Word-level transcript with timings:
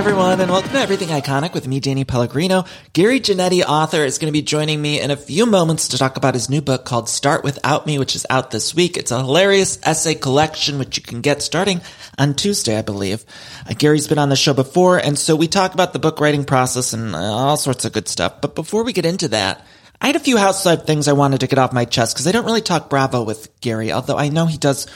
everyone, 0.00 0.40
and 0.40 0.50
welcome 0.50 0.70
to 0.70 0.78
Everything 0.78 1.08
Iconic 1.08 1.52
with 1.52 1.68
me, 1.68 1.78
Danny 1.78 2.04
Pellegrino. 2.04 2.64
Gary 2.94 3.20
Janetti, 3.20 3.62
author, 3.62 4.02
is 4.02 4.16
going 4.16 4.32
to 4.32 4.32
be 4.32 4.40
joining 4.40 4.80
me 4.80 4.98
in 4.98 5.10
a 5.10 5.16
few 5.16 5.44
moments 5.44 5.88
to 5.88 5.98
talk 5.98 6.16
about 6.16 6.32
his 6.32 6.48
new 6.48 6.62
book 6.62 6.86
called 6.86 7.06
Start 7.06 7.44
Without 7.44 7.86
Me, 7.86 7.98
which 7.98 8.16
is 8.16 8.24
out 8.30 8.50
this 8.50 8.74
week. 8.74 8.96
It's 8.96 9.10
a 9.10 9.18
hilarious 9.18 9.78
essay 9.82 10.14
collection, 10.14 10.78
which 10.78 10.96
you 10.96 11.02
can 11.02 11.20
get 11.20 11.42
starting 11.42 11.82
on 12.16 12.32
Tuesday, 12.32 12.78
I 12.78 12.80
believe. 12.80 13.26
Uh, 13.68 13.74
Gary's 13.76 14.08
been 14.08 14.16
on 14.16 14.30
the 14.30 14.36
show 14.36 14.54
before, 14.54 14.96
and 14.96 15.18
so 15.18 15.36
we 15.36 15.48
talk 15.48 15.74
about 15.74 15.92
the 15.92 15.98
book 15.98 16.18
writing 16.18 16.46
process 16.46 16.94
and 16.94 17.14
uh, 17.14 17.18
all 17.18 17.58
sorts 17.58 17.84
of 17.84 17.92
good 17.92 18.08
stuff. 18.08 18.40
But 18.40 18.54
before 18.54 18.84
we 18.84 18.94
get 18.94 19.04
into 19.04 19.28
that, 19.28 19.66
I 20.00 20.06
had 20.06 20.16
a 20.16 20.20
few 20.20 20.38
housewife 20.38 20.86
things 20.86 21.08
I 21.08 21.12
wanted 21.12 21.40
to 21.40 21.46
get 21.46 21.58
off 21.58 21.74
my 21.74 21.84
chest 21.84 22.14
because 22.14 22.26
I 22.26 22.32
don't 22.32 22.46
really 22.46 22.62
talk 22.62 22.88
Bravo 22.88 23.22
with 23.22 23.60
Gary, 23.60 23.92
although 23.92 24.16
I 24.16 24.30
know 24.30 24.46
he 24.46 24.56
does 24.56 24.86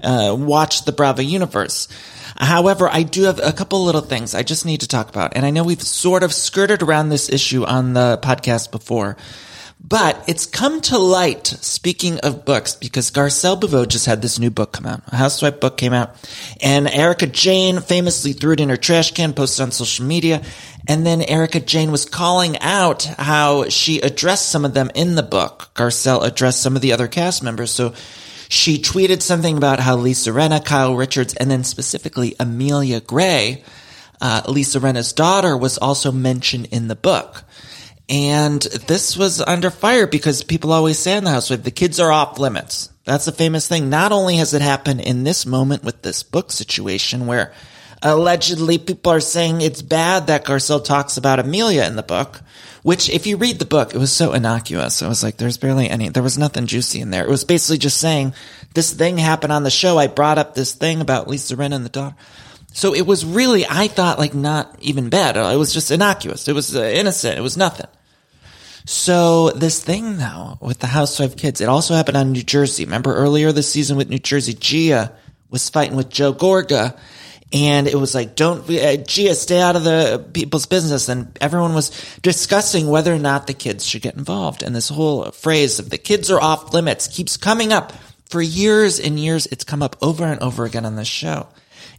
uh, 0.00 0.36
watch 0.38 0.84
the 0.84 0.92
Bravo 0.92 1.22
universe. 1.22 1.88
However, 2.36 2.88
I 2.88 3.02
do 3.02 3.24
have 3.24 3.40
a 3.42 3.52
couple 3.52 3.84
little 3.84 4.00
things 4.00 4.34
I 4.34 4.42
just 4.42 4.66
need 4.66 4.80
to 4.80 4.88
talk 4.88 5.08
about. 5.08 5.36
And 5.36 5.44
I 5.44 5.50
know 5.50 5.64
we've 5.64 5.82
sort 5.82 6.22
of 6.22 6.32
skirted 6.32 6.82
around 6.82 7.08
this 7.08 7.28
issue 7.28 7.64
on 7.64 7.92
the 7.92 8.18
podcast 8.22 8.70
before, 8.70 9.16
but 9.84 10.22
it's 10.28 10.46
come 10.46 10.80
to 10.82 10.98
light, 10.98 11.46
speaking 11.46 12.20
of 12.20 12.44
books, 12.44 12.76
because 12.76 13.10
Garcelle 13.10 13.58
Beauvais 13.58 13.86
just 13.86 14.06
had 14.06 14.22
this 14.22 14.38
new 14.38 14.50
book 14.50 14.72
come 14.72 14.86
out. 14.86 15.02
A 15.08 15.16
housewife 15.16 15.58
book 15.58 15.76
came 15.76 15.92
out. 15.92 16.14
And 16.60 16.88
Erika 16.88 17.26
Jayne 17.26 17.80
famously 17.80 18.32
threw 18.32 18.52
it 18.52 18.60
in 18.60 18.68
her 18.68 18.76
trash 18.76 19.10
can, 19.10 19.32
posted 19.32 19.64
on 19.64 19.72
social 19.72 20.04
media. 20.04 20.42
And 20.86 21.04
then 21.04 21.20
Erika 21.22 21.58
Jayne 21.58 21.90
was 21.90 22.04
calling 22.04 22.58
out 22.60 23.02
how 23.02 23.68
she 23.70 24.00
addressed 24.00 24.50
some 24.50 24.64
of 24.64 24.72
them 24.72 24.90
in 24.94 25.16
the 25.16 25.22
book. 25.22 25.70
Garcelle 25.74 26.24
addressed 26.24 26.62
some 26.62 26.76
of 26.76 26.82
the 26.82 26.92
other 26.92 27.08
cast 27.08 27.42
members. 27.42 27.72
So 27.72 27.92
she 28.52 28.78
tweeted 28.78 29.22
something 29.22 29.56
about 29.56 29.80
how 29.80 29.96
Lisa 29.96 30.30
Rinna, 30.30 30.62
Kyle 30.62 30.94
Richards, 30.94 31.32
and 31.32 31.50
then 31.50 31.64
specifically 31.64 32.36
Amelia 32.38 33.00
Gray, 33.00 33.64
uh, 34.20 34.42
Lisa 34.46 34.78
Rinna's 34.78 35.14
daughter, 35.14 35.56
was 35.56 35.78
also 35.78 36.12
mentioned 36.12 36.68
in 36.70 36.86
the 36.86 36.94
book. 36.94 37.44
And 38.10 38.60
this 38.60 39.16
was 39.16 39.40
under 39.40 39.70
fire 39.70 40.06
because 40.06 40.44
people 40.44 40.70
always 40.70 40.98
say 40.98 41.16
in 41.16 41.24
the 41.24 41.30
house, 41.30 41.48
the 41.48 41.70
kids 41.70 41.98
are 41.98 42.12
off 42.12 42.38
limits. 42.38 42.90
That's 43.04 43.26
a 43.26 43.32
famous 43.32 43.66
thing. 43.66 43.88
Not 43.88 44.12
only 44.12 44.36
has 44.36 44.52
it 44.52 44.60
happened 44.60 45.00
in 45.00 45.24
this 45.24 45.46
moment 45.46 45.82
with 45.82 46.02
this 46.02 46.22
book 46.22 46.52
situation 46.52 47.26
where 47.26 47.54
allegedly 48.02 48.78
people 48.78 49.12
are 49.12 49.20
saying 49.20 49.60
it's 49.60 49.82
bad 49.82 50.26
that 50.26 50.44
Garcelle 50.44 50.84
talks 50.84 51.16
about 51.16 51.38
Amelia 51.38 51.84
in 51.84 51.96
the 51.96 52.02
book, 52.02 52.40
which 52.82 53.08
if 53.08 53.26
you 53.26 53.36
read 53.36 53.58
the 53.58 53.64
book, 53.64 53.94
it 53.94 53.98
was 53.98 54.12
so 54.12 54.32
innocuous. 54.32 55.02
I 55.02 55.08
was 55.08 55.22
like, 55.22 55.36
there's 55.36 55.56
barely 55.56 55.88
any, 55.88 56.08
there 56.08 56.22
was 56.22 56.38
nothing 56.38 56.66
juicy 56.66 57.00
in 57.00 57.10
there. 57.10 57.24
It 57.24 57.30
was 57.30 57.44
basically 57.44 57.78
just 57.78 57.98
saying 57.98 58.34
this 58.74 58.92
thing 58.92 59.18
happened 59.18 59.52
on 59.52 59.62
the 59.62 59.70
show. 59.70 59.98
I 59.98 60.08
brought 60.08 60.38
up 60.38 60.54
this 60.54 60.74
thing 60.74 61.00
about 61.00 61.28
Lisa 61.28 61.56
Rinna 61.56 61.76
and 61.76 61.84
the 61.84 61.90
daughter. 61.90 62.16
So 62.72 62.94
it 62.94 63.06
was 63.06 63.24
really, 63.24 63.66
I 63.68 63.88
thought 63.88 64.18
like 64.18 64.34
not 64.34 64.74
even 64.80 65.10
bad. 65.10 65.36
It 65.36 65.58
was 65.58 65.72
just 65.72 65.90
innocuous. 65.90 66.48
It 66.48 66.54
was 66.54 66.74
uh, 66.74 66.82
innocent. 66.82 67.38
It 67.38 67.42
was 67.42 67.56
nothing. 67.56 67.86
So 68.84 69.50
this 69.50 69.82
thing 69.82 70.16
though 70.16 70.58
with 70.60 70.80
the 70.80 70.88
housewife 70.88 71.36
kids, 71.36 71.60
it 71.60 71.68
also 71.68 71.94
happened 71.94 72.16
on 72.16 72.32
New 72.32 72.42
Jersey. 72.42 72.84
Remember 72.84 73.14
earlier 73.14 73.52
this 73.52 73.70
season 73.70 73.96
with 73.96 74.08
New 74.08 74.18
Jersey, 74.18 74.54
Gia 74.54 75.12
was 75.50 75.68
fighting 75.68 75.96
with 75.96 76.08
Joe 76.08 76.32
Gorga 76.32 76.98
and 77.52 77.86
it 77.86 77.96
was 77.96 78.14
like, 78.14 78.34
don't, 78.34 78.68
uh, 78.70 78.96
Gia, 78.96 79.34
stay 79.34 79.60
out 79.60 79.76
of 79.76 79.84
the 79.84 80.24
people's 80.32 80.66
business. 80.66 81.08
And 81.08 81.36
everyone 81.40 81.74
was 81.74 81.90
discussing 82.22 82.88
whether 82.88 83.12
or 83.12 83.18
not 83.18 83.46
the 83.46 83.54
kids 83.54 83.86
should 83.86 84.02
get 84.02 84.16
involved. 84.16 84.62
And 84.62 84.74
this 84.74 84.88
whole 84.88 85.30
phrase 85.30 85.78
of 85.78 85.90
the 85.90 85.98
kids 85.98 86.30
are 86.30 86.40
off 86.40 86.72
limits 86.72 87.08
keeps 87.08 87.36
coming 87.36 87.72
up 87.72 87.92
for 88.26 88.40
years 88.40 88.98
and 88.98 89.20
years. 89.20 89.46
It's 89.46 89.64
come 89.64 89.82
up 89.82 89.96
over 90.00 90.24
and 90.24 90.40
over 90.40 90.64
again 90.64 90.86
on 90.86 90.96
this 90.96 91.08
show. 91.08 91.46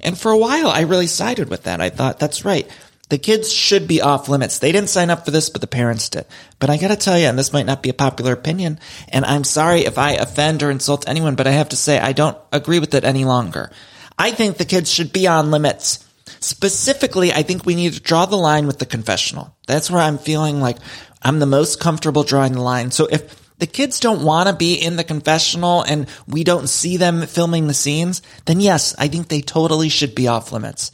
And 0.02 0.18
for 0.18 0.32
a 0.32 0.38
while, 0.38 0.68
I 0.68 0.82
really 0.82 1.08
sided 1.08 1.50
with 1.50 1.64
that. 1.64 1.80
I 1.80 1.90
thought, 1.90 2.20
that's 2.20 2.44
right. 2.44 2.70
The 3.10 3.20
kids 3.20 3.54
should 3.54 3.88
be 3.88 4.02
off 4.02 4.28
limits. 4.28 4.58
They 4.58 4.72
didn't 4.72 4.90
sign 4.90 5.12
up 5.12 5.24
for 5.24 5.30
this, 5.30 5.52
but 5.52 5.62
the 5.62 5.68
parents 5.68 6.10
did. 6.10 6.26
But 6.58 6.72
I 6.72 6.78
gotta 6.78 6.96
tell 6.96 7.20
you, 7.20 7.28
and 7.28 7.38
this 7.38 7.54
might 7.54 7.68
not 7.68 7.84
be 7.84 7.90
a 7.90 7.94
popular 7.94 8.34
opinion, 8.34 8.80
and 9.10 9.24
I'm 9.24 9.44
sorry 9.44 9.82
if 9.82 10.00
I 10.00 10.14
offend 10.14 10.64
or 10.64 10.72
insult 10.72 11.08
anyone, 11.08 11.36
but 11.36 11.46
I 11.46 11.52
have 11.52 11.70
to 11.70 11.76
say 11.76 12.00
I 12.00 12.14
don't 12.14 12.38
agree 12.52 12.80
with 12.80 12.96
it 12.96 13.04
any 13.04 13.24
longer. 13.24 13.70
I 14.18 14.32
think 14.32 14.58
the 14.58 14.66
kids 14.66 14.92
should 14.92 15.14
be 15.14 15.28
on 15.28 15.52
limits. 15.52 16.06
Specifically, 16.40 17.32
I 17.32 17.44
think 17.44 17.66
we 17.66 17.76
need 17.76 17.94
to 17.94 18.02
draw 18.02 18.26
the 18.26 18.36
line 18.36 18.68
with 18.68 18.80
the 18.80 18.86
confessional. 18.86 19.56
That's 19.68 19.90
where 19.90 20.02
I'm 20.02 20.18
feeling 20.18 20.60
like 20.60 20.78
I'm 21.22 21.40
the 21.40 21.46
most 21.46 21.80
comfortable 21.80 22.24
drawing 22.24 22.54
the 22.54 22.62
line. 22.62 22.92
So 22.92 23.08
if 23.10 23.44
the 23.60 23.68
kids 23.68 24.00
don't 24.00 24.24
want 24.26 24.50
to 24.50 24.56
be 24.56 24.76
in 24.76 24.98
the 24.98 25.04
confessional 25.04 25.84
and 25.84 26.08
we 26.28 26.44
don't 26.44 26.68
see 26.68 26.98
them 26.98 27.26
filming 27.28 27.68
the 27.68 27.74
scenes, 27.74 28.22
then 28.46 28.60
yes, 28.60 28.94
I 28.98 29.08
think 29.08 29.28
they 29.28 29.42
totally 29.42 29.90
should 29.90 30.16
be 30.16 30.28
off 30.28 30.52
limits. 30.52 30.92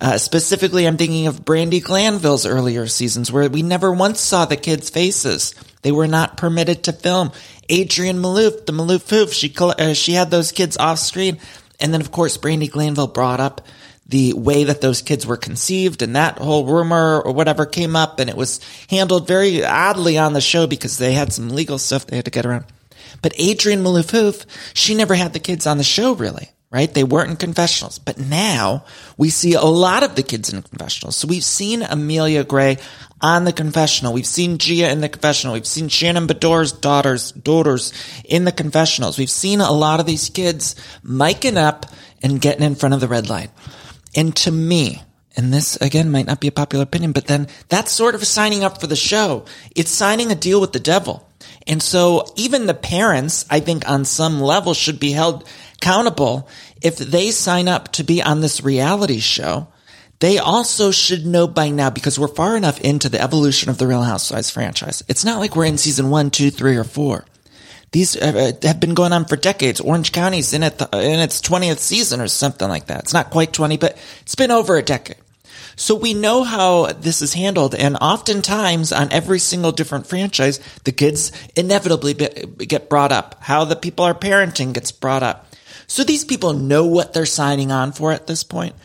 Uh, 0.00 0.16
specifically, 0.16 0.86
I'm 0.86 0.96
thinking 0.96 1.26
of 1.26 1.44
Brandi 1.44 1.82
Glanville's 1.82 2.46
earlier 2.46 2.86
seasons 2.86 3.30
where 3.30 3.48
we 3.48 3.62
never 3.62 3.92
once 3.92 4.20
saw 4.20 4.44
the 4.44 4.56
kids' 4.56 4.90
faces. 4.90 5.54
They 5.82 5.92
were 5.92 6.06
not 6.06 6.36
permitted 6.36 6.84
to 6.84 6.92
film. 6.92 7.32
Adrienne 7.70 8.18
Maloof, 8.18 8.66
the 8.66 8.72
Maloof 8.72 9.08
Hoof, 9.10 9.32
she, 9.32 9.54
uh, 9.58 9.94
she 9.94 10.12
had 10.12 10.30
those 10.30 10.52
kids 10.52 10.76
off 10.76 10.98
screen. 10.98 11.38
And 11.80 11.92
then, 11.92 12.00
of 12.00 12.12
course, 12.12 12.36
Brandi 12.36 12.70
Glanville 12.70 13.06
brought 13.06 13.40
up 13.40 13.62
the 14.06 14.32
way 14.32 14.64
that 14.64 14.80
those 14.80 15.02
kids 15.02 15.24
were 15.24 15.36
conceived 15.36 16.02
and 16.02 16.16
that 16.16 16.38
whole 16.38 16.66
rumor 16.66 17.20
or 17.20 17.32
whatever 17.32 17.64
came 17.64 17.94
up 17.94 18.18
and 18.18 18.28
it 18.28 18.36
was 18.36 18.60
handled 18.88 19.28
very 19.28 19.64
oddly 19.64 20.18
on 20.18 20.32
the 20.32 20.40
show 20.40 20.66
because 20.66 20.98
they 20.98 21.12
had 21.12 21.32
some 21.32 21.48
legal 21.48 21.78
stuff 21.78 22.06
they 22.06 22.16
had 22.16 22.24
to 22.24 22.30
get 22.30 22.44
around. 22.44 22.64
But 23.22 23.38
Adrienne 23.40 23.84
Maloof, 23.84 24.46
she 24.74 24.94
never 24.94 25.14
had 25.14 25.32
the 25.32 25.38
kids 25.38 25.64
on 25.64 25.78
the 25.78 25.84
show 25.84 26.14
really, 26.14 26.50
right? 26.70 26.92
They 26.92 27.04
weren't 27.04 27.30
in 27.30 27.36
confessionals. 27.36 27.98
But 27.98 28.18
now 28.18 28.84
we 29.16 29.30
see 29.30 29.54
a 29.54 29.62
lot 29.62 30.02
of 30.02 30.14
the 30.14 30.22
kids 30.22 30.52
in 30.52 30.62
confessionals. 30.62 31.16
So 31.16 31.26
we've 31.26 31.44
seen 31.44 31.82
Amelia 31.82 32.44
Gray 32.44 32.78
on 33.20 33.44
the 33.44 33.52
confessional. 33.52 34.12
We've 34.12 34.26
seen 34.26 34.58
Gia 34.58 34.90
in 34.90 35.00
the 35.00 35.08
confessional. 35.08 35.54
We've 35.54 35.66
seen 35.66 35.88
Shannon 35.88 36.26
Beador's 36.26 36.72
daughters, 36.72 37.32
daughters 37.32 37.92
in 38.24 38.44
the 38.44 38.52
confessionals. 38.52 39.18
We've 39.18 39.30
seen 39.30 39.60
a 39.60 39.72
lot 39.72 40.00
of 40.00 40.06
these 40.06 40.30
kids 40.30 40.76
miking 41.04 41.56
up 41.56 41.86
and 42.22 42.40
getting 42.40 42.64
in 42.64 42.76
front 42.76 42.94
of 42.94 43.00
the 43.00 43.08
red 43.08 43.28
light. 43.28 43.50
And 44.14 44.34
to 44.36 44.50
me, 44.50 45.02
and 45.36 45.52
this 45.52 45.76
again 45.76 46.10
might 46.10 46.26
not 46.26 46.40
be 46.40 46.48
a 46.48 46.52
popular 46.52 46.82
opinion, 46.84 47.12
but 47.12 47.26
then 47.26 47.48
that's 47.68 47.92
sort 47.92 48.14
of 48.14 48.26
signing 48.26 48.64
up 48.64 48.80
for 48.80 48.86
the 48.86 48.96
show. 48.96 49.44
It's 49.74 49.90
signing 49.90 50.30
a 50.30 50.34
deal 50.34 50.60
with 50.60 50.72
the 50.72 50.80
devil. 50.80 51.26
And 51.66 51.82
so 51.82 52.26
even 52.36 52.66
the 52.66 52.74
parents, 52.74 53.44
I 53.48 53.60
think 53.60 53.88
on 53.88 54.04
some 54.04 54.40
level 54.40 54.74
should 54.74 54.98
be 54.98 55.12
held 55.12 55.48
accountable 55.80 56.48
if 56.82 56.96
they 56.98 57.30
sign 57.30 57.68
up 57.68 57.90
to 57.92 58.04
be 58.04 58.22
on 58.22 58.40
this 58.40 58.62
reality 58.62 59.18
show 59.18 59.68
they 60.20 60.38
also 60.38 60.90
should 60.90 61.24
know 61.24 61.48
by 61.48 61.70
now 61.70 61.88
because 61.88 62.18
we're 62.18 62.28
far 62.28 62.54
enough 62.54 62.78
into 62.80 63.08
the 63.08 63.20
evolution 63.20 63.70
of 63.70 63.78
the 63.78 63.86
Real 63.86 64.02
Housewives 64.02 64.50
franchise. 64.50 65.02
It's 65.08 65.24
not 65.24 65.38
like 65.38 65.56
we're 65.56 65.64
in 65.64 65.78
season 65.78 66.10
one, 66.10 66.30
two, 66.30 66.50
three, 66.50 66.76
or 66.76 66.84
four. 66.84 67.24
These 67.92 68.16
uh, 68.16 68.52
uh, 68.62 68.66
have 68.66 68.80
been 68.80 68.94
going 68.94 69.12
on 69.12 69.24
for 69.24 69.36
decades. 69.36 69.80
Orange 69.80 70.12
County's 70.12 70.52
in, 70.52 70.62
it, 70.62 70.80
in 70.92 71.20
its 71.20 71.40
20th 71.40 71.78
season 71.78 72.20
or 72.20 72.28
something 72.28 72.68
like 72.68 72.86
that. 72.86 73.00
It's 73.00 73.14
not 73.14 73.30
quite 73.30 73.54
20, 73.54 73.78
but 73.78 73.98
it's 74.20 74.34
been 74.34 74.50
over 74.50 74.76
a 74.76 74.82
decade. 74.82 75.16
So 75.74 75.94
we 75.94 76.12
know 76.12 76.44
how 76.44 76.92
this 76.92 77.22
is 77.22 77.32
handled. 77.32 77.74
And 77.74 77.96
oftentimes 77.96 78.92
on 78.92 79.10
every 79.10 79.38
single 79.38 79.72
different 79.72 80.06
franchise, 80.06 80.60
the 80.84 80.92
kids 80.92 81.32
inevitably 81.56 82.12
get 82.12 82.90
brought 82.90 83.10
up. 83.10 83.36
How 83.40 83.64
the 83.64 83.76
people 83.76 84.04
are 84.04 84.14
parenting 84.14 84.74
gets 84.74 84.92
brought 84.92 85.22
up. 85.22 85.49
So 85.90 86.04
these 86.04 86.24
people 86.24 86.52
know 86.52 86.86
what 86.86 87.12
they're 87.12 87.26
signing 87.26 87.72
on 87.72 87.90
for 87.90 88.12
at 88.12 88.28
this 88.28 88.44
point. 88.44 88.76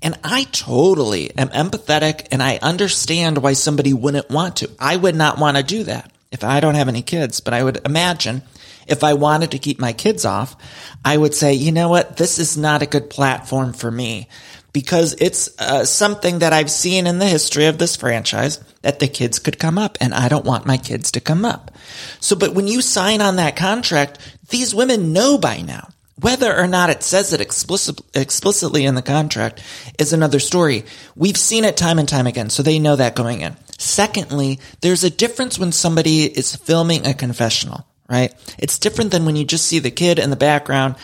And 0.00 0.18
I 0.24 0.44
totally 0.44 1.30
am 1.36 1.50
empathetic 1.50 2.28
and 2.32 2.42
I 2.42 2.58
understand 2.62 3.42
why 3.42 3.52
somebody 3.52 3.92
wouldn't 3.92 4.30
want 4.30 4.56
to. 4.56 4.70
I 4.78 4.96
would 4.96 5.14
not 5.14 5.36
want 5.36 5.58
to 5.58 5.62
do 5.62 5.84
that 5.84 6.10
if 6.32 6.42
I 6.42 6.60
don't 6.60 6.76
have 6.76 6.88
any 6.88 7.02
kids, 7.02 7.40
but 7.40 7.52
I 7.52 7.62
would 7.62 7.82
imagine 7.84 8.40
if 8.86 9.04
I 9.04 9.12
wanted 9.12 9.50
to 9.50 9.58
keep 9.58 9.78
my 9.78 9.92
kids 9.92 10.24
off, 10.24 10.56
I 11.04 11.18
would 11.18 11.34
say, 11.34 11.52
you 11.52 11.70
know 11.70 11.90
what? 11.90 12.16
This 12.16 12.38
is 12.38 12.56
not 12.56 12.80
a 12.80 12.86
good 12.86 13.10
platform 13.10 13.74
for 13.74 13.90
me 13.90 14.26
because 14.72 15.14
it's 15.20 15.50
uh, 15.60 15.84
something 15.84 16.38
that 16.38 16.54
I've 16.54 16.70
seen 16.70 17.06
in 17.06 17.18
the 17.18 17.26
history 17.26 17.66
of 17.66 17.76
this 17.76 17.94
franchise 17.94 18.58
that 18.80 19.00
the 19.00 19.08
kids 19.08 19.38
could 19.38 19.58
come 19.58 19.76
up 19.76 19.98
and 20.00 20.14
I 20.14 20.30
don't 20.30 20.46
want 20.46 20.64
my 20.64 20.78
kids 20.78 21.10
to 21.12 21.20
come 21.20 21.44
up. 21.44 21.72
So, 22.20 22.34
but 22.36 22.54
when 22.54 22.68
you 22.68 22.80
sign 22.80 23.20
on 23.20 23.36
that 23.36 23.54
contract, 23.54 24.18
these 24.48 24.74
women 24.74 25.12
know 25.12 25.36
by 25.36 25.60
now. 25.60 25.90
Whether 26.20 26.56
or 26.56 26.68
not 26.68 26.90
it 26.90 27.02
says 27.02 27.32
it 27.32 27.40
explicit, 27.40 28.00
explicitly 28.14 28.84
in 28.84 28.94
the 28.94 29.02
contract 29.02 29.62
is 29.98 30.12
another 30.12 30.38
story. 30.38 30.84
We've 31.16 31.36
seen 31.36 31.64
it 31.64 31.76
time 31.76 31.98
and 31.98 32.08
time 32.08 32.26
again, 32.26 32.50
so 32.50 32.62
they 32.62 32.78
know 32.78 32.96
that 32.96 33.16
going 33.16 33.40
in. 33.40 33.56
Secondly, 33.78 34.60
there's 34.80 35.02
a 35.02 35.10
difference 35.10 35.58
when 35.58 35.72
somebody 35.72 36.24
is 36.24 36.54
filming 36.54 37.06
a 37.06 37.14
confessional, 37.14 37.84
right? 38.08 38.32
It's 38.58 38.78
different 38.78 39.10
than 39.10 39.24
when 39.24 39.34
you 39.34 39.44
just 39.44 39.66
see 39.66 39.80
the 39.80 39.90
kid 39.90 40.20
in 40.20 40.30
the 40.30 40.36
background. 40.36 40.94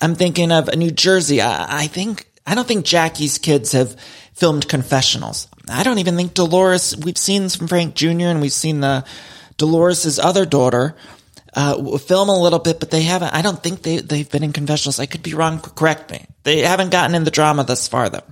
I'm 0.00 0.14
thinking 0.14 0.52
of 0.52 0.74
New 0.76 0.92
Jersey. 0.92 1.40
I, 1.40 1.82
I 1.82 1.86
think, 1.88 2.30
I 2.46 2.54
don't 2.54 2.68
think 2.68 2.84
Jackie's 2.84 3.38
kids 3.38 3.72
have 3.72 3.96
filmed 4.34 4.68
confessionals. 4.68 5.48
I 5.68 5.82
don't 5.82 5.98
even 5.98 6.16
think 6.16 6.34
Dolores, 6.34 6.96
we've 6.96 7.18
seen 7.18 7.48
from 7.48 7.66
Frank 7.66 7.96
Jr. 7.96 8.26
and 8.26 8.40
we've 8.40 8.52
seen 8.52 8.80
the 8.80 9.04
Dolores's 9.56 10.18
other 10.18 10.46
daughter 10.46 10.96
uh, 11.54 11.98
film 11.98 12.28
a 12.28 12.38
little 12.38 12.58
bit, 12.58 12.80
but 12.80 12.90
they 12.90 13.02
haven't. 13.02 13.34
I 13.34 13.42
don't 13.42 13.62
think 13.62 13.82
they 13.82 13.98
they've 13.98 14.30
been 14.30 14.44
in 14.44 14.52
confessionals. 14.52 14.98
I 14.98 15.06
could 15.06 15.22
be 15.22 15.34
wrong. 15.34 15.60
Correct 15.60 16.10
me. 16.10 16.26
They 16.42 16.60
haven't 16.60 16.90
gotten 16.90 17.14
in 17.14 17.24
the 17.24 17.30
drama 17.30 17.64
thus 17.64 17.88
far, 17.88 18.08
though. 18.08 18.24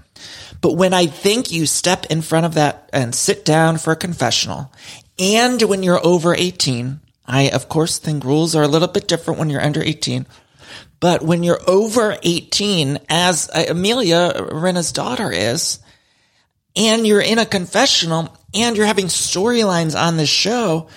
But 0.61 0.75
when 0.75 0.95
I 0.95 1.07
think 1.07 1.53
you 1.53 1.67
step 1.67 2.07
in 2.07 2.23
front 2.23 2.47
of 2.47 2.55
that 2.55 2.89
and 2.93 3.15
sit 3.15 3.45
down 3.45 3.79
for 3.79 3.93
a 3.93 3.97
confessional, 3.97 4.73
and 5.19 5.61
when 5.63 5.83
you're 5.83 6.05
over 6.05 6.35
18, 6.35 7.01
I 7.27 7.51
of 7.51 7.69
course 7.69 7.99
think 7.99 8.25
rules 8.25 8.55
are 8.55 8.63
a 8.63 8.69
little 8.69 8.89
bit 8.89 9.09
different 9.09 9.39
when 9.39 9.51
you're 9.51 9.65
under 9.65 9.83
18. 9.83 10.27
But 11.01 11.23
when 11.23 11.43
you're 11.43 11.61
over 11.69 12.17
18, 12.23 12.99
as 13.09 13.49
Amelia 13.55 14.49
Rinna's 14.51 14.91
daughter 14.91 15.31
is, 15.31 15.79
and 16.75 17.07
you're 17.07 17.21
in 17.21 17.39
a 17.39 17.47
confessional 17.47 18.37
and 18.55 18.77
you're 18.77 18.87
having 18.87 19.07
storylines 19.07 20.01
on 20.01 20.17
this 20.17 20.29
show, 20.29 20.89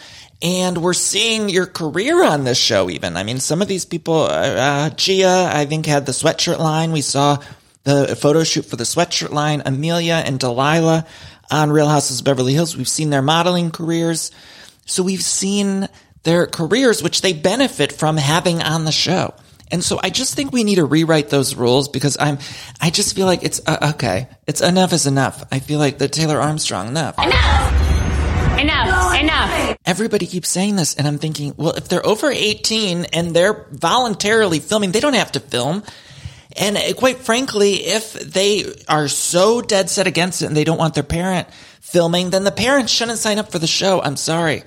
and 0.42 0.78
we're 0.80 0.94
seeing 0.94 1.50
your 1.50 1.66
career 1.66 2.24
on 2.24 2.44
this 2.44 2.58
show 2.58 2.90
even. 2.90 3.18
I 3.18 3.24
mean, 3.24 3.40
some 3.40 3.62
of 3.62 3.68
these 3.68 3.86
people, 3.86 4.24
uh, 4.24 4.28
uh, 4.28 4.90
Gia, 4.92 5.50
I 5.54 5.66
think 5.66 5.86
had 5.86 6.06
the 6.06 6.12
sweatshirt 6.12 6.60
line. 6.60 6.92
We 6.92 7.02
saw 7.02 7.38
the 7.84 8.16
photo 8.16 8.44
shoot 8.44 8.66
for 8.66 8.76
the 8.76 8.84
sweatshirt 8.84 9.32
line. 9.32 9.62
Amelia 9.66 10.24
and 10.26 10.40
Delilah 10.40 11.06
on 11.52 11.72
Real 11.72 11.90
Houses 11.90 12.20
of 12.20 12.26
Beverly 12.26 12.54
Hills. 12.54 12.76
We've 12.76 12.88
seen 12.88 13.10
their 13.10 13.22
modeling 13.22 13.72
careers. 13.72 14.32
So 14.86 15.04
we've 15.04 15.24
seen 15.24 15.88
their 16.24 16.48
careers, 16.48 17.04
which 17.04 17.22
they 17.22 17.34
benefit 17.34 17.92
from 17.92 18.18
having 18.18 18.62
on 18.62 18.86
the 18.86 18.92
show. 18.92 19.34
And 19.72 19.84
so 19.84 20.00
I 20.04 20.10
just 20.10 20.36
think 20.36 20.52
we 20.52 20.66
need 20.66 20.76
to 20.76 20.86
rewrite 20.86 21.30
those 21.30 21.56
rules 21.56 21.88
because 21.88 22.18
I'm, 22.20 22.40
I 22.82 22.90
just 22.90 23.16
feel 23.16 23.26
like 23.26 23.44
it's, 23.44 23.62
uh, 23.66 23.92
okay, 23.94 24.28
it's 24.46 24.60
enough 24.60 24.92
is 24.92 25.08
enough. 25.08 25.46
I 25.52 25.60
feel 25.60 25.80
like 25.80 25.98
the 25.98 26.10
Taylor 26.10 26.40
Armstrong, 26.40 26.90
enough. 26.90 27.18
Enough! 27.18 27.81
Enough. 28.62 29.20
Enough. 29.20 29.78
Everybody 29.86 30.28
keeps 30.28 30.50
saying 30.50 30.76
this, 30.76 30.96
and 30.96 31.08
I'm 31.08 31.18
thinking, 31.18 31.56
well, 31.58 31.74
if 31.74 31.88
they're 31.88 32.06
over 32.06 32.30
18 32.30 33.06
and 33.06 33.36
they're 33.36 33.66
voluntarily 33.72 34.60
filming, 34.60 34.92
they 34.92 35.00
don't 35.00 35.16
have 35.16 35.32
to 35.34 35.40
film. 35.40 35.84
And 36.56 36.78
uh, 36.78 36.94
quite 36.94 37.18
frankly, 37.18 37.74
if 37.76 38.14
they 38.14 38.66
are 38.88 39.08
so 39.08 39.62
dead 39.62 39.90
set 39.90 40.06
against 40.06 40.42
it 40.42 40.46
and 40.46 40.56
they 40.56 40.64
don't 40.64 40.78
want 40.78 40.94
their 40.94 41.04
parent 41.04 41.48
filming, 41.80 42.30
then 42.30 42.44
the 42.44 42.52
parents 42.52 42.92
shouldn't 42.92 43.20
sign 43.20 43.40
up 43.40 43.52
for 43.52 43.60
the 43.60 43.68
show. 43.68 44.02
I'm 44.02 44.16
sorry 44.16 44.64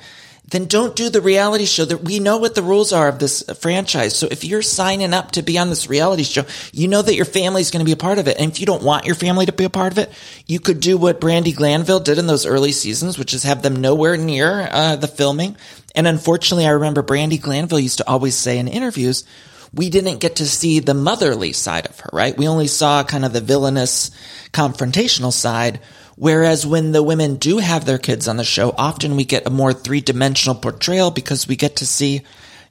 then 0.49 0.67
don't 0.67 0.95
do 0.95 1.09
the 1.09 1.21
reality 1.21 1.65
show 1.65 1.85
that 1.85 2.03
we 2.03 2.21
know 2.21 2.37
what 2.37 2.55
the 2.55 2.63
rules 2.63 2.93
are 2.93 3.09
of 3.09 3.19
this 3.19 3.43
franchise. 3.59 4.15
So 4.15 4.29
if 4.31 4.45
you're 4.45 4.63
signing 4.63 5.15
up 5.15 5.33
to 5.33 5.43
be 5.43 5.59
on 5.59 5.71
this 5.71 5.89
reality 5.89 6.23
show, 6.23 6.45
you 6.73 6.87
know 6.87 7.01
that 7.01 7.15
your 7.15 7.25
family 7.25 7.63
is 7.63 7.71
going 7.71 7.81
to 7.81 7.89
be 7.89 7.93
a 7.93 7.97
part 7.97 8.19
of 8.19 8.29
it. 8.29 8.39
And 8.39 8.51
if 8.51 8.61
you 8.61 8.67
don't 8.67 8.83
want 8.83 9.07
your 9.07 9.15
family 9.15 9.47
to 9.47 9.53
be 9.53 9.65
a 9.65 9.71
part 9.71 9.93
of 9.93 9.99
it, 9.99 10.13
you 10.47 10.61
could 10.61 10.81
do 10.81 10.99
what 10.99 11.21
Brandi 11.21 11.55
Glanville 11.55 12.01
did 12.01 12.19
in 12.19 12.27
those 12.27 12.47
early 12.47 12.73
seasons, 12.73 13.19
which 13.19 13.33
is 13.33 13.45
have 13.45 13.63
them 13.63 13.77
nowhere 13.77 14.17
near 14.17 14.69
uh, 14.71 14.97
the 14.97 15.09
filming. 15.09 15.57
And 15.95 16.07
unfortunately, 16.07 16.67
I 16.67 16.73
remember 16.73 17.03
Brandi 17.03 17.41
Glanville 17.41 17.81
used 17.81 17.99
to 17.99 18.09
always 18.09 18.37
say 18.37 18.59
in 18.59 18.69
interviews, 18.69 19.25
we 19.73 19.91
didn't 19.91 20.19
get 20.19 20.37
to 20.37 20.47
see 20.47 20.79
the 20.79 20.95
motherly 20.95 21.53
side 21.53 21.87
of 21.87 21.99
her, 22.01 22.11
right? 22.13 22.37
We 22.37 22.47
only 22.49 22.69
saw 22.69 23.03
kind 23.03 23.25
of 23.25 23.33
the 23.33 23.41
villainous 23.41 24.11
confrontational 24.53 25.33
side 25.33 25.81
Whereas 26.17 26.67
when 26.67 26.93
the 26.93 27.03
women 27.03 27.37
do 27.37 27.59
have 27.59 27.85
their 27.85 27.99
kids 27.99 28.29
on 28.29 28.37
the 28.37 28.45
show, 28.45 28.75
often 28.77 29.17
we 29.17 29.25
get 29.25 29.47
a 29.47 29.51
more 29.51 29.73
three 29.73 30.01
dimensional 30.01 30.55
portrayal 30.55 31.11
because 31.11 31.49
we 31.49 31.57
get 31.57 31.77
to 31.77 31.87
see 31.87 32.23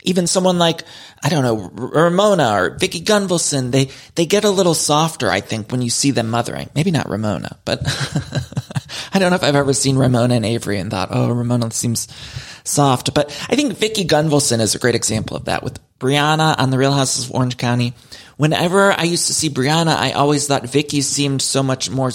even 0.03 0.27
someone 0.27 0.59
like, 0.59 0.83
I 1.23 1.29
don't 1.29 1.43
know, 1.43 1.69
Ramona 1.73 2.51
or 2.53 2.69
Vicki 2.71 3.01
Gunvalson, 3.01 3.71
they, 3.71 3.89
they 4.15 4.25
get 4.25 4.43
a 4.43 4.49
little 4.49 4.73
softer, 4.73 5.29
I 5.29 5.39
think, 5.39 5.71
when 5.71 5.81
you 5.81 5.89
see 5.89 6.11
them 6.11 6.29
mothering. 6.29 6.69
Maybe 6.75 6.91
not 6.91 7.09
Ramona, 7.09 7.57
but 7.65 7.79
I 9.13 9.19
don't 9.19 9.29
know 9.29 9.35
if 9.35 9.43
I've 9.43 9.55
ever 9.55 9.73
seen 9.73 9.97
Ramona 9.97 10.35
and 10.35 10.45
Avery 10.45 10.77
and 10.79 10.91
thought, 10.91 11.09
oh, 11.11 11.31
Ramona 11.31 11.71
seems 11.71 12.07
soft. 12.63 13.13
But 13.13 13.29
I 13.49 13.55
think 13.55 13.77
Vicki 13.77 14.05
Gunvalson 14.05 14.59
is 14.59 14.75
a 14.75 14.79
great 14.79 14.95
example 14.95 15.37
of 15.37 15.45
that 15.45 15.63
with 15.63 15.79
Brianna 15.99 16.59
on 16.59 16.69
the 16.69 16.77
Real 16.77 16.91
Houses 16.91 17.29
of 17.29 17.35
Orange 17.35 17.57
County. 17.57 17.93
Whenever 18.35 18.91
I 18.91 19.03
used 19.03 19.27
to 19.27 19.33
see 19.33 19.49
Brianna, 19.49 19.95
I 19.95 20.11
always 20.11 20.47
thought 20.47 20.67
Vicki 20.67 21.01
seemed 21.01 21.41
so 21.41 21.63
much 21.63 21.89
more 21.89 22.11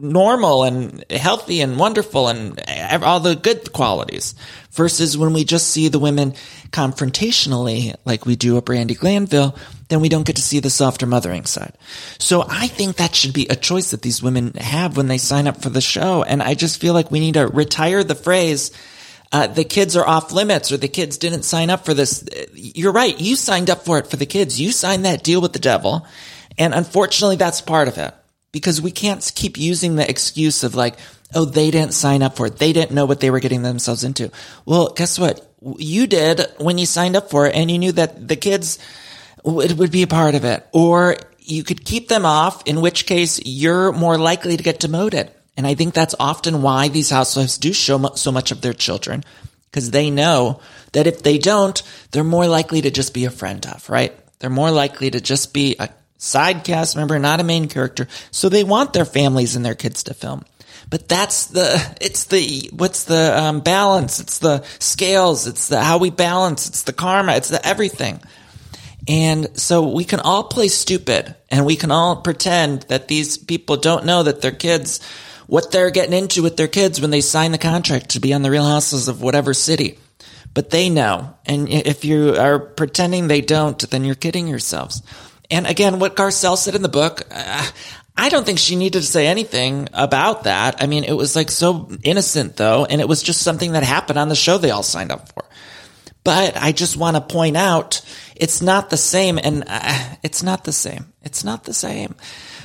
normal 0.00 0.64
and 0.64 1.04
healthy 1.10 1.60
and 1.60 1.78
wonderful 1.78 2.28
and 2.28 2.60
all 3.02 3.20
the 3.20 3.36
good 3.36 3.72
qualities 3.72 4.34
versus 4.70 5.18
when 5.18 5.32
we 5.32 5.44
just 5.44 5.68
see 5.68 5.88
the 5.88 5.98
women 5.98 6.32
confrontationally 6.70 7.94
like 8.04 8.24
we 8.24 8.36
do 8.36 8.56
a 8.56 8.62
Brandi 8.62 8.98
Glanville, 8.98 9.56
then 9.88 10.00
we 10.00 10.08
don't 10.08 10.26
get 10.26 10.36
to 10.36 10.42
see 10.42 10.60
the 10.60 10.70
softer 10.70 11.06
mothering 11.06 11.44
side. 11.44 11.74
So 12.18 12.44
I 12.48 12.68
think 12.68 12.96
that 12.96 13.14
should 13.14 13.34
be 13.34 13.46
a 13.48 13.56
choice 13.56 13.90
that 13.90 14.02
these 14.02 14.22
women 14.22 14.54
have 14.54 14.96
when 14.96 15.08
they 15.08 15.18
sign 15.18 15.46
up 15.46 15.62
for 15.62 15.70
the 15.70 15.80
show. 15.80 16.22
And 16.22 16.42
I 16.42 16.54
just 16.54 16.80
feel 16.80 16.94
like 16.94 17.10
we 17.10 17.20
need 17.20 17.34
to 17.34 17.46
retire 17.46 18.04
the 18.04 18.14
phrase, 18.14 18.70
uh, 19.32 19.48
the 19.48 19.64
kids 19.64 19.96
are 19.96 20.06
off 20.06 20.32
limits 20.32 20.72
or 20.72 20.76
the 20.76 20.88
kids 20.88 21.18
didn't 21.18 21.42
sign 21.42 21.70
up 21.70 21.84
for 21.84 21.94
this. 21.94 22.24
You're 22.54 22.92
right. 22.92 23.18
You 23.20 23.36
signed 23.36 23.70
up 23.70 23.84
for 23.84 23.98
it 23.98 24.06
for 24.06 24.16
the 24.16 24.26
kids. 24.26 24.60
You 24.60 24.72
signed 24.72 25.04
that 25.04 25.24
deal 25.24 25.40
with 25.40 25.52
the 25.52 25.58
devil. 25.58 26.06
And 26.58 26.74
unfortunately, 26.74 27.36
that's 27.36 27.60
part 27.60 27.88
of 27.88 27.98
it 27.98 28.14
because 28.52 28.80
we 28.80 28.90
can't 28.90 29.32
keep 29.34 29.58
using 29.58 29.96
the 29.96 30.08
excuse 30.08 30.64
of 30.64 30.74
like, 30.74 30.96
oh, 31.34 31.44
they 31.44 31.70
didn't 31.70 31.94
sign 31.94 32.22
up 32.22 32.36
for 32.36 32.46
it. 32.46 32.58
They 32.58 32.72
didn't 32.72 32.94
know 32.94 33.06
what 33.06 33.20
they 33.20 33.30
were 33.30 33.40
getting 33.40 33.62
themselves 33.62 34.04
into. 34.04 34.30
Well, 34.64 34.92
guess 34.94 35.18
what? 35.18 35.46
You 35.76 36.06
did 36.06 36.46
when 36.58 36.78
you 36.78 36.86
signed 36.86 37.16
up 37.16 37.30
for 37.30 37.46
it 37.46 37.54
and 37.54 37.70
you 37.70 37.78
knew 37.78 37.92
that 37.92 38.26
the 38.26 38.36
kids 38.36 38.78
would, 39.44 39.78
would 39.78 39.92
be 39.92 40.02
a 40.02 40.08
part 40.08 40.34
of 40.34 40.44
it. 40.44 40.66
Or 40.72 41.16
you 41.38 41.62
could 41.64 41.84
keep 41.84 42.08
them 42.08 42.24
off, 42.24 42.62
in 42.66 42.80
which 42.80 43.06
case 43.06 43.40
you're 43.44 43.92
more 43.92 44.18
likely 44.18 44.56
to 44.56 44.62
get 44.62 44.80
demoted. 44.80 45.30
And 45.56 45.66
I 45.66 45.74
think 45.74 45.94
that's 45.94 46.14
often 46.18 46.62
why 46.62 46.88
these 46.88 47.10
housewives 47.10 47.58
do 47.58 47.72
show 47.72 48.14
so 48.14 48.32
much 48.32 48.50
of 48.50 48.60
their 48.60 48.72
children 48.72 49.24
because 49.70 49.90
they 49.90 50.10
know 50.10 50.60
that 50.92 51.06
if 51.06 51.22
they 51.22 51.38
don't, 51.38 51.82
they're 52.10 52.24
more 52.24 52.48
likely 52.48 52.80
to 52.82 52.90
just 52.90 53.14
be 53.14 53.24
a 53.24 53.30
friend 53.30 53.64
of, 53.66 53.88
right? 53.88 54.14
They're 54.38 54.50
more 54.50 54.70
likely 54.70 55.10
to 55.10 55.20
just 55.20 55.52
be 55.52 55.76
a 55.78 55.88
side 56.20 56.64
cast 56.64 56.96
member, 56.96 57.18
not 57.18 57.40
a 57.40 57.44
main 57.44 57.66
character. 57.66 58.06
So 58.30 58.48
they 58.48 58.62
want 58.62 58.92
their 58.92 59.06
families 59.06 59.56
and 59.56 59.64
their 59.64 59.74
kids 59.74 60.04
to 60.04 60.14
film. 60.14 60.44
But 60.90 61.08
that's 61.08 61.46
the, 61.46 61.96
it's 62.00 62.24
the, 62.24 62.70
what's 62.72 63.04
the 63.04 63.40
um, 63.40 63.60
balance? 63.60 64.20
It's 64.20 64.38
the 64.38 64.62
scales. 64.78 65.46
It's 65.46 65.68
the 65.68 65.82
how 65.82 65.98
we 65.98 66.10
balance. 66.10 66.68
It's 66.68 66.82
the 66.82 66.92
karma. 66.92 67.36
It's 67.36 67.48
the 67.48 67.64
everything. 67.66 68.20
And 69.08 69.58
so 69.58 69.88
we 69.88 70.04
can 70.04 70.20
all 70.20 70.44
play 70.44 70.68
stupid 70.68 71.34
and 71.48 71.64
we 71.64 71.76
can 71.76 71.90
all 71.90 72.20
pretend 72.20 72.82
that 72.82 73.08
these 73.08 73.38
people 73.38 73.76
don't 73.76 74.04
know 74.04 74.22
that 74.22 74.42
their 74.42 74.52
kids, 74.52 75.00
what 75.46 75.72
they're 75.72 75.90
getting 75.90 76.12
into 76.12 76.42
with 76.42 76.58
their 76.58 76.68
kids 76.68 77.00
when 77.00 77.10
they 77.10 77.22
sign 77.22 77.52
the 77.52 77.58
contract 77.58 78.10
to 78.10 78.20
be 78.20 78.34
on 78.34 78.42
the 78.42 78.50
real 78.50 78.66
houses 78.66 79.08
of 79.08 79.22
whatever 79.22 79.54
city. 79.54 79.98
But 80.52 80.70
they 80.70 80.90
know. 80.90 81.34
And 81.46 81.68
if 81.68 82.04
you 82.04 82.36
are 82.36 82.58
pretending 82.58 83.28
they 83.28 83.40
don't, 83.40 83.78
then 83.90 84.04
you're 84.04 84.16
kidding 84.16 84.48
yourselves. 84.48 85.02
And 85.50 85.66
again, 85.66 85.98
what 85.98 86.16
Garcelle 86.16 86.56
said 86.56 86.74
in 86.74 86.82
the 86.82 86.88
book, 86.88 87.22
uh, 87.30 87.66
I 88.16 88.28
don't 88.28 88.44
think 88.44 88.58
she 88.58 88.76
needed 88.76 89.00
to 89.00 89.06
say 89.06 89.26
anything 89.26 89.88
about 89.92 90.44
that. 90.44 90.82
I 90.82 90.86
mean, 90.86 91.04
it 91.04 91.12
was 91.12 91.34
like 91.34 91.50
so 91.50 91.88
innocent 92.02 92.56
though, 92.56 92.84
and 92.84 93.00
it 93.00 93.08
was 93.08 93.22
just 93.22 93.42
something 93.42 93.72
that 93.72 93.82
happened 93.82 94.18
on 94.18 94.28
the 94.28 94.34
show 94.34 94.58
they 94.58 94.70
all 94.70 94.82
signed 94.82 95.10
up 95.10 95.32
for. 95.32 95.44
But 96.22 96.56
I 96.56 96.72
just 96.72 96.96
want 96.96 97.16
to 97.16 97.22
point 97.22 97.56
out 97.56 98.02
it's 98.36 98.60
not 98.60 98.90
the 98.90 98.96
same, 98.96 99.38
and 99.38 99.64
uh, 99.66 100.16
it's 100.22 100.42
not 100.42 100.64
the 100.64 100.72
same. 100.72 101.12
It's 101.22 101.44
not 101.44 101.64
the 101.64 101.72
same. 101.72 102.14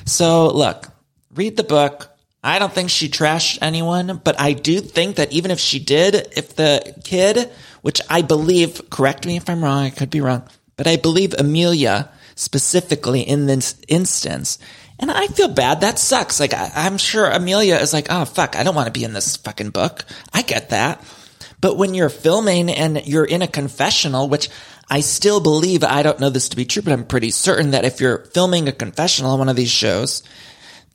So 0.04 0.48
look, 0.48 0.88
read 1.34 1.56
the 1.56 1.64
book. 1.64 2.10
I 2.44 2.58
don't 2.58 2.72
think 2.72 2.90
she 2.90 3.08
trashed 3.08 3.58
anyone, 3.60 4.20
but 4.22 4.38
I 4.38 4.52
do 4.52 4.80
think 4.80 5.16
that 5.16 5.32
even 5.32 5.50
if 5.50 5.58
she 5.58 5.78
did, 5.78 6.14
if 6.36 6.54
the 6.54 6.94
kid, 7.02 7.50
which 7.82 8.00
I 8.08 8.22
believe, 8.22 8.88
correct 8.90 9.26
me 9.26 9.36
if 9.36 9.48
I'm 9.50 9.64
wrong, 9.64 9.84
I 9.84 9.90
could 9.90 10.10
be 10.10 10.20
wrong, 10.20 10.44
but 10.76 10.86
I 10.86 10.96
believe 10.96 11.34
Amelia 11.36 12.10
specifically 12.36 13.22
in 13.22 13.46
this 13.46 13.74
instance. 13.88 14.58
And 14.98 15.10
I 15.10 15.26
feel 15.26 15.48
bad. 15.48 15.80
That 15.80 15.98
sucks. 15.98 16.38
Like, 16.38 16.54
I, 16.54 16.86
am 16.86 16.96
sure 16.96 17.26
Amelia 17.26 17.76
is 17.76 17.92
like, 17.92 18.06
oh, 18.08 18.24
fuck, 18.24 18.56
I 18.56 18.62
don't 18.62 18.74
want 18.74 18.86
to 18.86 18.98
be 18.98 19.04
in 19.04 19.12
this 19.12 19.36
fucking 19.36 19.70
book. 19.70 20.04
I 20.32 20.42
get 20.42 20.70
that. 20.70 21.04
But 21.60 21.76
when 21.76 21.94
you're 21.94 22.08
filming 22.08 22.70
and 22.70 23.04
you're 23.06 23.24
in 23.24 23.42
a 23.42 23.48
confessional, 23.48 24.28
which 24.28 24.48
I 24.88 25.00
still 25.00 25.40
believe, 25.40 25.82
I 25.82 26.02
don't 26.02 26.20
know 26.20 26.30
this 26.30 26.50
to 26.50 26.56
be 26.56 26.64
true, 26.64 26.82
but 26.82 26.92
I'm 26.92 27.06
pretty 27.06 27.30
certain 27.30 27.72
that 27.72 27.84
if 27.84 28.00
you're 28.00 28.24
filming 28.26 28.68
a 28.68 28.72
confessional 28.72 29.32
on 29.32 29.40
one 29.40 29.48
of 29.48 29.56
these 29.56 29.70
shows, 29.70 30.22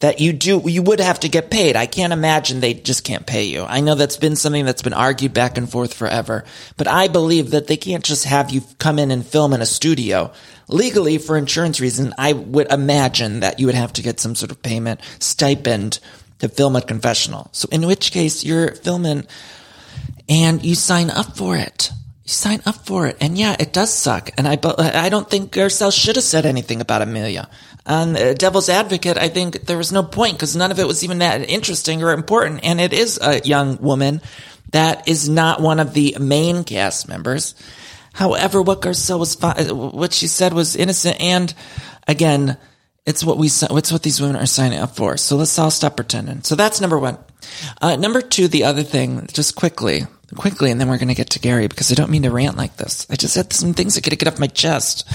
that 0.02 0.20
you 0.20 0.34
do, 0.34 0.64
you 0.66 0.82
would 0.82 1.00
have 1.00 1.20
to 1.20 1.30
get 1.30 1.52
paid. 1.52 1.76
I 1.76 1.86
can't 1.86 2.14
imagine 2.14 2.60
they 2.60 2.74
just 2.74 3.04
can't 3.04 3.26
pay 3.26 3.44
you. 3.44 3.64
I 3.64 3.82
know 3.82 3.96
that's 3.96 4.18
been 4.18 4.36
something 4.36 4.66
that's 4.66 4.82
been 4.82 4.94
argued 4.94 5.34
back 5.34 5.58
and 5.58 5.70
forth 5.70 5.94
forever, 5.94 6.44
but 6.76 6.88
I 6.88 7.08
believe 7.08 7.52
that 7.52 7.68
they 7.68 7.78
can't 7.78 8.04
just 8.04 8.26
have 8.26 8.50
you 8.50 8.62
come 8.80 8.98
in 8.98 9.12
and 9.12 9.26
film 9.26 9.54
in 9.54 9.62
a 9.62 9.66
studio. 9.66 10.34
Legally, 10.72 11.18
for 11.18 11.38
insurance 11.38 11.80
reasons, 11.80 12.14
I 12.18 12.34
would 12.34 12.72
imagine 12.72 13.42
that 13.42 13.60
you 13.60 13.66
would 13.66 13.76
have 13.76 13.94
to 13.94 14.02
get 14.02 14.20
some 14.20 14.36
sort 14.36 14.52
of 14.52 14.62
payment 14.62 15.02
stipend 15.20 16.00
to 16.40 16.50
film 16.50 16.76
a 16.76 16.82
confessional. 16.82 17.50
So 17.52 17.68
in 17.72 17.86
which 17.86 18.12
case 18.12 18.44
you're 18.44 18.74
filming 18.74 19.28
and 20.28 20.64
you 20.64 20.76
sign 20.76 21.10
up 21.10 21.38
for 21.38 21.58
it. 21.58 21.92
You 22.24 22.30
sign 22.30 22.62
up 22.66 22.86
for 22.86 23.08
it. 23.08 23.18
And 23.20 23.38
yeah, 23.38 23.56
it 23.60 23.74
does 23.74 23.94
suck. 23.94 24.32
And 24.38 24.48
I, 24.48 24.58
I 24.78 25.10
don't 25.10 25.30
think 25.30 25.52
Garcelle 25.52 25.94
should 25.94 26.16
have 26.16 26.24
said 26.24 26.46
anything 26.46 26.82
about 26.82 27.02
Amelia 27.02 27.50
on 27.86 28.16
uh, 28.16 28.34
Devil's 28.38 28.70
Advocate, 28.70 29.18
I 29.18 29.30
think 29.30 29.66
there 29.66 29.78
was 29.78 29.92
no 29.92 30.04
point 30.04 30.38
because 30.38 30.56
none 30.56 30.72
of 30.72 30.80
it 30.80 30.88
was 30.88 31.04
even 31.04 31.20
that 31.20 31.50
interesting 31.50 32.04
or 32.04 32.12
important. 32.12 32.62
And 32.64 32.80
it 32.80 32.94
is 32.94 33.20
a 33.22 33.40
young 33.40 33.78
woman 33.78 34.22
that 34.72 35.08
is 35.08 35.28
not 35.28 35.62
one 35.62 35.80
of 35.80 35.94
the 35.94 36.16
main 36.20 36.64
cast 36.64 37.08
members. 37.08 37.56
However, 38.14 38.62
what 38.62 38.82
Garcelle 38.82 39.20
was, 39.20 39.38
what 39.72 40.14
she 40.14 40.28
said 40.28 40.54
was 40.54 40.76
innocent. 40.76 41.20
And 41.22 41.54
again, 42.08 42.58
it's 43.06 43.24
what 43.24 43.38
we, 43.38 43.48
it's 43.48 43.92
what 43.92 44.04
these 44.04 44.22
women 44.22 44.36
are 44.36 44.46
signing 44.46 44.80
up 44.80 44.96
for. 44.96 45.18
So 45.18 45.36
let's 45.36 45.58
all 45.58 45.72
stop 45.72 45.96
pretending. 45.96 46.44
So 46.44 46.56
that's 46.56 46.82
number 46.82 47.00
one. 47.00 47.18
Uh, 47.82 47.96
number 47.96 48.22
two, 48.22 48.48
the 48.48 48.66
other 48.66 48.84
thing, 48.84 49.28
just 49.34 49.56
quickly, 49.56 50.02
quickly, 50.36 50.72
and 50.72 50.80
then 50.80 50.88
we're 50.90 50.98
going 50.98 51.08
to 51.08 51.16
get 51.16 51.32
to 51.32 51.40
Gary 51.40 51.68
because 51.68 51.92
I 51.92 51.96
don't 51.96 52.12
mean 52.12 52.24
to 52.24 52.32
rant 52.32 52.58
like 52.58 52.78
this. 52.78 53.08
I 53.10 53.16
just 53.16 53.36
had 53.36 53.52
some 53.54 53.74
things 53.74 53.98
I 53.98 54.02
got 54.02 54.12
to 54.12 54.16
get 54.18 54.28
off 54.28 54.40
my 54.40 54.48
chest. 54.48 55.08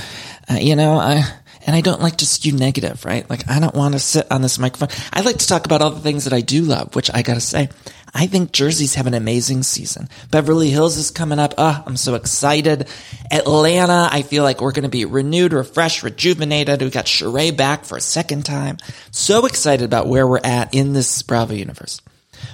Uh, 0.51 0.55
you 0.55 0.75
know, 0.75 0.95
I, 0.95 1.23
and 1.67 1.77
I 1.77 1.81
don't 1.81 2.01
like 2.01 2.17
to 2.19 2.27
skew 2.27 2.53
negative, 2.53 3.05
right? 3.05 3.29
Like 3.29 3.49
I 3.51 3.59
don't 3.59 3.75
want 3.75 3.95
to 3.95 3.99
sit 3.99 4.31
on 4.31 4.43
this 4.43 4.59
microphone. 4.59 4.89
I 5.13 5.21
like 5.21 5.39
to 5.39 5.47
talk 5.47 5.67
about 5.67 5.83
all 5.83 5.91
the 5.91 6.01
things 6.01 6.25
that 6.25 6.33
I 6.33 6.41
do 6.41 6.63
love, 6.63 6.95
which 6.95 7.11
I 7.13 7.23
gotta 7.23 7.41
say, 7.41 7.69
I 8.17 8.27
think 8.29 8.51
Jersey's 8.51 8.95
have 8.95 9.07
an 9.07 9.13
amazing 9.13 9.63
season. 9.63 10.09
Beverly 10.31 10.71
Hills 10.71 10.97
is 10.97 11.11
coming 11.11 11.39
up. 11.39 11.53
Oh, 11.59 11.83
I'm 11.87 11.99
so 11.99 12.15
excited. 12.15 12.89
Atlanta, 13.31 14.09
I 14.11 14.23
feel 14.23 14.43
like 14.43 14.63
we're 14.63 14.73
going 14.73 14.85
to 14.85 14.89
be 14.89 15.05
renewed, 15.05 15.53
refreshed, 15.53 16.03
rejuvenated. 16.03 16.81
We 16.81 16.89
got 16.89 17.05
Sheree 17.05 17.55
back 17.55 17.85
for 17.85 17.99
a 17.99 18.01
second 18.01 18.47
time. 18.47 18.79
So 19.11 19.45
excited 19.45 19.85
about 19.85 20.07
where 20.07 20.27
we're 20.27 20.41
at 20.43 20.75
in 20.75 20.95
this 20.95 21.21
Bravo 21.23 21.53
universe. 21.53 22.01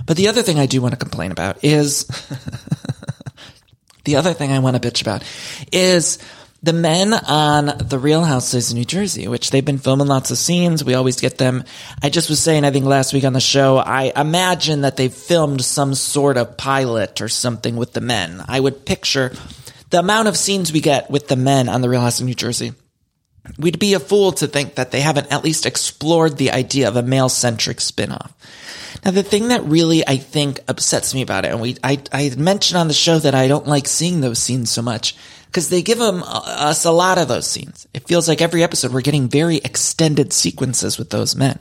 But 0.05 0.17
the 0.17 0.29
other 0.29 0.43
thing 0.43 0.59
I 0.59 0.67
do 0.67 0.83
want 0.83 0.95
to 0.95 0.99
complain 0.99 1.31
about 1.31 1.63
is 1.63 2.07
the 4.05 4.17
other 4.17 4.33
thing 4.33 4.51
I 4.51 4.59
want 4.59 4.83
to 4.83 4.91
bitch 4.91 5.01
about 5.01 5.23
is 5.71 6.19
the 6.63 6.73
men 6.73 7.13
on 7.13 7.77
The 7.79 7.99
Real 7.99 8.23
Housewives 8.23 8.71
of 8.71 8.77
New 8.77 8.85
Jersey, 8.85 9.27
which 9.27 9.51
they've 9.51 9.65
been 9.65 9.79
filming 9.79 10.07
lots 10.07 10.31
of 10.31 10.39
scenes. 10.39 10.85
We 10.85 10.95
always 10.95 11.21
get 11.21 11.39
them. 11.39 11.65
I 12.03 12.09
just 12.09 12.31
was 12.31 12.41
saying, 12.41 12.65
I 12.65 12.71
think 12.71 12.85
last 12.85 13.13
week 13.13 13.25
on 13.25 13.33
the 13.33 13.41
show, 13.41 13.79
I 13.79 14.13
imagine 14.15 14.83
that 14.83 14.97
they've 14.97 15.13
filmed 15.13 15.65
some 15.65 15.95
sort 15.95 16.37
of 16.37 16.57
pilot 16.57 17.21
or 17.21 17.29
something 17.29 17.75
with 17.75 17.95
the 17.95 18.01
men. 18.01 18.45
I 18.47 18.61
would 18.61 18.87
picture 18.87 19.33
the 19.91 19.99
amount 19.99 20.29
of 20.29 20.37
scenes 20.37 20.73
we 20.73 20.81
get 20.81 21.11
with 21.11 21.27
the 21.27 21.37
men 21.37 21.69
on 21.69 21.81
The 21.81 21.89
Real 21.89 22.01
House 22.01 22.21
of 22.21 22.27
New 22.27 22.35
Jersey. 22.35 22.75
We'd 23.59 23.81
be 23.81 23.95
a 23.95 24.01
fool 24.01 24.31
to 24.33 24.47
think 24.47 24.77
that 24.77 24.93
they 24.93 25.01
haven't 25.01 25.33
at 25.33 25.43
least 25.43 25.67
explored 25.67 26.37
the 26.37 26.53
idea 26.53 26.87
of 26.87 26.95
a 26.95 27.03
male 27.03 27.29
centric 27.29 27.79
spinoff. 27.79 28.31
Now, 29.05 29.11
the 29.11 29.25
thing 29.25 29.49
that 29.49 29.65
really 29.65 30.07
I 30.07 30.17
think 30.17 30.61
upsets 30.69 31.13
me 31.13 31.23
about 31.23 31.45
it, 31.45 31.51
and 31.51 31.61
we, 31.61 31.77
I, 31.83 32.01
I 32.13 32.33
mentioned 32.37 32.79
on 32.79 32.87
the 32.87 32.95
show 32.95 33.19
that 33.19 33.35
I 33.35 33.49
don't 33.49 33.67
like 33.67 33.89
seeing 33.89 34.21
those 34.21 34.39
scenes 34.39 34.71
so 34.71 34.81
much, 34.81 35.17
because 35.53 35.69
they 35.69 35.83
give 35.83 35.99
them, 35.99 36.23
uh, 36.23 36.41
us 36.47 36.87
a 36.87 36.91
lot 36.91 37.19
of 37.19 37.29
those 37.29 37.47
scenes. 37.47 37.87
It 37.93 38.09
feels 38.09 38.27
like 38.27 38.41
every 38.41 38.63
episode 38.63 38.91
we're 38.91 39.03
getting 39.03 39.29
very 39.29 39.59
extended 39.59 40.33
sequences 40.33 40.97
with 40.97 41.11
those 41.11 41.37
men. 41.37 41.59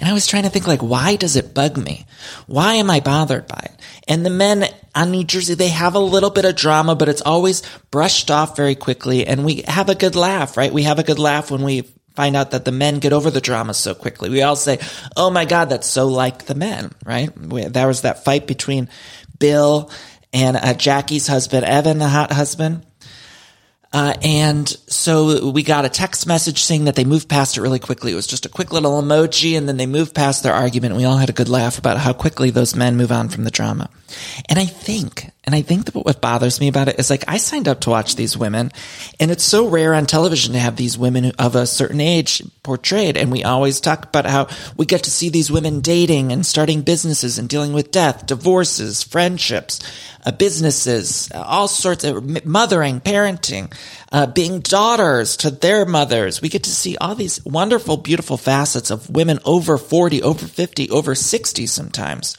And 0.00 0.10
I 0.10 0.12
was 0.12 0.26
trying 0.26 0.42
to 0.42 0.48
think 0.48 0.66
like, 0.66 0.82
why 0.82 1.14
does 1.14 1.36
it 1.36 1.54
bug 1.54 1.76
me? 1.76 2.04
Why 2.48 2.74
am 2.74 2.90
I 2.90 2.98
bothered 2.98 3.46
by 3.46 3.60
it? 3.62 3.80
And 4.08 4.26
the 4.26 4.30
men 4.30 4.66
on 4.96 5.12
New 5.12 5.22
Jersey, 5.22 5.54
they 5.54 5.68
have 5.68 5.94
a 5.94 6.00
little 6.00 6.30
bit 6.30 6.44
of 6.44 6.56
drama, 6.56 6.96
but 6.96 7.08
it's 7.08 7.22
always 7.22 7.62
brushed 7.92 8.28
off 8.28 8.56
very 8.56 8.74
quickly. 8.74 9.24
And 9.24 9.44
we 9.44 9.62
have 9.68 9.88
a 9.88 9.94
good 9.94 10.16
laugh, 10.16 10.56
right? 10.56 10.72
We 10.72 10.82
have 10.82 10.98
a 10.98 11.04
good 11.04 11.20
laugh 11.20 11.52
when 11.52 11.62
we 11.62 11.82
find 12.16 12.34
out 12.34 12.50
that 12.50 12.64
the 12.64 12.72
men 12.72 12.98
get 12.98 13.12
over 13.12 13.30
the 13.30 13.40
drama 13.40 13.72
so 13.72 13.94
quickly. 13.94 14.30
We 14.30 14.42
all 14.42 14.56
say, 14.56 14.80
Oh 15.16 15.30
my 15.30 15.44
God, 15.44 15.70
that's 15.70 15.86
so 15.86 16.08
like 16.08 16.46
the 16.46 16.56
men, 16.56 16.90
right? 17.06 17.30
There 17.34 17.86
was 17.86 18.02
that 18.02 18.24
fight 18.24 18.48
between 18.48 18.88
Bill 19.38 19.92
and 20.32 20.56
uh, 20.56 20.74
Jackie's 20.74 21.28
husband, 21.28 21.64
Evan, 21.64 21.98
the 21.98 22.08
hot 22.08 22.32
husband. 22.32 22.84
Uh, 23.92 24.14
and 24.22 24.68
so 24.68 25.50
we 25.50 25.62
got 25.62 25.84
a 25.84 25.88
text 25.88 26.26
message 26.26 26.62
saying 26.62 26.86
that 26.86 26.94
they 26.94 27.04
moved 27.04 27.28
past 27.28 27.58
it 27.58 27.60
really 27.60 27.78
quickly. 27.78 28.12
It 28.12 28.14
was 28.14 28.26
just 28.26 28.46
a 28.46 28.48
quick 28.48 28.72
little 28.72 29.02
emoji 29.02 29.56
and 29.56 29.68
then 29.68 29.76
they 29.76 29.86
moved 29.86 30.14
past 30.14 30.42
their 30.42 30.54
argument. 30.54 30.96
We 30.96 31.04
all 31.04 31.18
had 31.18 31.28
a 31.28 31.34
good 31.34 31.50
laugh 31.50 31.78
about 31.78 31.98
how 31.98 32.14
quickly 32.14 32.50
those 32.50 32.74
men 32.74 32.96
move 32.96 33.12
on 33.12 33.28
from 33.28 33.44
the 33.44 33.50
drama. 33.50 33.90
And 34.48 34.58
I 34.58 34.64
think, 34.64 35.30
and 35.44 35.54
I 35.54 35.62
think 35.62 35.86
that 35.86 35.94
what 35.94 36.20
bothers 36.20 36.60
me 36.60 36.68
about 36.68 36.88
it 36.88 36.98
is 36.98 37.10
like 37.10 37.24
I 37.28 37.36
signed 37.36 37.68
up 37.68 37.80
to 37.82 37.90
watch 37.90 38.16
these 38.16 38.36
women 38.36 38.70
and 39.18 39.30
it's 39.30 39.44
so 39.44 39.68
rare 39.68 39.94
on 39.94 40.06
television 40.06 40.52
to 40.54 40.58
have 40.58 40.76
these 40.76 40.98
women 40.98 41.32
of 41.38 41.56
a 41.56 41.66
certain 41.66 42.00
age 42.00 42.42
portrayed. 42.62 43.16
And 43.16 43.30
we 43.30 43.44
always 43.44 43.80
talk 43.80 44.04
about 44.04 44.26
how 44.26 44.48
we 44.76 44.86
get 44.86 45.04
to 45.04 45.10
see 45.10 45.28
these 45.28 45.50
women 45.50 45.80
dating 45.80 46.32
and 46.32 46.44
starting 46.44 46.82
businesses 46.82 47.38
and 47.38 47.48
dealing 47.48 47.72
with 47.72 47.90
death, 47.90 48.26
divorces, 48.26 49.02
friendships 49.02 49.80
uh, 50.24 50.30
businesses, 50.32 51.30
all 51.34 51.68
sorts 51.68 52.04
of 52.04 52.44
mothering, 52.44 53.00
parenting, 53.00 53.72
uh, 54.12 54.26
being 54.26 54.60
daughters 54.60 55.36
to 55.38 55.50
their 55.50 55.84
mothers. 55.84 56.40
We 56.40 56.48
get 56.48 56.64
to 56.64 56.70
see 56.70 56.96
all 56.96 57.14
these 57.14 57.44
wonderful, 57.44 57.96
beautiful 57.96 58.36
facets 58.36 58.90
of 58.90 59.10
women 59.10 59.40
over 59.44 59.78
40, 59.78 60.22
over 60.22 60.46
50, 60.46 60.90
over 60.90 61.14
60 61.14 61.66
sometimes. 61.66 62.36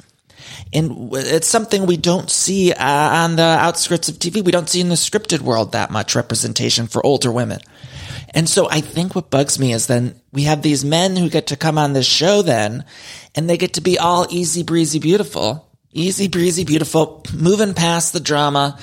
And 0.74 1.14
it's 1.14 1.48
something 1.48 1.86
we 1.86 1.98
don't 1.98 2.30
see 2.30 2.72
uh, 2.74 3.24
on 3.24 3.36
the 3.36 3.44
outskirts 3.44 4.10
of 4.10 4.16
TV. 4.16 4.44
We 4.44 4.52
don't 4.52 4.70
see 4.70 4.82
in 4.82 4.90
the 4.90 4.96
scripted 4.96 5.42
world 5.42 5.74
that 5.74 5.92
much 5.92 6.16
representation 6.16 6.88
for 6.88 7.06
older 7.06 7.32
women. 7.32 7.60
And 8.32 8.50
so 8.50 8.68
I 8.70 8.82
think 8.82 9.14
what 9.14 9.30
bugs 9.30 9.60
me 9.60 9.74
is 9.74 9.86
then 9.86 10.20
we 10.32 10.44
have 10.44 10.62
these 10.64 10.84
men 10.84 11.16
who 11.16 11.30
get 11.30 11.48
to 11.48 11.56
come 11.56 11.78
on 11.78 11.94
this 11.94 12.08
show 12.08 12.42
then, 12.42 12.84
and 13.36 13.48
they 13.48 13.58
get 13.58 13.74
to 13.74 13.82
be 13.82 14.00
all 14.00 14.26
easy 14.32 14.64
breezy 14.64 15.00
beautiful 15.00 15.70
easy 15.94 16.28
breezy, 16.28 16.66
beautiful, 16.66 17.24
moving 17.34 17.74
past 17.74 18.14
the 18.14 18.20
drama. 18.20 18.78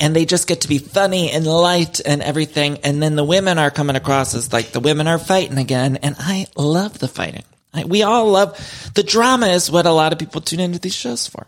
And 0.00 0.16
they 0.16 0.24
just 0.24 0.48
get 0.48 0.62
to 0.62 0.68
be 0.68 0.78
funny 0.78 1.30
and 1.30 1.46
light 1.46 2.00
and 2.04 2.20
everything. 2.20 2.78
And 2.78 3.00
then 3.00 3.14
the 3.14 3.22
women 3.22 3.58
are 3.58 3.70
coming 3.70 3.94
across 3.94 4.34
as 4.34 4.52
like 4.52 4.72
the 4.72 4.80
women 4.80 5.06
are 5.06 5.20
fighting 5.20 5.58
again. 5.58 5.96
And 5.96 6.16
I 6.18 6.48
love 6.56 6.98
the 6.98 7.06
fighting. 7.06 7.44
We 7.86 8.02
all 8.02 8.30
love 8.30 8.92
the 8.94 9.02
drama 9.02 9.48
is 9.48 9.70
what 9.70 9.86
a 9.86 9.92
lot 9.92 10.12
of 10.12 10.18
people 10.18 10.40
tune 10.40 10.60
into 10.60 10.78
these 10.78 10.94
shows 10.94 11.26
for. 11.26 11.46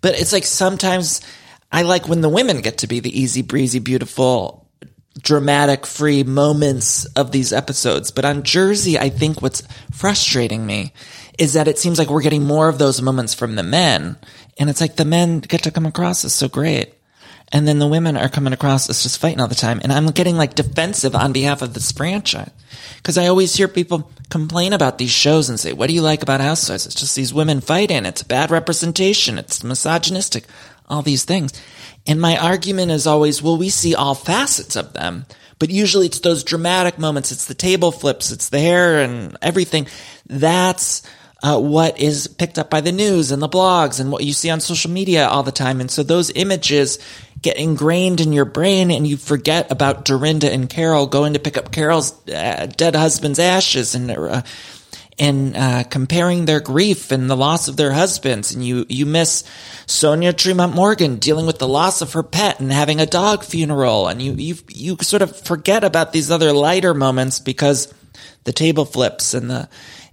But 0.00 0.18
it's 0.18 0.32
like 0.32 0.44
sometimes 0.44 1.20
I 1.72 1.82
like 1.82 2.08
when 2.08 2.20
the 2.20 2.28
women 2.28 2.60
get 2.60 2.78
to 2.78 2.86
be 2.86 3.00
the 3.00 3.20
easy 3.20 3.42
breezy, 3.42 3.80
beautiful, 3.80 4.70
dramatic 5.20 5.86
free 5.86 6.22
moments 6.22 7.04
of 7.16 7.32
these 7.32 7.52
episodes. 7.52 8.10
But 8.10 8.24
on 8.24 8.44
Jersey, 8.44 8.98
I 8.98 9.08
think 9.08 9.42
what's 9.42 9.62
frustrating 9.92 10.66
me 10.66 10.92
is 11.38 11.54
that 11.54 11.68
it 11.68 11.78
seems 11.78 11.98
like 11.98 12.08
we're 12.08 12.22
getting 12.22 12.44
more 12.44 12.68
of 12.68 12.78
those 12.78 13.02
moments 13.02 13.34
from 13.34 13.56
the 13.56 13.62
men 13.62 14.16
and 14.58 14.70
it's 14.70 14.80
like 14.80 14.96
the 14.96 15.04
men 15.04 15.40
get 15.40 15.62
to 15.64 15.70
come 15.70 15.86
across 15.86 16.24
as 16.24 16.32
so 16.32 16.48
great. 16.48 16.94
And 17.52 17.68
then 17.68 17.78
the 17.78 17.86
women 17.86 18.16
are 18.16 18.28
coming 18.28 18.52
across 18.52 18.90
as 18.90 19.02
just 19.02 19.18
fighting 19.18 19.40
all 19.40 19.48
the 19.48 19.54
time. 19.54 19.80
And 19.82 19.92
I'm 19.92 20.06
getting 20.08 20.36
like 20.36 20.54
defensive 20.54 21.14
on 21.14 21.32
behalf 21.32 21.62
of 21.62 21.74
this 21.74 21.92
franchise. 21.92 22.50
Cause 23.02 23.18
I 23.18 23.26
always 23.26 23.54
hear 23.54 23.68
people 23.68 24.10
complain 24.30 24.72
about 24.72 24.98
these 24.98 25.10
shows 25.10 25.48
and 25.48 25.58
say, 25.58 25.72
what 25.72 25.88
do 25.88 25.94
you 25.94 26.02
like 26.02 26.22
about 26.22 26.40
Housewives? 26.40 26.86
It's 26.86 26.94
just 26.94 27.14
these 27.16 27.34
women 27.34 27.60
fighting. 27.60 28.04
It's 28.04 28.22
bad 28.22 28.50
representation. 28.50 29.38
It's 29.38 29.62
misogynistic. 29.62 30.44
All 30.88 31.02
these 31.02 31.24
things. 31.24 31.52
And 32.06 32.20
my 32.20 32.36
argument 32.36 32.92
is 32.92 33.06
always, 33.06 33.42
well, 33.42 33.56
we 33.56 33.68
see 33.68 33.94
all 33.94 34.14
facets 34.14 34.76
of 34.76 34.92
them. 34.92 35.26
But 35.58 35.70
usually 35.70 36.06
it's 36.06 36.20
those 36.20 36.44
dramatic 36.44 36.98
moments. 36.98 37.32
It's 37.32 37.46
the 37.46 37.54
table 37.54 37.90
flips. 37.90 38.30
It's 38.30 38.50
the 38.50 38.60
hair 38.60 39.00
and 39.00 39.36
everything. 39.40 39.88
That's 40.26 41.02
uh, 41.42 41.58
what 41.58 41.98
is 41.98 42.26
picked 42.26 42.58
up 42.58 42.70
by 42.70 42.80
the 42.80 42.92
news 42.92 43.30
and 43.30 43.42
the 43.42 43.48
blogs 43.48 44.00
and 44.00 44.12
what 44.12 44.24
you 44.24 44.32
see 44.32 44.50
on 44.50 44.60
social 44.60 44.90
media 44.90 45.26
all 45.26 45.42
the 45.42 45.52
time. 45.52 45.80
And 45.80 45.90
so 45.90 46.02
those 46.02 46.30
images 46.30 46.98
get 47.40 47.56
ingrained 47.56 48.20
in 48.20 48.32
your 48.32 48.44
brain 48.44 48.90
and 48.90 49.06
you 49.06 49.16
forget 49.16 49.70
about 49.70 50.04
Dorinda 50.04 50.50
and 50.50 50.68
Carol 50.68 51.06
going 51.06 51.34
to 51.34 51.38
pick 51.38 51.56
up 51.56 51.70
Carol's 51.70 52.12
uh, 52.28 52.66
dead 52.76 52.96
husband's 52.96 53.38
ashes 53.38 53.94
and, 53.94 54.10
uh, 54.10 54.42
and, 55.18 55.56
uh, 55.56 55.84
comparing 55.84 56.44
their 56.44 56.60
grief 56.60 57.12
and 57.12 57.28
the 57.28 57.36
loss 57.36 57.68
of 57.68 57.76
their 57.76 57.92
husbands. 57.92 58.54
And 58.54 58.64
you, 58.64 58.86
you 58.88 59.06
miss 59.06 59.44
Sonja 59.86 60.36
Tremont 60.36 60.74
Morgan 60.74 61.16
dealing 61.16 61.46
with 61.46 61.58
the 61.58 61.68
loss 61.68 62.00
of 62.00 62.14
her 62.14 62.22
pet 62.22 62.60
and 62.60 62.72
having 62.72 63.00
a 63.00 63.06
dog 63.06 63.44
funeral. 63.44 64.08
And 64.08 64.22
you, 64.22 64.32
you, 64.32 64.56
you 64.68 64.96
sort 65.02 65.22
of 65.22 65.36
forget 65.36 65.84
about 65.84 66.12
these 66.12 66.30
other 66.30 66.52
lighter 66.52 66.94
moments 66.94 67.38
because 67.38 67.92
the 68.44 68.52
table 68.52 68.84
flips 68.84 69.34
and 69.34 69.50
the, 69.50 69.68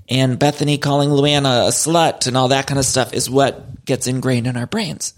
and 0.10 0.38
Bethany 0.38 0.77
calling 0.77 1.10
Luann 1.10 1.45
a 1.45 1.69
slut 1.72 2.27
and 2.27 2.36
all 2.36 2.50
that 2.50 2.67
kind 2.67 2.79
of 2.79 2.86
stuff 2.86 3.13
is 3.13 3.29
what 3.29 3.86
gets 3.86 4.07
ingrained 4.07 4.48
in 4.48 4.57
our 4.57 4.67
brains. 4.67 5.13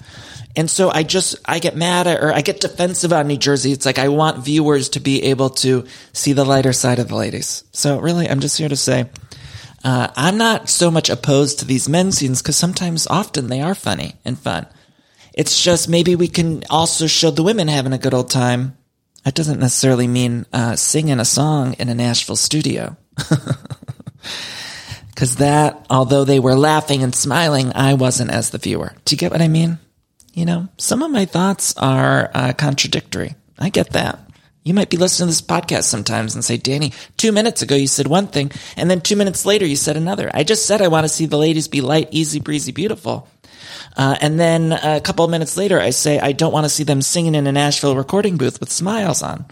And 0.56 0.70
so 0.70 0.90
I 0.90 1.04
just, 1.04 1.36
I 1.46 1.60
get 1.60 1.76
mad 1.76 2.08
at, 2.08 2.24
or 2.24 2.32
I 2.32 2.42
get 2.42 2.62
defensive 2.62 3.12
on 3.12 3.28
New 3.28 3.38
Jersey. 3.38 3.72
It's 3.72 3.86
like 3.86 4.00
I 4.00 4.08
want 4.08 4.46
viewers 4.46 4.90
to 4.90 5.00
be 5.00 5.24
able 5.24 5.50
to 5.50 5.86
see 6.14 6.34
the 6.34 6.46
lighter 6.46 6.72
side 6.72 7.00
of 7.00 7.10
the 7.10 7.16
ladies. 7.16 7.64
So 7.74 8.00
really, 8.00 8.30
I'm 8.30 8.40
just 8.40 8.58
here 8.58 8.70
to 8.70 8.76
say, 8.78 9.10
Uh, 9.84 10.08
I'm 10.16 10.38
not 10.38 10.70
so 10.70 10.90
much 10.90 11.10
opposed 11.10 11.60
to 11.60 11.66
these 11.66 11.90
men 11.90 12.12
scenes 12.12 12.42
because 12.42 12.56
sometimes, 12.58 13.06
often, 13.08 13.48
they 13.48 13.62
are 13.62 13.76
funny 13.76 14.16
and 14.24 14.40
fun. 14.40 14.66
It's 15.34 15.62
just 15.62 15.90
maybe 15.90 16.16
we 16.16 16.30
can 16.30 16.64
also 16.70 17.08
show 17.08 17.30
the 17.30 17.44
women 17.44 17.68
having 17.68 17.92
a 17.92 17.98
good 17.98 18.14
old 18.14 18.30
time. 18.30 18.78
That 19.26 19.36
doesn't 19.36 19.60
necessarily 19.60 20.08
mean 20.08 20.46
uh, 20.54 20.78
singing 20.78 21.20
a 21.20 21.26
song 21.26 21.74
in 21.74 21.90
a 21.90 21.96
Nashville 21.96 22.38
studio. 22.38 22.96
Because 25.16 25.38
that, 25.38 25.86
although 25.90 26.26
they 26.26 26.40
were 26.40 26.56
laughing 26.56 27.02
and 27.02 27.16
smiling, 27.16 27.72
I 27.74 27.94
wasn't 27.94 28.32
as 28.32 28.50
the 28.50 28.58
viewer. 28.58 28.92
Do 29.06 29.16
you 29.16 29.18
get 29.18 29.32
what 29.32 29.42
I 29.42 29.48
mean? 29.48 29.80
You 30.34 30.46
know, 30.46 30.68
some 30.78 31.02
of 31.02 31.10
my 31.10 31.24
thoughts 31.24 31.74
are 31.78 32.30
uh, 32.34 32.52
contradictory. 32.52 33.36
I 33.58 33.70
get 33.70 33.92
that. 33.92 34.20
You 34.66 34.74
might 34.74 34.90
be 34.90 34.98
listening 34.98 35.28
to 35.28 35.30
this 35.30 35.42
podcast 35.42 35.84
sometimes 35.84 36.36
and 36.36 36.44
say, 36.44 36.58
Danny, 36.58 36.92
two 37.16 37.32
minutes 37.32 37.62
ago 37.62 37.76
you 37.76 37.88
said 37.88 38.08
one 38.08 38.28
thing, 38.28 38.52
and 38.76 38.92
then 38.92 39.00
two 39.00 39.16
minutes 39.16 39.46
later 39.46 39.66
you 39.66 39.78
said 39.78 39.96
another. 39.96 40.30
I 40.34 40.44
just 40.44 40.66
said 40.66 40.82
I 40.82 40.90
want 40.90 41.06
to 41.06 41.10
see 41.10 41.28
the 41.28 41.38
ladies 41.38 41.70
be 41.70 41.80
light, 41.80 42.10
easy, 42.12 42.42
breezy, 42.42 42.74
beautiful. 42.74 43.30
Uh, 43.96 44.18
and 44.20 44.38
then 44.38 44.74
a 44.74 45.00
couple 45.00 45.24
of 45.24 45.32
minutes 45.32 45.56
later, 45.56 45.80
I 45.80 45.92
say 45.92 46.20
I 46.20 46.34
don't 46.34 46.52
want 46.52 46.66
to 46.66 46.70
see 46.70 46.84
them 46.84 47.02
singing 47.02 47.36
in 47.36 47.48
a 47.48 47.54
Nashville 47.54 47.96
recording 47.96 48.36
booth 48.36 48.60
with 48.60 48.70
smiles 48.70 49.24
on. 49.24 49.46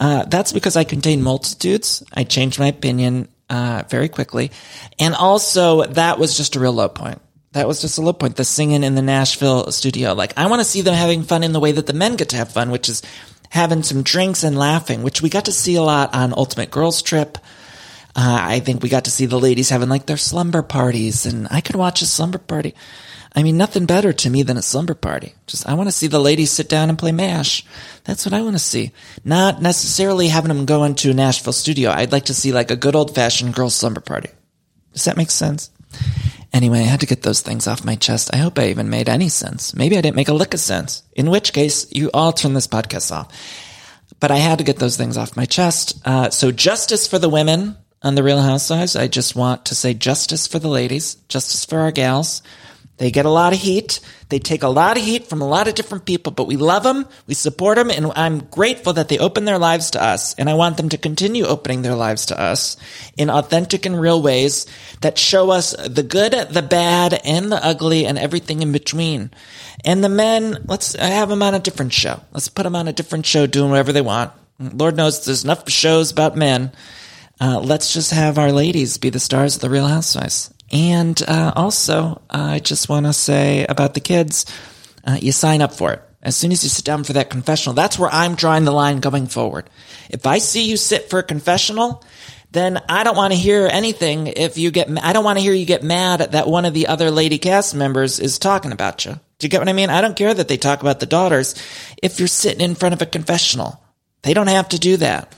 Uh, 0.00 0.24
that's 0.24 0.52
because 0.52 0.76
I 0.76 0.82
contain 0.82 1.22
multitudes. 1.22 2.02
I 2.12 2.24
change 2.24 2.58
my 2.58 2.66
opinion 2.66 3.28
uh, 3.50 3.84
very 3.88 4.08
quickly, 4.08 4.50
and 4.98 5.14
also 5.14 5.84
that 5.84 6.18
was 6.18 6.36
just 6.36 6.56
a 6.56 6.60
real 6.60 6.72
low 6.72 6.88
point. 6.88 7.20
That 7.52 7.66
was 7.66 7.80
just 7.80 7.98
a 7.98 8.02
low 8.02 8.12
point. 8.12 8.36
The 8.36 8.44
singing 8.44 8.84
in 8.84 8.94
the 8.94 9.02
Nashville 9.02 9.72
studio, 9.72 10.12
like 10.12 10.34
I 10.36 10.46
want 10.46 10.60
to 10.60 10.64
see 10.64 10.82
them 10.82 10.94
having 10.94 11.22
fun 11.22 11.42
in 11.42 11.52
the 11.52 11.60
way 11.60 11.72
that 11.72 11.86
the 11.86 11.92
men 11.92 12.16
get 12.16 12.30
to 12.30 12.36
have 12.36 12.52
fun, 12.52 12.70
which 12.70 12.88
is 12.88 13.02
having 13.50 13.82
some 13.82 14.02
drinks 14.02 14.44
and 14.44 14.58
laughing, 14.58 15.02
which 15.02 15.22
we 15.22 15.30
got 15.30 15.46
to 15.46 15.52
see 15.52 15.74
a 15.76 15.82
lot 15.82 16.14
on 16.14 16.34
Ultimate 16.36 16.70
Girls 16.70 17.02
Trip. 17.02 17.38
Uh, 18.14 18.38
I 18.40 18.60
think 18.60 18.82
we 18.82 18.88
got 18.88 19.04
to 19.04 19.10
see 19.10 19.26
the 19.26 19.38
ladies 19.38 19.70
having 19.70 19.88
like 19.88 20.06
their 20.06 20.16
slumber 20.16 20.62
parties, 20.62 21.24
and 21.24 21.48
I 21.50 21.60
could 21.60 21.76
watch 21.76 22.02
a 22.02 22.06
slumber 22.06 22.38
party. 22.38 22.74
I 23.34 23.42
mean, 23.42 23.56
nothing 23.56 23.86
better 23.86 24.12
to 24.12 24.30
me 24.30 24.42
than 24.42 24.56
a 24.56 24.62
slumber 24.62 24.94
party. 24.94 25.34
Just, 25.46 25.68
I 25.68 25.74
want 25.74 25.88
to 25.88 25.92
see 25.92 26.06
the 26.06 26.18
ladies 26.18 26.50
sit 26.50 26.68
down 26.68 26.88
and 26.88 26.98
play 26.98 27.12
MASH. 27.12 27.64
That's 28.04 28.24
what 28.24 28.32
I 28.32 28.42
want 28.42 28.54
to 28.54 28.58
see. 28.58 28.92
Not 29.24 29.60
necessarily 29.60 30.28
having 30.28 30.48
them 30.48 30.66
go 30.66 30.84
into 30.84 31.10
a 31.10 31.14
Nashville 31.14 31.52
studio. 31.52 31.90
I'd 31.90 32.12
like 32.12 32.26
to 32.26 32.34
see 32.34 32.52
like 32.52 32.70
a 32.70 32.76
good 32.76 32.96
old 32.96 33.14
fashioned 33.14 33.54
girls 33.54 33.74
slumber 33.74 34.00
party. 34.00 34.30
Does 34.92 35.04
that 35.04 35.16
make 35.16 35.30
sense? 35.30 35.70
Anyway, 36.52 36.78
I 36.80 36.82
had 36.84 37.00
to 37.00 37.06
get 37.06 37.22
those 37.22 37.42
things 37.42 37.66
off 37.66 37.84
my 37.84 37.94
chest. 37.94 38.30
I 38.32 38.38
hope 38.38 38.58
I 38.58 38.68
even 38.68 38.88
made 38.88 39.08
any 39.08 39.28
sense. 39.28 39.74
Maybe 39.74 39.98
I 39.98 40.00
didn't 40.00 40.16
make 40.16 40.28
a 40.28 40.34
lick 40.34 40.54
of 40.54 40.60
sense. 40.60 41.02
In 41.14 41.30
which 41.30 41.52
case, 41.52 41.86
you 41.92 42.10
all 42.14 42.32
turn 42.32 42.54
this 42.54 42.66
podcast 42.66 43.12
off. 43.12 43.32
But 44.20 44.30
I 44.30 44.36
had 44.38 44.58
to 44.58 44.64
get 44.64 44.78
those 44.78 44.96
things 44.96 45.16
off 45.16 45.36
my 45.36 45.44
chest. 45.44 46.00
Uh, 46.04 46.30
so 46.30 46.50
justice 46.50 47.06
for 47.06 47.18
the 47.18 47.28
women 47.28 47.76
on 48.02 48.14
the 48.14 48.22
Real 48.22 48.40
Housewives. 48.40 48.96
I 48.96 49.06
just 49.06 49.36
want 49.36 49.66
to 49.66 49.74
say 49.74 49.92
justice 49.92 50.46
for 50.46 50.58
the 50.58 50.68
ladies, 50.68 51.16
justice 51.28 51.64
for 51.64 51.80
our 51.80 51.92
gals. 51.92 52.42
They 52.98 53.10
get 53.12 53.26
a 53.26 53.30
lot 53.30 53.52
of 53.52 53.60
heat. 53.60 54.00
They 54.28 54.40
take 54.40 54.62
a 54.62 54.68
lot 54.68 54.98
of 54.98 55.04
heat 55.04 55.28
from 55.28 55.40
a 55.40 55.48
lot 55.48 55.68
of 55.68 55.74
different 55.74 56.04
people, 56.04 56.32
but 56.32 56.46
we 56.46 56.56
love 56.56 56.82
them. 56.82 57.06
We 57.26 57.34
support 57.34 57.76
them. 57.76 57.90
And 57.90 58.12
I'm 58.14 58.40
grateful 58.40 58.92
that 58.94 59.08
they 59.08 59.18
open 59.18 59.44
their 59.44 59.58
lives 59.58 59.92
to 59.92 60.02
us. 60.02 60.34
And 60.34 60.50
I 60.50 60.54
want 60.54 60.76
them 60.76 60.88
to 60.90 60.98
continue 60.98 61.46
opening 61.46 61.82
their 61.82 61.94
lives 61.94 62.26
to 62.26 62.38
us 62.38 62.76
in 63.16 63.30
authentic 63.30 63.86
and 63.86 63.98
real 63.98 64.20
ways 64.20 64.66
that 65.00 65.16
show 65.16 65.50
us 65.50 65.70
the 65.72 66.02
good, 66.02 66.32
the 66.50 66.62
bad, 66.62 67.20
and 67.24 67.50
the 67.50 67.64
ugly 67.64 68.04
and 68.04 68.18
everything 68.18 68.62
in 68.62 68.72
between. 68.72 69.30
And 69.84 70.02
the 70.02 70.08
men, 70.08 70.64
let's 70.66 70.94
have 70.94 71.28
them 71.28 71.42
on 71.42 71.54
a 71.54 71.60
different 71.60 71.92
show. 71.92 72.20
Let's 72.32 72.48
put 72.48 72.64
them 72.64 72.76
on 72.76 72.88
a 72.88 72.92
different 72.92 73.26
show 73.26 73.46
doing 73.46 73.70
whatever 73.70 73.92
they 73.92 74.02
want. 74.02 74.32
Lord 74.58 74.96
knows 74.96 75.24
there's 75.24 75.44
enough 75.44 75.70
shows 75.70 76.10
about 76.10 76.36
men. 76.36 76.72
Uh, 77.40 77.60
let's 77.60 77.92
just 77.92 78.10
have 78.10 78.38
our 78.38 78.50
ladies 78.50 78.98
be 78.98 79.10
the 79.10 79.20
stars 79.20 79.54
of 79.54 79.60
the 79.60 79.70
Real 79.70 79.86
Housewives. 79.86 80.52
And 80.70 81.20
uh, 81.26 81.52
also, 81.56 82.20
I 82.28 82.58
just 82.58 82.88
want 82.88 83.06
to 83.06 83.12
say 83.12 83.64
about 83.66 83.94
the 83.94 84.00
kids, 84.00 84.44
uh, 85.04 85.18
you 85.20 85.32
sign 85.32 85.62
up 85.62 85.72
for 85.72 85.92
it. 85.92 86.02
As 86.20 86.36
soon 86.36 86.52
as 86.52 86.62
you 86.62 86.68
sit 86.68 86.84
down 86.84 87.04
for 87.04 87.14
that 87.14 87.30
confessional, 87.30 87.74
that's 87.74 87.98
where 87.98 88.10
I'm 88.12 88.34
drawing 88.34 88.64
the 88.64 88.72
line 88.72 89.00
going 89.00 89.28
forward. 89.28 89.70
If 90.10 90.26
I 90.26 90.38
see 90.38 90.68
you 90.68 90.76
sit 90.76 91.08
for 91.08 91.20
a 91.20 91.22
confessional, 91.22 92.04
then 92.50 92.80
I 92.88 93.04
don't 93.04 93.16
want 93.16 93.32
to 93.32 93.38
hear 93.38 93.68
anything 93.70 94.26
if 94.26 94.58
you 94.58 94.70
get, 94.70 94.88
I 95.02 95.12
don't 95.12 95.24
want 95.24 95.38
to 95.38 95.42
hear 95.42 95.52
you 95.52 95.66
get 95.66 95.82
mad 95.82 96.20
that 96.20 96.48
one 96.48 96.64
of 96.64 96.74
the 96.74 96.88
other 96.88 97.10
lady 97.10 97.38
cast 97.38 97.74
members 97.74 98.18
is 98.20 98.38
talking 98.38 98.72
about 98.72 99.04
you. 99.04 99.12
Do 99.38 99.46
you 99.46 99.48
get 99.48 99.60
what 99.60 99.68
I 99.68 99.74
mean? 99.74 99.90
I 99.90 100.00
don't 100.00 100.16
care 100.16 100.34
that 100.34 100.48
they 100.48 100.56
talk 100.56 100.80
about 100.80 100.98
the 100.98 101.06
daughters 101.06 101.54
if 102.02 102.18
you're 102.18 102.26
sitting 102.26 102.60
in 102.60 102.74
front 102.74 102.94
of 102.94 103.02
a 103.02 103.06
confessional. 103.06 103.80
They 104.22 104.34
don't 104.34 104.48
have 104.48 104.70
to 104.70 104.78
do 104.78 104.96
that. 104.96 105.32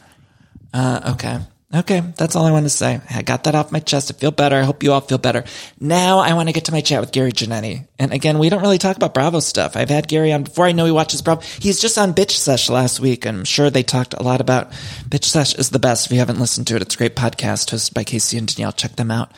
Uh, 0.72 1.12
okay. 1.14 1.40
Okay, 1.72 2.00
that's 2.16 2.34
all 2.34 2.46
I 2.46 2.50
want 2.50 2.64
to 2.64 2.70
say. 2.70 3.00
I 3.10 3.22
got 3.22 3.44
that 3.44 3.54
off 3.54 3.70
my 3.70 3.78
chest. 3.78 4.10
I 4.10 4.18
feel 4.18 4.32
better. 4.32 4.56
I 4.56 4.64
hope 4.64 4.82
you 4.82 4.92
all 4.92 5.00
feel 5.00 5.18
better. 5.18 5.44
Now 5.78 6.18
I 6.18 6.34
want 6.34 6.48
to 6.48 6.52
get 6.52 6.64
to 6.64 6.72
my 6.72 6.80
chat 6.80 7.00
with 7.00 7.12
Gary 7.12 7.30
Janetti. 7.30 7.86
And 7.96 8.12
again, 8.12 8.40
we 8.40 8.48
don't 8.48 8.62
really 8.62 8.78
talk 8.78 8.96
about 8.96 9.14
Bravo 9.14 9.38
stuff. 9.38 9.76
I've 9.76 9.88
had 9.88 10.08
Gary 10.08 10.32
on 10.32 10.42
before. 10.42 10.66
I 10.66 10.72
know 10.72 10.84
he 10.84 10.90
watches 10.90 11.22
Bravo. 11.22 11.42
He's 11.60 11.78
just 11.78 11.96
on 11.96 12.12
Bitch 12.12 12.32
Sesh 12.32 12.68
last 12.70 12.98
week, 12.98 13.24
and 13.24 13.38
I'm 13.38 13.44
sure 13.44 13.70
they 13.70 13.84
talked 13.84 14.14
a 14.14 14.22
lot 14.24 14.40
about 14.40 14.72
Bitch 15.08 15.26
Sesh 15.26 15.54
is 15.54 15.70
the 15.70 15.78
best. 15.78 16.06
If 16.06 16.12
you 16.12 16.18
haven't 16.18 16.40
listened 16.40 16.66
to 16.68 16.76
it, 16.76 16.82
it's 16.82 16.96
a 16.96 16.98
great 16.98 17.14
podcast 17.14 17.70
hosted 17.70 17.94
by 17.94 18.02
Casey 18.02 18.36
and 18.36 18.52
Danielle. 18.52 18.72
Check 18.72 18.96
them 18.96 19.12
out. 19.12 19.30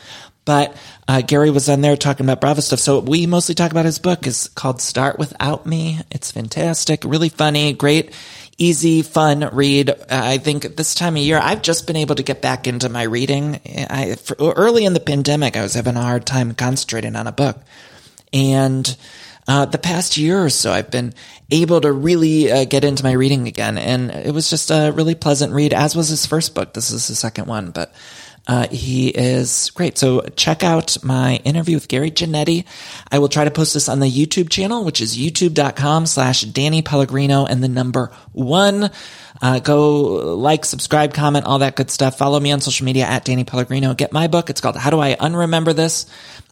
But 0.46 0.74
uh, 1.06 1.20
Gary 1.20 1.50
was 1.50 1.68
on 1.68 1.82
there 1.82 1.96
talking 1.96 2.24
about 2.24 2.40
Bravo 2.40 2.62
stuff. 2.62 2.80
So 2.80 3.00
we 3.00 3.26
mostly 3.26 3.54
talk 3.54 3.70
about 3.70 3.84
his 3.84 3.98
book. 3.98 4.26
is 4.26 4.48
called 4.48 4.80
Start 4.80 5.18
Without 5.18 5.66
Me. 5.66 6.00
It's 6.10 6.32
fantastic, 6.32 7.04
really 7.04 7.28
funny, 7.28 7.74
great 7.74 8.12
easy, 8.62 9.02
fun 9.02 9.48
read. 9.52 9.90
I 10.08 10.38
think 10.38 10.76
this 10.76 10.94
time 10.94 11.16
of 11.16 11.22
year, 11.22 11.38
I've 11.42 11.62
just 11.62 11.86
been 11.86 11.96
able 11.96 12.14
to 12.14 12.22
get 12.22 12.40
back 12.40 12.66
into 12.66 12.88
my 12.88 13.02
reading. 13.02 13.60
I, 13.66 14.14
for, 14.14 14.36
early 14.38 14.84
in 14.84 14.94
the 14.94 15.00
pandemic, 15.00 15.56
I 15.56 15.62
was 15.62 15.74
having 15.74 15.96
a 15.96 16.02
hard 16.02 16.24
time 16.24 16.54
concentrating 16.54 17.16
on 17.16 17.26
a 17.26 17.32
book. 17.32 17.58
And 18.32 18.96
uh, 19.48 19.66
the 19.66 19.78
past 19.78 20.16
year 20.16 20.42
or 20.42 20.50
so, 20.50 20.72
I've 20.72 20.90
been 20.90 21.12
able 21.50 21.80
to 21.80 21.92
really 21.92 22.50
uh, 22.50 22.64
get 22.64 22.84
into 22.84 23.02
my 23.02 23.12
reading 23.12 23.48
again. 23.48 23.76
And 23.76 24.10
it 24.10 24.32
was 24.32 24.48
just 24.48 24.70
a 24.70 24.92
really 24.92 25.16
pleasant 25.16 25.52
read, 25.52 25.74
as 25.74 25.96
was 25.96 26.08
his 26.08 26.24
first 26.24 26.54
book. 26.54 26.72
This 26.72 26.92
is 26.92 27.08
the 27.08 27.14
second 27.16 27.46
one, 27.46 27.72
but 27.72 27.92
uh, 28.46 28.66
he 28.68 29.08
is 29.08 29.70
great. 29.74 29.96
So 29.96 30.22
check 30.36 30.64
out 30.64 31.02
my 31.04 31.36
interview 31.44 31.76
with 31.76 31.88
Gary 31.88 32.10
Janetti. 32.10 32.64
I 33.10 33.18
will 33.20 33.28
try 33.28 33.44
to 33.44 33.50
post 33.50 33.74
this 33.74 33.88
on 33.88 34.00
the 34.00 34.10
YouTube 34.10 34.50
channel, 34.50 34.84
which 34.84 35.00
is 35.00 35.16
youtube.com 35.16 36.06
slash 36.06 36.42
Danny 36.42 36.82
Pellegrino 36.82 37.46
and 37.46 37.62
the 37.62 37.68
number 37.68 38.10
one. 38.32 38.90
Uh, 39.40 39.58
go 39.60 40.36
like, 40.36 40.64
subscribe, 40.64 41.14
comment, 41.14 41.46
all 41.46 41.60
that 41.60 41.76
good 41.76 41.90
stuff. 41.90 42.18
Follow 42.18 42.38
me 42.38 42.52
on 42.52 42.60
social 42.60 42.84
media 42.84 43.04
at 43.04 43.24
Danny 43.24 43.44
Pellegrino. 43.44 43.94
Get 43.94 44.12
my 44.12 44.26
book. 44.26 44.50
It's 44.50 44.60
called 44.60 44.76
How 44.76 44.90
Do 44.90 45.00
I 45.00 45.14
Unremember 45.14 45.74
This? 45.74 46.06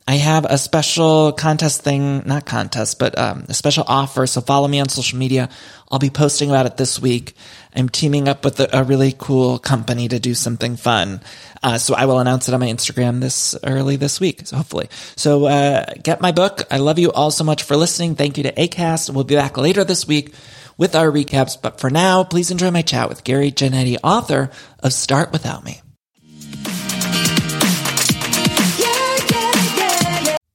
I 0.08 0.14
have 0.14 0.44
a 0.44 0.58
special 0.58 1.32
contest 1.32 1.82
thing, 1.82 2.24
not 2.26 2.44
contest, 2.44 2.98
but 2.98 3.16
um, 3.16 3.44
a 3.48 3.54
special 3.54 3.84
offer. 3.86 4.26
So 4.26 4.40
follow 4.40 4.66
me 4.66 4.80
on 4.80 4.88
social 4.88 5.18
media. 5.18 5.48
I'll 5.90 6.00
be 6.00 6.10
posting 6.10 6.50
about 6.50 6.66
it 6.66 6.76
this 6.76 6.98
week. 6.98 7.34
I'm 7.76 7.88
teaming 7.88 8.26
up 8.26 8.44
with 8.44 8.58
a, 8.58 8.80
a 8.80 8.82
really 8.82 9.14
cool 9.16 9.58
company 9.58 10.08
to 10.08 10.18
do 10.18 10.34
something 10.34 10.76
fun. 10.76 11.20
Uh, 11.62 11.78
so 11.78 11.94
I 11.94 12.06
will 12.06 12.18
announce 12.18 12.48
it 12.48 12.54
on 12.54 12.60
my 12.60 12.66
Instagram 12.66 13.20
this 13.20 13.56
early 13.64 13.96
this 13.96 14.18
week. 14.18 14.46
So 14.46 14.56
hopefully. 14.56 14.88
So 15.16 15.44
uh, 15.44 15.84
get 16.02 16.20
my 16.20 16.32
book. 16.32 16.62
I 16.70 16.78
love 16.78 16.98
you 16.98 17.12
all 17.12 17.30
so 17.30 17.44
much 17.44 17.62
for 17.62 17.76
listening. 17.76 18.16
Thank 18.16 18.36
you 18.36 18.44
to 18.44 18.52
ACAST. 18.52 19.14
We'll 19.14 19.24
be 19.24 19.36
back 19.36 19.56
later 19.56 19.84
this 19.84 20.08
week 20.08 20.34
with 20.76 20.96
our 20.96 21.10
recaps. 21.10 21.60
But 21.60 21.78
for 21.78 21.90
now, 21.90 22.24
please 22.24 22.50
enjoy 22.50 22.70
my 22.70 22.82
chat 22.82 23.08
with 23.08 23.22
Gary 23.22 23.52
Janetti, 23.52 23.96
author 24.02 24.50
of 24.80 24.92
Start 24.92 25.30
Without 25.30 25.62
Me. 25.62 25.82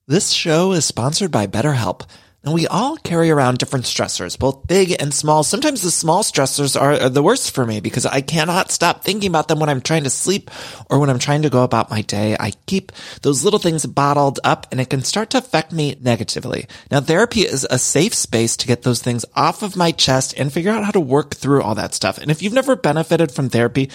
This 0.08 0.30
show 0.30 0.74
is 0.74 0.86
sponsored 0.86 1.32
by 1.32 1.48
BetterHelp. 1.48 2.04
And 2.44 2.54
we 2.54 2.68
all 2.68 2.96
carry 2.98 3.32
around 3.32 3.58
different 3.58 3.86
stressors, 3.86 4.38
both 4.38 4.68
big 4.68 4.96
and 5.02 5.12
small. 5.12 5.42
Sometimes 5.42 5.82
the 5.82 5.90
small 5.90 6.22
stressors 6.22 6.80
are, 6.80 6.94
are, 6.94 7.10
the 7.10 7.24
worst 7.24 7.56
for 7.56 7.66
me 7.66 7.80
because 7.80 8.06
I 8.06 8.22
cannot 8.22 8.70
stop 8.70 9.04
thinking 9.04 9.32
about 9.32 9.48
them 9.48 9.60
when 9.60 9.68
I'm 9.68 9.82
trying 9.82 10.04
to 10.04 10.12
sleep 10.12 10.52
or 10.92 11.00
when 11.00 11.10
I'm 11.10 11.18
trying 11.18 11.42
to 11.42 11.50
go 11.50 11.64
about 11.64 11.90
my 11.90 12.04
day. 12.04 12.38
I 12.40 12.52
keep 12.68 12.92
those 13.24 13.44
little 13.44 13.58
things 13.58 13.88
bottled 13.88 14.40
up 14.44 14.68
and 14.70 14.80
it 14.80 14.92
can 14.92 15.02
start 15.02 15.32
to 15.32 15.40
affect 15.40 15.72
me 15.72 15.98
negatively. 16.00 16.68
Now, 16.92 17.02
therapy 17.02 17.42
is 17.42 17.66
a 17.68 17.80
safe 17.80 18.14
space 18.14 18.56
to 18.58 18.68
get 18.68 18.84
those 18.84 19.02
things 19.02 19.26
off 19.36 19.64
of 19.64 19.76
my 19.76 19.92
chest 19.92 20.36
and 20.38 20.54
figure 20.54 20.72
out 20.72 20.86
how 20.86 20.92
to 20.92 21.00
work 21.00 21.34
through 21.34 21.64
all 21.64 21.74
that 21.74 21.96
stuff. 21.96 22.20
And 22.20 22.30
if 22.30 22.44
you've 22.44 22.54
never 22.54 22.76
benefited 22.76 23.32
from 23.32 23.50
therapy, 23.50 23.90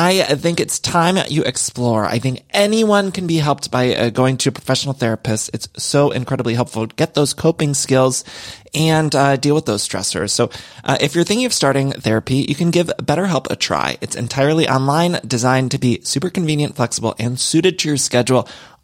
I 0.00 0.22
think 0.36 0.60
it's 0.60 0.78
time 0.78 1.18
you 1.28 1.42
explore. 1.42 2.04
I 2.04 2.20
think 2.20 2.44
anyone 2.50 3.10
can 3.10 3.26
be 3.26 3.38
helped 3.38 3.72
by 3.72 3.96
uh, 3.96 4.10
going 4.10 4.36
to 4.38 4.50
a 4.50 4.52
professional 4.52 4.94
therapist. 4.94 5.50
It's 5.52 5.68
so 5.76 6.12
incredibly 6.12 6.54
helpful. 6.54 6.86
Get 6.86 7.14
those 7.14 7.34
coping 7.34 7.74
skills 7.74 8.22
and 8.72 9.12
uh, 9.12 9.34
deal 9.34 9.56
with 9.56 9.66
those 9.66 9.86
stressors. 9.86 10.30
So 10.30 10.50
uh, 10.84 10.98
if 11.00 11.16
you're 11.16 11.24
thinking 11.24 11.46
of 11.46 11.52
starting 11.52 11.90
therapy, 11.90 12.46
you 12.48 12.54
can 12.54 12.70
give 12.70 12.92
BetterHelp 13.02 13.50
a 13.50 13.56
try. 13.56 13.98
It's 14.00 14.14
entirely 14.14 14.68
online, 14.68 15.18
designed 15.26 15.72
to 15.72 15.78
be 15.78 16.00
super 16.04 16.30
convenient, 16.30 16.76
flexible, 16.76 17.16
and 17.18 17.40
suited 17.40 17.80
to 17.80 17.88
your 17.88 17.96
schedule. 17.96 18.46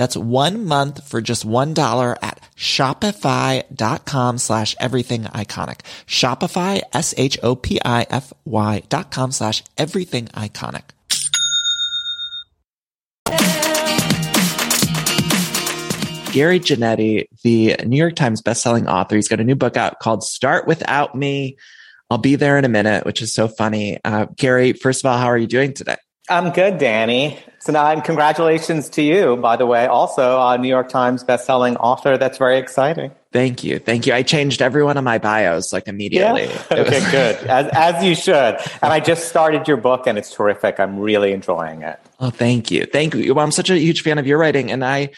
That's 0.00 0.16
one 0.16 0.64
month 0.64 1.06
for 1.06 1.20
just 1.20 1.46
$1 1.46 2.16
at 2.22 2.40
shopify.com 2.56 4.38
slash 4.38 4.74
everything 4.80 5.24
iconic. 5.24 5.80
Shopify, 6.06 6.80
S-H-O-P-I-F-Y 6.94 8.82
dot 8.88 9.10
com 9.10 9.30
slash 9.30 9.62
everything 9.76 10.28
iconic. 10.28 10.84
Gary 16.32 16.60
Janetti, 16.60 17.26
the 17.44 17.76
New 17.84 17.98
York 17.98 18.16
Times 18.16 18.40
bestselling 18.40 18.90
author, 18.90 19.16
he's 19.16 19.28
got 19.28 19.40
a 19.40 19.44
new 19.44 19.54
book 19.54 19.76
out 19.76 19.98
called 19.98 20.22
Start 20.24 20.66
Without 20.66 21.14
Me. 21.14 21.58
I'll 22.08 22.16
be 22.16 22.36
there 22.36 22.56
in 22.56 22.64
a 22.64 22.70
minute, 22.70 23.04
which 23.04 23.20
is 23.20 23.34
so 23.34 23.48
funny. 23.48 23.98
Uh, 24.02 24.28
Gary, 24.34 24.72
first 24.72 25.04
of 25.04 25.10
all, 25.10 25.18
how 25.18 25.26
are 25.26 25.36
you 25.36 25.46
doing 25.46 25.74
today? 25.74 25.96
I'm 26.30 26.52
good, 26.52 26.78
Danny. 26.78 27.38
So 27.60 27.72
now, 27.72 27.90
and 27.90 28.02
congratulations 28.02 28.88
to 28.90 29.02
you, 29.02 29.36
by 29.36 29.56
the 29.56 29.66
way, 29.66 29.86
also 29.86 30.40
a 30.40 30.56
New 30.56 30.68
York 30.68 30.88
Times 30.88 31.22
bestselling 31.22 31.76
author. 31.78 32.16
That's 32.16 32.38
very 32.38 32.56
exciting. 32.56 33.10
Thank 33.32 33.62
you. 33.62 33.78
Thank 33.78 34.06
you. 34.06 34.14
I 34.14 34.22
changed 34.22 34.62
every 34.62 34.82
one 34.82 34.96
of 34.96 35.04
my 35.04 35.18
bios 35.18 35.70
like 35.70 35.86
immediately. 35.86 36.44
Yeah. 36.44 36.66
okay, 36.72 37.10
good. 37.10 37.36
As, 37.46 37.68
as 37.72 38.02
you 38.02 38.14
should. 38.14 38.58
And 38.82 38.92
I 38.92 38.98
just 38.98 39.28
started 39.28 39.68
your 39.68 39.76
book 39.76 40.06
and 40.06 40.16
it's 40.16 40.32
terrific. 40.32 40.80
I'm 40.80 40.98
really 40.98 41.32
enjoying 41.32 41.82
it. 41.82 42.00
Oh, 42.18 42.30
thank 42.30 42.70
you. 42.70 42.86
Thank 42.86 43.14
you. 43.14 43.34
Well, 43.34 43.44
I'm 43.44 43.52
such 43.52 43.68
a 43.68 43.78
huge 43.78 44.02
fan 44.02 44.16
of 44.16 44.26
your 44.26 44.38
writing. 44.38 44.72
And 44.72 44.82
I, 44.82 45.10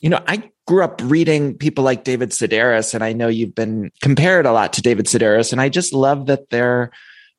you 0.00 0.08
know, 0.10 0.20
I 0.26 0.50
grew 0.66 0.82
up 0.82 1.00
reading 1.04 1.56
people 1.56 1.84
like 1.84 2.02
David 2.02 2.30
Sedaris, 2.30 2.94
and 2.94 3.04
I 3.04 3.12
know 3.12 3.28
you've 3.28 3.54
been 3.54 3.92
compared 4.02 4.46
a 4.46 4.52
lot 4.52 4.72
to 4.74 4.82
David 4.82 5.06
Sedaris. 5.06 5.52
And 5.52 5.60
I 5.60 5.68
just 5.68 5.92
love 5.92 6.26
that 6.26 6.50
they're, 6.50 6.90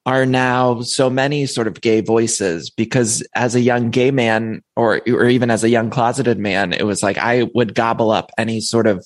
are 0.05 0.25
now 0.25 0.81
so 0.81 1.09
many 1.09 1.45
sort 1.45 1.67
of 1.67 1.81
gay 1.81 2.01
voices 2.01 2.69
because 2.69 3.23
as 3.33 3.55
a 3.55 3.61
young 3.61 3.89
gay 3.89 4.11
man 4.11 4.61
or 4.75 5.01
or 5.07 5.25
even 5.25 5.49
as 5.49 5.63
a 5.63 5.69
young 5.69 5.89
closeted 5.89 6.37
man 6.37 6.73
it 6.73 6.83
was 6.83 7.01
like 7.01 7.17
I 7.17 7.49
would 7.55 7.73
gobble 7.73 8.11
up 8.11 8.31
any 8.37 8.61
sort 8.61 8.85
of 8.85 9.05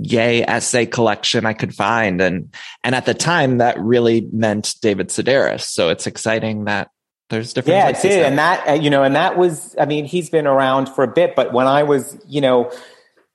gay 0.00 0.42
essay 0.42 0.86
collection 0.86 1.44
I 1.44 1.52
could 1.52 1.74
find. 1.74 2.20
And 2.20 2.54
and 2.82 2.94
at 2.94 3.06
the 3.06 3.14
time 3.14 3.58
that 3.58 3.78
really 3.78 4.28
meant 4.32 4.74
David 4.80 5.08
Sedaris. 5.08 5.62
So 5.62 5.90
it's 5.90 6.06
exciting 6.06 6.64
that 6.64 6.88
there's 7.28 7.52
different 7.52 7.76
yeah 7.76 7.88
it 7.88 8.02
did. 8.02 8.24
and 8.24 8.38
that 8.38 8.68
uh, 8.68 8.72
you 8.72 8.90
know 8.90 9.02
and 9.02 9.16
that 9.16 9.38
was 9.38 9.74
I 9.78 9.86
mean 9.86 10.04
he's 10.04 10.28
been 10.28 10.46
around 10.46 10.90
for 10.90 11.02
a 11.02 11.08
bit 11.08 11.34
but 11.34 11.52
when 11.52 11.66
I 11.66 11.82
was 11.82 12.18
you 12.26 12.42
know 12.42 12.70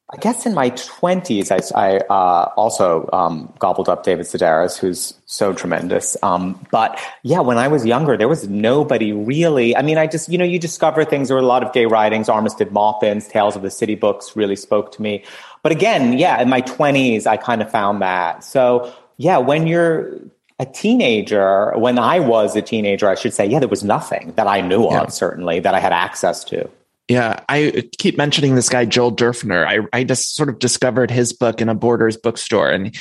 I 0.10 0.16
guess 0.18 0.46
in 0.46 0.54
my 0.54 0.70
20s, 0.70 1.52
I, 1.52 1.88
I 1.88 1.98
uh, 1.98 2.54
also 2.56 3.10
um, 3.12 3.54
gobbled 3.60 3.90
up 3.90 4.04
David 4.04 4.26
Sedaris, 4.26 4.78
who's 4.78 5.14
so 5.26 5.52
tremendous. 5.52 6.16
Um, 6.24 6.66
but 6.72 6.98
yeah, 7.24 7.42
when 7.42 7.58
I 7.58 7.68
was 7.68 7.86
younger, 7.86 8.16
there 8.16 8.30
was 8.30 8.48
nobody 8.48 9.12
really. 9.12 9.76
I 9.76 9.82
mean, 9.82 9.98
I 9.98 10.08
just, 10.08 10.30
you 10.30 10.38
know, 10.38 10.46
you 10.46 10.60
discover 10.60 11.04
things. 11.04 11.28
There 11.28 11.36
were 11.36 11.44
a 11.44 11.46
lot 11.46 11.62
of 11.62 11.74
gay 11.74 11.88
writings. 11.88 12.30
Armistead 12.30 12.72
Maupin's 12.72 13.28
Tales 13.28 13.58
of 13.58 13.64
the 13.64 13.70
City 13.70 13.96
books 13.96 14.34
really 14.34 14.56
spoke 14.56 14.94
to 14.94 15.02
me. 15.02 15.26
But 15.62 15.74
again, 15.74 16.18
yeah, 16.18 16.42
in 16.42 16.48
my 16.48 16.62
20s, 16.62 17.28
I 17.28 17.36
kind 17.36 17.62
of 17.62 17.70
found 17.70 18.02
that. 18.02 18.46
So 18.46 18.94
yeah, 19.18 19.40
when 19.40 19.68
you're 19.68 20.14
a 20.58 20.66
teenager, 20.66 21.78
when 21.78 22.00
I 22.00 22.20
was 22.20 22.56
a 22.56 22.62
teenager, 22.62 23.10
I 23.10 23.16
should 23.16 23.34
say, 23.34 23.46
yeah, 23.46 23.60
there 23.60 23.68
was 23.68 23.84
nothing 23.84 24.32
that 24.38 24.48
I 24.48 24.62
knew 24.62 24.90
yeah. 24.90 25.02
of, 25.02 25.12
certainly, 25.12 25.60
that 25.60 25.76
I 25.76 25.82
had 25.82 25.92
access 25.92 26.46
to. 26.46 26.70
Yeah, 27.08 27.40
I 27.48 27.90
keep 27.98 28.18
mentioning 28.18 28.56
this 28.56 28.68
guy 28.68 28.84
Joel 28.84 29.16
Derfner. 29.16 29.66
I 29.66 29.98
I 29.98 30.04
just 30.04 30.36
sort 30.36 30.50
of 30.50 30.60
discovered 30.60 31.10
his 31.10 31.32
book 31.32 31.62
in 31.62 31.70
a 31.70 31.76
Borders 31.76 32.18
bookstore, 32.18 32.70
and 32.70 32.94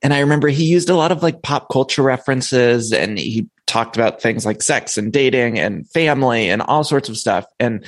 and 0.00 0.14
I 0.14 0.20
remember 0.20 0.48
he 0.48 0.64
used 0.64 0.88
a 0.88 0.96
lot 0.96 1.12
of 1.12 1.22
like 1.22 1.42
pop 1.42 1.68
culture 1.70 2.02
references, 2.02 2.90
and 2.90 3.18
he 3.18 3.48
talked 3.66 3.96
about 3.96 4.20
things 4.20 4.46
like 4.46 4.62
sex 4.62 4.96
and 4.96 5.12
dating 5.12 5.58
and 5.58 5.88
family 5.90 6.48
and 6.48 6.62
all 6.62 6.82
sorts 6.84 7.08
of 7.08 7.16
stuff. 7.16 7.44
And 7.60 7.84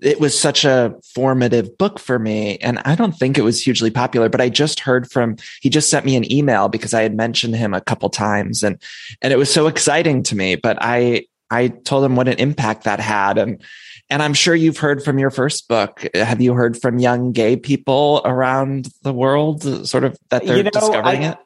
it 0.00 0.20
was 0.20 0.38
such 0.38 0.64
a 0.64 0.94
formative 1.14 1.76
book 1.76 1.98
for 1.98 2.18
me. 2.18 2.58
And 2.58 2.78
I 2.84 2.94
don't 2.94 3.12
think 3.12 3.36
it 3.36 3.42
was 3.42 3.60
hugely 3.62 3.90
popular, 3.90 4.28
but 4.28 4.40
I 4.40 4.48
just 4.48 4.80
heard 4.80 5.10
from 5.10 5.36
he 5.60 5.70
just 5.70 5.90
sent 5.90 6.06
me 6.06 6.16
an 6.16 6.30
email 6.30 6.68
because 6.68 6.94
I 6.94 7.02
had 7.02 7.14
mentioned 7.14 7.56
him 7.56 7.74
a 7.74 7.80
couple 7.80 8.10
times, 8.10 8.62
and 8.62 8.80
and 9.22 9.32
it 9.32 9.36
was 9.36 9.52
so 9.52 9.66
exciting 9.66 10.22
to 10.24 10.36
me. 10.36 10.54
But 10.54 10.78
I 10.80 11.26
I 11.50 11.68
told 11.68 12.04
him 12.04 12.16
what 12.16 12.28
an 12.28 12.38
impact 12.38 12.84
that 12.84 13.00
had, 13.00 13.38
and 13.38 13.62
and 14.08 14.22
I'm 14.22 14.34
sure 14.34 14.54
you've 14.54 14.78
heard 14.78 15.02
from 15.02 15.18
your 15.18 15.30
first 15.30 15.68
book. 15.68 16.06
Have 16.14 16.40
you 16.40 16.54
heard 16.54 16.80
from 16.80 16.98
young 16.98 17.32
gay 17.32 17.56
people 17.56 18.22
around 18.24 18.88
the 19.02 19.12
world, 19.12 19.86
sort 19.86 20.04
of 20.04 20.16
that 20.30 20.46
they're 20.46 20.58
you 20.58 20.62
know, 20.62 20.70
discovering 20.70 21.24
I, 21.24 21.30
it? 21.32 21.38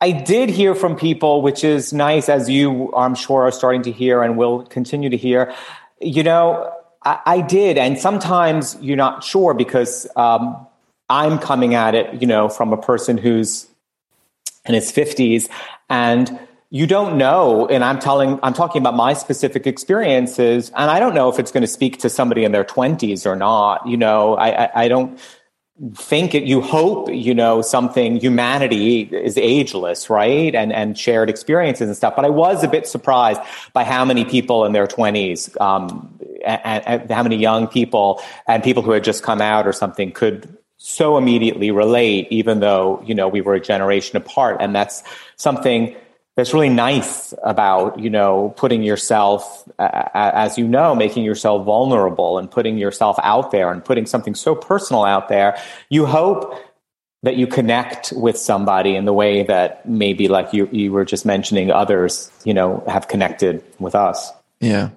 I 0.00 0.10
did 0.12 0.50
hear 0.50 0.74
from 0.74 0.96
people, 0.96 1.42
which 1.42 1.64
is 1.64 1.92
nice, 1.92 2.28
as 2.28 2.48
you, 2.48 2.94
I'm 2.94 3.14
sure, 3.14 3.42
are 3.42 3.52
starting 3.52 3.82
to 3.82 3.92
hear 3.92 4.22
and 4.22 4.36
will 4.36 4.64
continue 4.66 5.10
to 5.10 5.16
hear. 5.16 5.54
You 6.00 6.22
know, 6.22 6.72
I, 7.04 7.20
I 7.26 7.40
did. 7.40 7.78
And 7.78 7.98
sometimes 7.98 8.76
you're 8.80 8.96
not 8.96 9.24
sure 9.24 9.54
because 9.54 10.06
um, 10.16 10.66
I'm 11.08 11.38
coming 11.38 11.74
at 11.74 11.94
it, 11.94 12.20
you 12.20 12.26
know, 12.26 12.48
from 12.48 12.72
a 12.72 12.76
person 12.76 13.18
who's 13.18 13.66
in 14.66 14.74
his 14.74 14.92
50s. 14.92 15.48
And 15.88 16.38
you 16.74 16.88
don't 16.88 17.16
know 17.16 17.68
and 17.68 17.84
i'm 17.84 18.00
telling 18.00 18.38
i'm 18.42 18.52
talking 18.52 18.82
about 18.82 18.96
my 18.96 19.14
specific 19.14 19.64
experiences 19.64 20.70
and 20.76 20.90
i 20.90 20.98
don't 20.98 21.14
know 21.14 21.28
if 21.28 21.38
it's 21.38 21.52
going 21.52 21.62
to 21.62 21.68
speak 21.68 21.98
to 22.00 22.10
somebody 22.10 22.42
in 22.44 22.50
their 22.50 22.64
20s 22.64 23.24
or 23.24 23.36
not 23.36 23.86
you 23.86 23.96
know? 23.96 24.34
I 24.34 24.64
i, 24.64 24.70
I 24.82 24.88
don't 24.88 25.18
think 25.94 26.34
it, 26.34 26.44
you 26.44 26.60
hope 26.60 27.08
you 27.12 27.32
know 27.32 27.62
something 27.62 28.16
humanity 28.16 29.02
is 29.02 29.38
ageless 29.38 30.10
right? 30.10 30.54
And 30.54 30.72
and 30.72 30.98
shared 30.98 31.30
experiences 31.30 31.86
and 31.86 31.96
stuff 31.96 32.16
but 32.16 32.24
i 32.24 32.28
was 32.28 32.64
a 32.64 32.68
bit 32.68 32.88
surprised 32.88 33.40
by 33.72 33.84
how 33.84 34.04
many 34.04 34.24
people 34.24 34.64
in 34.64 34.72
their 34.72 34.88
20s 34.88 35.60
um 35.60 36.18
and, 36.44 36.86
and 36.86 37.10
how 37.10 37.22
many 37.22 37.36
young 37.36 37.68
people 37.68 38.20
and 38.48 38.64
people 38.64 38.82
who 38.82 38.90
had 38.90 39.04
just 39.04 39.22
come 39.22 39.40
out 39.40 39.66
or 39.66 39.72
something 39.72 40.10
could 40.10 40.58
so 40.76 41.16
immediately 41.16 41.70
relate 41.70 42.26
even 42.30 42.58
though 42.58 43.00
you 43.06 43.14
know 43.14 43.28
we 43.28 43.40
were 43.40 43.54
a 43.54 43.60
generation 43.60 44.16
apart 44.16 44.56
and 44.58 44.74
that's 44.74 45.04
something 45.36 45.94
that's 46.36 46.52
really 46.52 46.68
nice 46.68 47.32
about 47.42 47.98
you 47.98 48.10
know 48.10 48.54
putting 48.56 48.82
yourself 48.82 49.68
uh, 49.78 50.08
as 50.14 50.58
you 50.58 50.66
know 50.66 50.94
making 50.94 51.24
yourself 51.24 51.64
vulnerable 51.64 52.38
and 52.38 52.50
putting 52.50 52.78
yourself 52.78 53.16
out 53.22 53.50
there 53.50 53.70
and 53.70 53.84
putting 53.84 54.06
something 54.06 54.34
so 54.34 54.54
personal 54.54 55.04
out 55.04 55.28
there 55.28 55.56
you 55.88 56.06
hope 56.06 56.54
that 57.22 57.36
you 57.36 57.46
connect 57.46 58.12
with 58.16 58.36
somebody 58.36 58.94
in 58.94 59.06
the 59.06 59.12
way 59.12 59.42
that 59.44 59.88
maybe 59.88 60.28
like 60.28 60.52
you 60.52 60.68
you 60.72 60.92
were 60.92 61.04
just 61.04 61.24
mentioning 61.24 61.70
others 61.70 62.30
you 62.44 62.52
know 62.52 62.82
have 62.86 63.08
connected 63.08 63.62
with 63.78 63.94
us 63.94 64.32
yeah. 64.64 64.90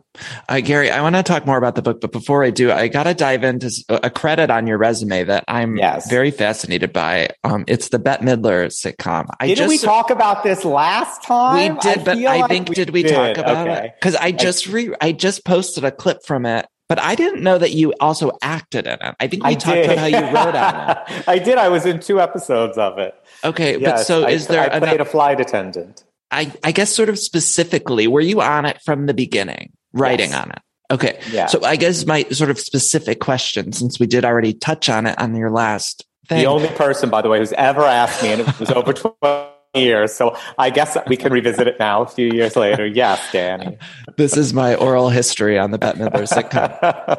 Uh, 0.50 0.60
Gary, 0.62 0.92
I 0.92 1.02
want 1.02 1.16
to 1.16 1.24
talk 1.24 1.46
more 1.46 1.58
about 1.58 1.76
the 1.76 1.82
book, 1.82 2.02
but 2.02 2.12
before 2.12 2.44
I 2.44 2.50
do, 2.50 2.72
I 2.72 2.88
got 2.88 3.04
to 3.04 3.14
dive 3.14 3.44
into 3.44 3.72
a 3.90 4.10
credit 4.10 4.50
on 4.50 4.68
your 4.68 4.78
resume 4.78 5.24
that 5.26 5.44
I'm 5.48 5.78
yes. 5.78 6.10
very 6.10 6.32
fascinated 6.32 6.94
by. 6.94 7.30
Um, 7.44 7.64
it's 7.68 7.90
the 7.90 8.00
Bette 8.00 8.24
Midler 8.24 8.68
sitcom. 8.68 9.28
I 9.40 9.48
Didn't 9.48 9.58
just, 9.58 9.70
we 9.70 9.78
talk 9.78 10.10
about 10.10 10.44
this 10.44 10.66
last 10.66 11.24
time? 11.24 11.76
We 11.76 11.80
did, 11.80 12.00
I 12.00 12.04
but 12.04 12.18
I 12.18 12.38
like 12.42 12.50
think 12.50 12.74
did 12.74 12.90
we 12.92 13.04
did. 13.04 13.14
talk 13.14 13.38
about 13.38 13.68
okay. 13.68 13.88
it? 13.88 13.94
Because 14.00 14.16
I 14.16 14.32
just 14.32 14.68
re 14.68 14.94
I 15.02 15.12
just 15.12 15.46
posted 15.46 15.84
a 15.84 15.92
clip 15.92 16.24
from 16.26 16.46
it 16.46 16.68
But 16.88 17.00
I 17.00 17.16
didn't 17.16 17.44
know 17.44 17.58
that 17.58 17.72
you 17.72 17.94
also 18.00 18.32
acted 18.42 18.88
in 18.88 18.94
it. 19.02 19.16
I 19.20 19.28
think 19.28 19.44
we 19.44 19.52
I 19.52 19.54
talked 19.56 19.76
did. 19.76 19.86
about 19.86 19.98
how 19.98 20.06
you 20.06 20.26
wrote 20.34 20.56
on 20.56 20.90
it. 20.92 21.24
I 21.28 21.38
did. 21.38 21.58
I 21.58 21.68
was 21.68 21.86
in 21.86 22.00
two 22.00 22.22
episodes 22.22 22.78
of 22.78 22.98
it. 22.98 23.14
Okay, 23.44 23.78
but 23.78 23.98
so 23.98 24.24
I, 24.24 24.30
is 24.30 24.48
there? 24.48 24.72
I 24.72 24.80
played 24.80 25.02
a 25.02 25.06
flight 25.06 25.42
attendant. 25.42 26.06
I, 26.32 26.52
I 26.64 26.72
guess 26.72 26.92
sort 26.94 27.10
of 27.10 27.18
specifically, 27.18 28.08
were 28.08 28.22
you 28.22 28.42
on 28.42 28.66
it 28.66 28.82
from 28.84 29.06
the 29.06 29.14
beginning, 29.14 29.72
writing 29.94 30.32
Yes. 30.32 30.44
on 30.44 30.52
it? 30.52 30.60
Okay. 30.90 31.20
Yeah. 31.32 31.48
So 31.48 31.64
I 31.64 31.76
guess 31.76 32.06
my 32.06 32.24
sort 32.32 32.50
of 32.50 32.60
specific 32.60 33.20
question, 33.20 33.72
since 33.74 34.00
we 34.00 34.08
did 34.08 34.24
already 34.24 34.54
touch 34.54 34.90
on 34.90 35.06
it 35.06 35.20
on 35.20 35.36
your 35.36 35.52
last 35.52 36.06
thing. 36.28 36.40
The 36.40 36.46
only 36.46 36.70
person, 36.70 37.10
by 37.10 37.22
the 37.22 37.30
way, 37.30 37.40
who's 37.40 37.54
ever 37.54 37.82
asked 37.82 38.24
me, 38.24 38.32
and 38.32 38.42
it 38.42 38.60
was 38.60 38.72
over 38.72 38.94
12 38.94 39.52
years. 39.76 40.14
So 40.14 40.38
I 40.58 40.70
guess 40.70 40.98
we 41.08 41.18
can 41.18 41.32
revisit 41.32 41.68
it 41.68 41.78
now 41.80 42.04
a 42.04 42.08
few 42.08 42.32
years 42.32 42.56
later. 42.56 42.86
Yes, 42.86 43.22
Danny. 43.32 43.78
this 44.18 44.38
is 44.38 44.54
my 44.54 44.76
oral 44.76 45.10
history 45.10 45.60
on 45.60 45.72
the 45.72 45.78
Bette 45.78 46.00
Midler 46.00 46.28
sitcom. 46.28 46.68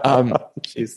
Um, 0.05 0.35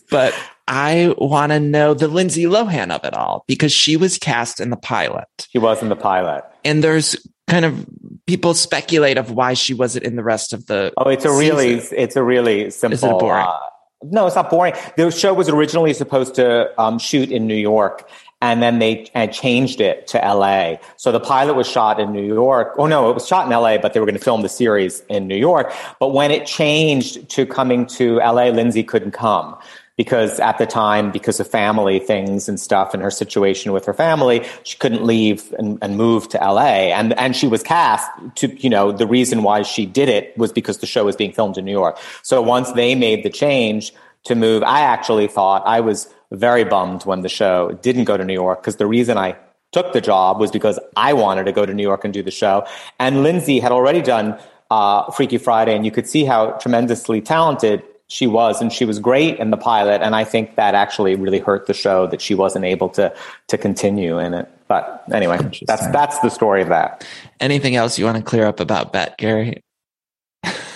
but 0.09 0.33
I 0.67 1.13
want 1.17 1.51
to 1.51 1.59
know 1.59 1.93
the 1.93 2.07
Lindsay 2.07 2.43
Lohan 2.43 2.91
of 2.91 3.03
it 3.03 3.13
all 3.13 3.43
because 3.47 3.73
she 3.73 3.97
was 3.97 4.17
cast 4.17 4.59
in 4.61 4.69
the 4.69 4.77
pilot. 4.77 5.27
She 5.49 5.57
was 5.57 5.81
in 5.81 5.89
the 5.89 5.95
pilot. 5.95 6.43
And 6.63 6.83
there's 6.83 7.17
kind 7.51 7.65
of 7.65 7.85
people 8.25 8.53
speculate 8.53 9.17
of 9.17 9.31
why 9.31 9.53
she 9.53 9.73
wasn't 9.73 10.05
in 10.05 10.15
the 10.15 10.23
rest 10.23 10.53
of 10.53 10.67
the. 10.67 10.93
Oh, 10.97 11.09
it's 11.09 11.25
a 11.25 11.31
really, 11.31 11.81
season. 11.81 11.97
it's 11.99 12.15
a 12.15 12.23
really 12.23 12.71
simple. 12.71 12.95
Is 12.95 13.03
it 13.03 13.19
boring? 13.19 13.45
uh, 13.45 13.59
no, 14.03 14.25
it's 14.25 14.37
not 14.37 14.49
boring. 14.49 14.73
The 14.95 15.11
show 15.11 15.33
was 15.33 15.49
originally 15.49 15.93
supposed 15.93 16.33
to 16.35 16.81
um, 16.81 16.97
shoot 16.97 17.29
in 17.29 17.47
New 17.47 17.55
York, 17.55 18.09
and 18.41 18.63
then 18.63 18.79
they 18.79 19.11
and 19.13 19.33
changed 19.33 19.81
it 19.81 20.07
to 20.07 20.23
L.A. 20.23 20.79
So 20.95 21.11
the 21.11 21.19
pilot 21.19 21.55
was 21.55 21.67
shot 21.67 21.99
in 21.99 22.13
New 22.13 22.25
York. 22.25 22.73
Oh 22.77 22.87
no, 22.87 23.09
it 23.09 23.13
was 23.13 23.27
shot 23.27 23.45
in 23.45 23.51
L.A., 23.51 23.77
but 23.77 23.93
they 23.93 23.99
were 23.99 24.05
going 24.05 24.17
to 24.17 24.23
film 24.23 24.43
the 24.43 24.49
series 24.49 25.03
in 25.09 25.27
New 25.27 25.35
York. 25.35 25.73
But 25.99 26.13
when 26.13 26.31
it 26.31 26.45
changed 26.45 27.29
to 27.31 27.45
coming 27.45 27.85
to 27.87 28.21
L.A., 28.21 28.51
Lindsay 28.51 28.83
couldn't 28.83 29.11
come 29.11 29.57
because 30.01 30.39
at 30.39 30.57
the 30.57 30.65
time, 30.65 31.11
because 31.11 31.39
of 31.39 31.47
family 31.47 31.99
things 31.99 32.49
and 32.49 32.59
stuff 32.59 32.95
and 32.95 33.03
her 33.03 33.11
situation 33.11 33.71
with 33.71 33.85
her 33.85 33.93
family, 33.93 34.43
she 34.63 34.75
couldn't 34.79 35.03
leave 35.05 35.53
and, 35.59 35.77
and 35.83 35.95
move 35.95 36.27
to 36.27 36.39
LA. 36.39 36.89
And, 36.89 37.13
and 37.19 37.35
she 37.35 37.47
was 37.47 37.61
cast 37.61 38.09
to, 38.37 38.47
you 38.59 38.67
know, 38.67 38.91
the 38.91 39.05
reason 39.05 39.43
why 39.43 39.61
she 39.61 39.85
did 39.85 40.09
it 40.09 40.35
was 40.35 40.51
because 40.51 40.79
the 40.79 40.87
show 40.87 41.05
was 41.05 41.15
being 41.15 41.31
filmed 41.31 41.55
in 41.55 41.65
New 41.65 41.71
York. 41.71 41.99
So 42.23 42.41
once 42.41 42.71
they 42.71 42.95
made 42.95 43.21
the 43.21 43.29
change 43.29 43.93
to 44.23 44.33
move, 44.33 44.63
I 44.63 44.81
actually 44.81 45.27
thought 45.27 45.67
I 45.67 45.81
was 45.81 46.11
very 46.31 46.63
bummed 46.63 47.05
when 47.05 47.21
the 47.21 47.29
show 47.29 47.71
didn't 47.83 48.05
go 48.05 48.17
to 48.17 48.25
New 48.25 48.33
York 48.33 48.59
because 48.59 48.77
the 48.77 48.87
reason 48.87 49.19
I 49.19 49.37
took 49.71 49.93
the 49.93 50.01
job 50.01 50.39
was 50.39 50.49
because 50.49 50.79
I 50.97 51.13
wanted 51.13 51.43
to 51.43 51.51
go 51.51 51.63
to 51.63 51.75
New 51.75 51.83
York 51.83 52.05
and 52.05 52.11
do 52.11 52.23
the 52.23 52.31
show. 52.31 52.65
And 52.97 53.21
Lindsay 53.21 53.59
had 53.59 53.71
already 53.71 54.01
done 54.01 54.39
uh, 54.71 55.11
Freaky 55.11 55.37
Friday, 55.37 55.75
and 55.75 55.85
you 55.85 55.91
could 55.91 56.07
see 56.07 56.25
how 56.25 56.53
tremendously 56.53 57.21
talented 57.21 57.83
she 58.11 58.27
was, 58.27 58.61
and 58.61 58.73
she 58.73 58.83
was 58.83 58.99
great 58.99 59.39
in 59.39 59.51
the 59.51 59.57
pilot. 59.57 60.01
And 60.01 60.17
I 60.17 60.25
think 60.25 60.57
that 60.57 60.75
actually 60.75 61.15
really 61.15 61.39
hurt 61.39 61.67
the 61.67 61.73
show 61.73 62.07
that 62.07 62.19
she 62.19 62.35
wasn't 62.35 62.65
able 62.65 62.89
to 62.89 63.15
to 63.47 63.57
continue 63.57 64.19
in 64.19 64.33
it. 64.33 64.49
But 64.67 65.05
anyway, 65.13 65.37
that's 65.65 65.87
that's 65.87 66.19
the 66.19 66.27
story 66.27 66.61
of 66.61 66.67
that. 66.67 67.07
Anything 67.39 67.77
else 67.77 67.97
you 67.97 68.03
want 68.03 68.17
to 68.17 68.23
clear 68.23 68.45
up 68.45 68.59
about 68.59 68.91
Bette, 68.91 69.15
Gary? 69.17 69.63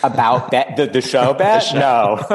About 0.02 0.50
Bette, 0.52 0.76
the, 0.78 0.90
the 0.90 1.02
show 1.02 1.34
Bette? 1.34 1.78
No. 1.78 2.16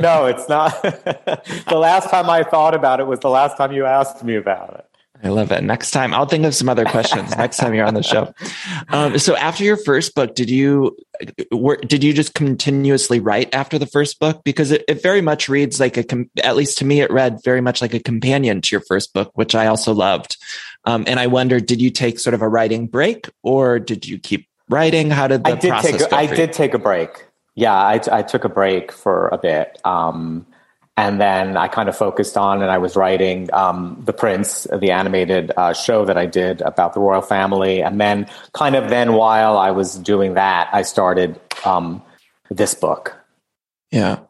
no, 0.00 0.26
it's 0.26 0.48
not. 0.48 0.82
the 0.82 1.76
last 1.76 2.10
time 2.10 2.28
I 2.28 2.42
thought 2.42 2.74
about 2.74 2.98
it 2.98 3.06
was 3.06 3.20
the 3.20 3.30
last 3.30 3.56
time 3.56 3.70
you 3.70 3.86
asked 3.86 4.24
me 4.24 4.34
about 4.34 4.74
it. 4.74 4.93
I 5.24 5.28
love 5.28 5.50
it. 5.52 5.64
Next 5.64 5.90
time, 5.90 6.12
I'll 6.12 6.26
think 6.26 6.44
of 6.44 6.54
some 6.54 6.68
other 6.68 6.84
questions 6.84 7.34
next 7.38 7.56
time 7.56 7.72
you're 7.72 7.86
on 7.86 7.94
the 7.94 8.02
show. 8.02 8.34
Um, 8.88 9.18
so, 9.18 9.34
after 9.36 9.64
your 9.64 9.78
first 9.78 10.14
book, 10.14 10.34
did 10.34 10.50
you 10.50 10.96
were, 11.50 11.76
did 11.76 12.04
you 12.04 12.12
just 12.12 12.34
continuously 12.34 13.20
write 13.20 13.54
after 13.54 13.78
the 13.78 13.86
first 13.86 14.20
book? 14.20 14.44
Because 14.44 14.70
it, 14.70 14.84
it 14.86 15.02
very 15.02 15.22
much 15.22 15.48
reads 15.48 15.80
like 15.80 15.96
a, 15.96 16.04
at 16.42 16.56
least 16.56 16.76
to 16.78 16.84
me, 16.84 17.00
it 17.00 17.10
read 17.10 17.38
very 17.42 17.62
much 17.62 17.80
like 17.80 17.94
a 17.94 18.00
companion 18.00 18.60
to 18.60 18.68
your 18.72 18.82
first 18.82 19.14
book, 19.14 19.30
which 19.34 19.54
I 19.54 19.66
also 19.66 19.94
loved. 19.94 20.36
Um, 20.84 21.04
and 21.06 21.18
I 21.18 21.26
wonder, 21.26 21.58
did 21.58 21.80
you 21.80 21.90
take 21.90 22.18
sort 22.18 22.34
of 22.34 22.42
a 22.42 22.48
writing 22.48 22.86
break, 22.86 23.30
or 23.42 23.78
did 23.78 24.06
you 24.06 24.18
keep 24.18 24.46
writing? 24.68 25.10
How 25.10 25.26
did 25.26 25.44
the 25.44 25.52
I 25.52 25.56
did 25.56 25.70
process 25.70 25.90
take 25.92 26.00
a, 26.02 26.10
go 26.10 26.16
I 26.16 26.26
did 26.26 26.52
take 26.52 26.74
a 26.74 26.78
break. 26.78 27.26
Yeah, 27.54 27.74
I, 27.74 28.00
I 28.12 28.22
took 28.22 28.44
a 28.44 28.48
break 28.50 28.92
for 28.92 29.28
a 29.28 29.38
bit. 29.38 29.80
Um, 29.84 30.46
and 30.96 31.20
then 31.20 31.56
I 31.56 31.68
kind 31.68 31.88
of 31.88 31.96
focused 31.96 32.36
on 32.36 32.62
and 32.62 32.70
I 32.70 32.78
was 32.78 32.96
writing 32.96 33.52
um, 33.52 34.00
The 34.04 34.12
Prince, 34.12 34.66
the 34.78 34.92
animated 34.92 35.50
uh, 35.56 35.72
show 35.72 36.04
that 36.04 36.16
I 36.16 36.26
did 36.26 36.60
about 36.60 36.94
the 36.94 37.00
royal 37.00 37.22
family. 37.22 37.82
And 37.82 38.00
then, 38.00 38.28
kind 38.52 38.76
of, 38.76 38.90
then 38.90 39.14
while 39.14 39.58
I 39.58 39.72
was 39.72 39.96
doing 39.96 40.34
that, 40.34 40.68
I 40.72 40.82
started 40.82 41.40
um, 41.64 42.02
this 42.48 42.74
book. 42.74 43.16
Yeah. 43.90 44.20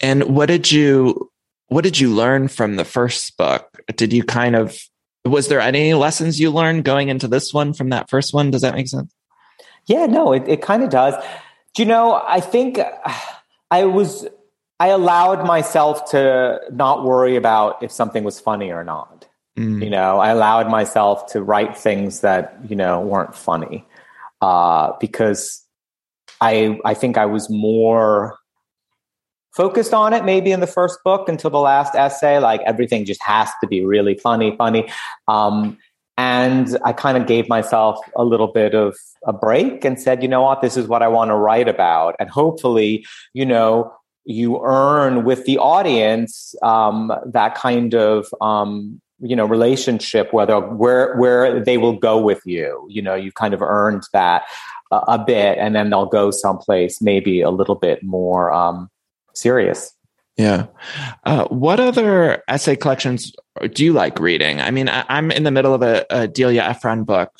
And 0.00 0.34
what 0.34 0.46
did 0.46 0.70
you 0.70 1.30
what 1.68 1.84
did 1.84 1.98
you 1.98 2.14
learn 2.14 2.48
from 2.48 2.76
the 2.76 2.84
first 2.84 3.36
book? 3.36 3.80
Did 3.96 4.12
you 4.12 4.22
kind 4.22 4.54
of 4.54 4.78
was 5.24 5.48
there 5.48 5.60
any 5.60 5.94
lessons 5.94 6.40
you 6.40 6.50
learned 6.50 6.84
going 6.84 7.08
into 7.08 7.28
this 7.28 7.54
one 7.54 7.72
from 7.72 7.90
that 7.90 8.10
first 8.10 8.34
one? 8.34 8.50
Does 8.50 8.62
that 8.62 8.74
make 8.74 8.88
sense? 8.88 9.14
Yeah, 9.86 10.06
no, 10.06 10.32
it, 10.32 10.46
it 10.46 10.62
kind 10.62 10.82
of 10.82 10.90
does. 10.90 11.14
Do 11.74 11.82
you 11.82 11.88
know, 11.88 12.22
I 12.26 12.40
think 12.40 12.78
I 13.70 13.84
was, 13.84 14.26
I 14.82 14.88
allowed 14.88 15.46
myself 15.46 16.10
to 16.10 16.60
not 16.72 17.04
worry 17.04 17.36
about 17.36 17.80
if 17.84 17.92
something 17.92 18.24
was 18.24 18.40
funny 18.40 18.72
or 18.72 18.82
not. 18.82 19.28
Mm. 19.56 19.80
You 19.80 19.90
know, 19.90 20.18
I 20.18 20.30
allowed 20.30 20.68
myself 20.68 21.26
to 21.34 21.40
write 21.40 21.78
things 21.78 22.20
that, 22.22 22.58
you 22.68 22.74
know, 22.74 23.00
weren't 23.00 23.32
funny. 23.32 23.86
Uh, 24.40 24.94
because 24.98 25.64
I, 26.40 26.80
I 26.84 26.94
think 26.94 27.16
I 27.16 27.26
was 27.26 27.48
more 27.48 28.36
focused 29.54 29.94
on 29.94 30.14
it 30.14 30.24
maybe 30.24 30.50
in 30.50 30.58
the 30.58 30.66
first 30.66 30.98
book 31.04 31.28
until 31.28 31.50
the 31.50 31.60
last 31.60 31.94
essay. 31.94 32.40
Like 32.40 32.60
everything 32.62 33.04
just 33.04 33.22
has 33.22 33.50
to 33.60 33.68
be 33.68 33.84
really 33.84 34.16
funny, 34.16 34.56
funny. 34.56 34.90
Um, 35.28 35.78
and 36.18 36.76
I 36.84 36.92
kind 36.92 37.16
of 37.16 37.28
gave 37.28 37.48
myself 37.48 38.00
a 38.16 38.24
little 38.24 38.48
bit 38.48 38.74
of 38.74 38.96
a 39.24 39.32
break 39.32 39.84
and 39.84 40.00
said, 40.00 40.24
you 40.24 40.28
know 40.28 40.42
what, 40.42 40.60
this 40.60 40.76
is 40.76 40.88
what 40.88 41.04
I 41.04 41.08
want 41.08 41.28
to 41.28 41.36
write 41.36 41.68
about. 41.68 42.16
And 42.18 42.28
hopefully, 42.28 43.06
you 43.32 43.46
know, 43.46 43.94
you 44.24 44.60
earn 44.64 45.24
with 45.24 45.44
the 45.44 45.58
audience 45.58 46.54
um, 46.62 47.12
that 47.26 47.54
kind 47.54 47.94
of 47.94 48.26
um, 48.40 49.00
you 49.20 49.36
know 49.36 49.46
relationship, 49.46 50.32
whether 50.32 50.60
where 50.60 51.16
where 51.16 51.62
they 51.62 51.78
will 51.78 51.98
go 51.98 52.20
with 52.20 52.40
you. 52.44 52.86
You 52.88 53.02
know, 53.02 53.14
you've 53.14 53.34
kind 53.34 53.54
of 53.54 53.62
earned 53.62 54.02
that 54.12 54.42
a, 54.90 54.96
a 55.08 55.18
bit, 55.18 55.58
and 55.58 55.74
then 55.74 55.90
they'll 55.90 56.06
go 56.06 56.30
someplace 56.30 57.00
maybe 57.00 57.40
a 57.40 57.50
little 57.50 57.76
bit 57.76 58.02
more 58.02 58.52
um, 58.52 58.90
serious. 59.34 59.94
Yeah. 60.36 60.66
Uh, 61.24 61.44
what 61.48 61.78
other 61.78 62.42
essay 62.48 62.74
collections 62.74 63.34
do 63.72 63.84
you 63.84 63.92
like 63.92 64.18
reading? 64.18 64.60
I 64.60 64.70
mean, 64.70 64.88
I, 64.88 65.04
I'm 65.08 65.30
in 65.30 65.42
the 65.42 65.50
middle 65.50 65.74
of 65.74 65.82
a, 65.82 66.06
a 66.08 66.26
Delia 66.26 66.62
Ephron 66.62 67.04
book 67.04 67.30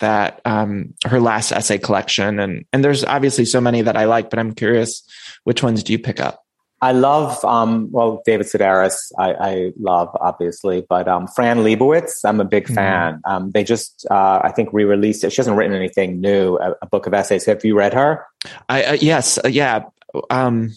that 0.00 0.40
um, 0.44 0.94
her 1.06 1.20
last 1.20 1.52
essay 1.52 1.78
collection, 1.78 2.38
and 2.40 2.64
and 2.72 2.84
there's 2.84 3.04
obviously 3.04 3.44
so 3.44 3.60
many 3.60 3.82
that 3.82 3.96
I 3.96 4.04
like, 4.04 4.30
but 4.30 4.38
I'm 4.38 4.52
curious, 4.54 5.02
which 5.44 5.62
ones 5.62 5.82
do 5.82 5.92
you 5.92 5.98
pick 5.98 6.20
up? 6.20 6.40
I 6.82 6.92
love, 6.92 7.42
um, 7.46 7.88
well, 7.92 8.20
David 8.26 8.46
Sedaris, 8.46 9.10
I, 9.18 9.32
I 9.32 9.72
love, 9.78 10.10
obviously, 10.20 10.84
but 10.86 11.08
um, 11.08 11.26
Fran 11.28 11.58
Lebowitz, 11.58 12.20
I'm 12.26 12.40
a 12.40 12.44
big 12.44 12.66
Mhm. 12.66 12.74
fan. 12.74 13.20
Um, 13.24 13.50
they 13.52 13.64
just, 13.64 14.04
uh, 14.10 14.40
I 14.44 14.50
think, 14.52 14.68
re 14.72 14.84
released 14.84 15.24
it. 15.24 15.30
She 15.32 15.36
hasn't 15.36 15.56
written 15.56 15.74
anything 15.74 16.20
new, 16.20 16.56
a, 16.58 16.74
a 16.82 16.86
book 16.86 17.06
of 17.06 17.14
essays. 17.14 17.46
Have 17.46 17.64
you 17.64 17.74
read 17.78 17.94
her? 17.94 18.26
I 18.68 18.82
uh, 18.84 18.92
yes, 19.00 19.38
uh, 19.42 19.48
yeah. 19.48 19.84
Um, 20.28 20.72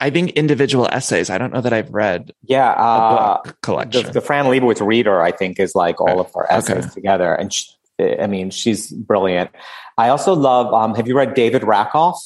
I 0.00 0.10
think 0.10 0.30
individual 0.32 0.88
essays. 0.90 1.30
I 1.30 1.38
don't 1.38 1.52
know 1.52 1.60
that 1.60 1.72
I've 1.72 1.90
read 1.94 2.32
Yeah. 2.42 2.72
a 2.72 2.74
Uh, 2.74 3.34
book 3.36 3.44
the, 3.46 3.52
collection. 3.62 4.12
the 4.12 4.20
Fran 4.20 4.46
Lebowitz 4.46 4.84
reader, 4.84 5.22
I 5.22 5.30
think, 5.30 5.60
is 5.60 5.76
like 5.76 6.00
all 6.00 6.18
of 6.18 6.32
her 6.34 6.50
essays 6.50 6.78
Okay. 6.86 6.88
together. 6.88 7.32
And 7.34 7.52
she, 7.52 7.70
I 8.00 8.26
mean, 8.26 8.50
she's 8.50 8.90
brilliant. 8.90 9.50
I 9.98 10.08
also 10.08 10.34
love, 10.34 10.72
um, 10.72 10.94
have 10.94 11.06
you 11.06 11.16
read 11.16 11.34
David 11.34 11.62
Rakoff? 11.62 12.20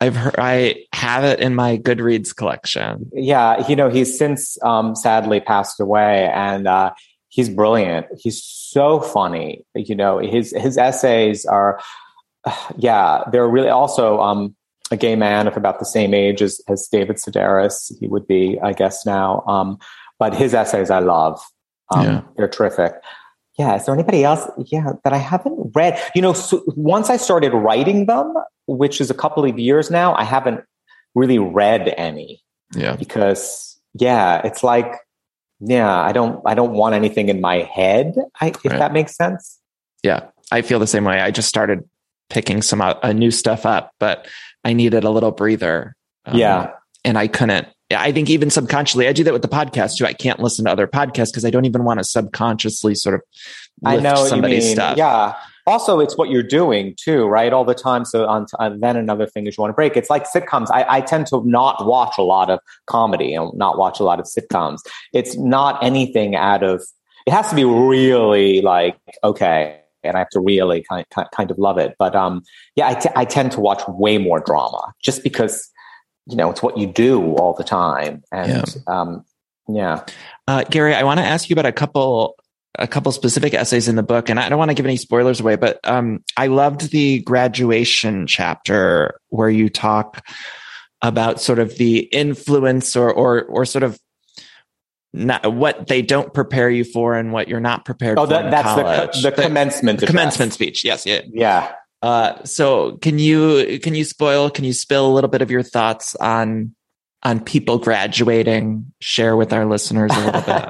I've 0.00 0.16
heard, 0.16 0.34
I 0.38 0.84
have 0.92 1.24
it 1.24 1.40
in 1.40 1.54
my 1.54 1.78
Goodreads 1.78 2.34
collection. 2.34 3.10
Yeah, 3.12 3.66
you 3.68 3.76
know, 3.76 3.88
he's 3.88 4.16
since 4.18 4.62
um, 4.62 4.94
sadly 4.94 5.40
passed 5.40 5.80
away, 5.80 6.30
and 6.34 6.66
uh, 6.66 6.92
he's 7.28 7.48
brilliant. 7.48 8.06
He's 8.18 8.42
so 8.42 9.00
funny. 9.00 9.64
You 9.74 9.94
know, 9.94 10.18
his 10.18 10.52
his 10.56 10.76
essays 10.76 11.46
are, 11.46 11.80
yeah, 12.76 13.24
they're 13.32 13.48
really 13.48 13.70
also 13.70 14.20
um, 14.20 14.54
a 14.90 14.96
gay 14.96 15.16
man 15.16 15.46
of 15.46 15.56
about 15.56 15.78
the 15.78 15.86
same 15.86 16.12
age 16.12 16.42
as, 16.42 16.60
as 16.68 16.88
David 16.88 17.16
Sedaris. 17.16 17.92
He 17.98 18.06
would 18.06 18.26
be, 18.26 18.58
I 18.62 18.72
guess, 18.72 19.06
now. 19.06 19.42
Um, 19.46 19.78
but 20.18 20.34
his 20.34 20.54
essays 20.54 20.90
I 20.90 20.98
love. 20.98 21.40
Um, 21.90 22.04
Yeah. 22.04 22.20
They're 22.36 22.48
terrific. 22.48 22.92
Yeah. 23.58 23.76
Is 23.76 23.86
there 23.86 23.94
anybody 23.94 24.24
else? 24.24 24.48
Yeah, 24.66 24.92
that 25.04 25.12
I 25.12 25.18
haven't 25.18 25.72
read. 25.74 26.00
You 26.14 26.22
know, 26.22 26.32
so 26.32 26.62
once 26.76 27.08
I 27.10 27.16
started 27.16 27.52
writing 27.52 28.06
them, 28.06 28.34
which 28.66 29.00
is 29.00 29.10
a 29.10 29.14
couple 29.14 29.44
of 29.44 29.58
years 29.58 29.90
now, 29.90 30.14
I 30.14 30.24
haven't 30.24 30.60
really 31.14 31.38
read 31.38 31.94
any 31.96 32.42
Yeah. 32.74 32.96
because 32.96 33.78
yeah, 33.94 34.40
it's 34.44 34.62
like 34.64 34.96
yeah, 35.60 36.00
I 36.00 36.12
don't 36.12 36.42
I 36.44 36.54
don't 36.54 36.72
want 36.72 36.94
anything 36.94 37.28
in 37.28 37.40
my 37.40 37.58
head. 37.58 38.16
I, 38.40 38.48
if 38.48 38.64
Right. 38.64 38.78
that 38.78 38.92
makes 38.92 39.14
sense. 39.16 39.60
Yeah. 40.02 40.24
I 40.50 40.60
feel 40.62 40.78
the 40.78 40.86
same 40.86 41.04
way. 41.04 41.20
I 41.20 41.30
just 41.30 41.48
started 41.48 41.88
picking 42.28 42.60
some 42.60 42.80
uh, 42.80 43.12
new 43.12 43.30
stuff 43.30 43.64
up, 43.64 43.92
but 44.00 44.26
I 44.64 44.72
needed 44.72 45.04
a 45.04 45.10
little 45.10 45.30
breather. 45.30 45.94
Um, 46.26 46.36
Yeah. 46.36 46.72
and 47.04 47.16
I 47.16 47.28
couldn't. 47.28 47.68
I 47.90 48.12
think 48.12 48.30
even 48.30 48.50
subconsciously, 48.50 49.08
I 49.08 49.12
do 49.12 49.24
that 49.24 49.32
with 49.32 49.42
the 49.42 49.48
podcast 49.48 49.96
too. 49.96 50.06
I 50.06 50.14
can't 50.14 50.40
listen 50.40 50.64
to 50.64 50.70
other 50.70 50.86
podcasts 50.86 51.30
because 51.30 51.44
I 51.44 51.50
don't 51.50 51.66
even 51.66 51.84
want 51.84 52.00
to 52.00 52.04
subconsciously 52.04 52.94
sort 52.94 53.16
of 53.16 53.22
I 53.84 53.98
know 53.98 54.26
somebody's 54.26 54.70
stuff. 54.70 54.96
Yeah. 54.96 55.34
Also, 55.66 55.98
it's 56.00 56.16
what 56.16 56.28
you're 56.28 56.42
doing 56.42 56.94
too, 56.96 57.26
right? 57.26 57.52
All 57.52 57.64
the 57.64 57.74
time. 57.74 58.04
So, 58.04 58.26
on, 58.26 58.46
and 58.58 58.82
then 58.82 58.96
another 58.96 59.26
thing 59.26 59.46
is 59.46 59.56
you 59.56 59.62
want 59.62 59.70
to 59.70 59.74
break. 59.74 59.96
It's 59.96 60.10
like 60.10 60.24
sitcoms. 60.30 60.68
I, 60.70 60.84
I 60.88 61.00
tend 61.00 61.26
to 61.28 61.42
not 61.46 61.86
watch 61.86 62.16
a 62.18 62.22
lot 62.22 62.50
of 62.50 62.60
comedy 62.86 63.34
and 63.34 63.50
not 63.54 63.78
watch 63.78 63.98
a 63.98 64.02
lot 64.02 64.20
of 64.20 64.26
sitcoms. 64.26 64.80
It's 65.14 65.36
not 65.38 65.82
anything 65.82 66.36
out 66.36 66.62
of. 66.62 66.84
It 67.26 67.32
has 67.32 67.48
to 67.48 67.56
be 67.56 67.64
really 67.64 68.60
like 68.60 68.96
okay, 69.22 69.80
and 70.02 70.16
I 70.16 70.18
have 70.18 70.28
to 70.30 70.40
really 70.40 70.82
kind 70.82 71.06
kind 71.34 71.50
of 71.50 71.58
love 71.58 71.78
it. 71.78 71.94
But 71.98 72.14
um, 72.14 72.42
yeah, 72.76 72.88
I, 72.88 72.94
t- 72.94 73.10
I 73.16 73.24
tend 73.24 73.52
to 73.52 73.60
watch 73.60 73.82
way 73.88 74.18
more 74.18 74.40
drama 74.40 74.92
just 75.02 75.22
because 75.22 75.70
you 76.26 76.36
know 76.36 76.50
it's 76.50 76.62
what 76.62 76.78
you 76.78 76.86
do 76.86 77.34
all 77.36 77.54
the 77.54 77.64
time, 77.64 78.22
and 78.32 78.64
um, 78.86 79.24
yeah. 79.68 80.04
Uh, 80.46 80.64
Gary, 80.64 80.94
I 80.94 81.02
want 81.04 81.20
to 81.20 81.24
ask 81.26 81.48
you 81.48 81.54
about 81.54 81.66
a 81.66 81.72
couple 81.72 82.36
a 82.78 82.86
couple 82.88 83.12
specific 83.12 83.54
essays 83.54 83.88
in 83.88 83.96
the 83.96 84.02
book, 84.02 84.28
and 84.28 84.40
I 84.40 84.48
don't 84.48 84.58
want 84.58 84.70
to 84.70 84.74
give 84.74 84.86
any 84.86 84.96
spoilers 84.96 85.40
away, 85.40 85.56
but 85.56 85.78
um, 85.84 86.24
I 86.36 86.48
loved 86.48 86.90
the 86.90 87.20
graduation 87.20 88.26
chapter 88.26 89.20
where 89.28 89.48
you 89.50 89.68
talk 89.68 90.26
about 91.02 91.40
sort 91.40 91.58
of 91.58 91.76
the 91.76 91.98
influence 91.98 92.96
or 92.96 93.12
or 93.12 93.42
or 93.44 93.64
sort 93.64 93.82
of 93.84 93.98
not, 95.12 95.52
what 95.54 95.86
they 95.86 96.02
don't 96.02 96.34
prepare 96.34 96.68
you 96.68 96.82
for 96.82 97.14
and 97.14 97.32
what 97.32 97.46
you're 97.46 97.60
not 97.60 97.84
prepared 97.84 98.18
Oh, 98.18 98.24
for. 98.24 98.30
that, 98.30 98.50
that's 98.50 98.74
the, 98.74 98.82
college. 98.82 99.12
co- 99.12 99.20
the 99.20 99.32
commencement. 99.32 100.00
The 100.00 100.06
commencement 100.06 100.52
speech. 100.52 100.84
Yes, 100.84 101.06
yeah. 101.06 101.20
Yeah. 101.32 101.72
Uh, 102.04 102.44
so 102.44 102.98
can 102.98 103.18
you 103.18 103.80
can 103.80 103.94
you 103.94 104.04
spoil 104.04 104.50
can 104.50 104.62
you 104.62 104.74
spill 104.74 105.06
a 105.06 105.12
little 105.12 105.30
bit 105.30 105.40
of 105.40 105.50
your 105.50 105.62
thoughts 105.62 106.14
on 106.16 106.74
on 107.22 107.40
people 107.40 107.78
graduating? 107.78 108.92
Share 109.00 109.36
with 109.36 109.54
our 109.54 109.64
listeners 109.64 110.10
a 110.14 110.20
little 110.26 110.42
bit. 110.42 110.68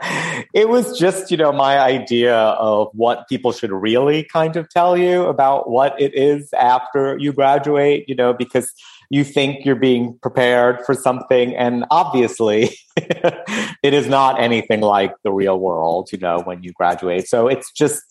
it 0.55 0.69
was 0.69 0.97
just, 0.97 1.33
you 1.33 1.37
know, 1.37 1.51
my 1.51 1.81
idea 1.81 2.37
of 2.37 2.89
what 2.93 3.29
people 3.29 3.51
should 3.51 3.73
really 3.73 4.23
kind 4.33 4.55
of 4.55 4.69
tell 4.69 4.97
you 4.97 5.25
about 5.25 5.69
what 5.69 6.01
it 6.01 6.15
is 6.15 6.53
after 6.53 7.19
you 7.19 7.33
graduate, 7.33 8.09
you 8.09 8.15
know, 8.15 8.33
because 8.33 8.73
you 9.11 9.25
think 9.25 9.65
you're 9.65 9.75
being 9.75 10.17
prepared 10.23 10.87
for 10.87 10.95
something. 10.95 11.57
And 11.57 11.85
obviously, 11.91 12.71
it 12.97 13.93
is 13.93 14.07
not 14.07 14.41
anything 14.41 14.81
like 14.81 15.13
the 15.25 15.33
real 15.33 15.59
world, 15.59 16.11
you 16.13 16.19
know, 16.19 16.43
when 16.45 16.63
you 16.63 16.73
graduate. 16.73 17.27
So 17.27 17.49
it's 17.49 17.73
just, 17.73 18.05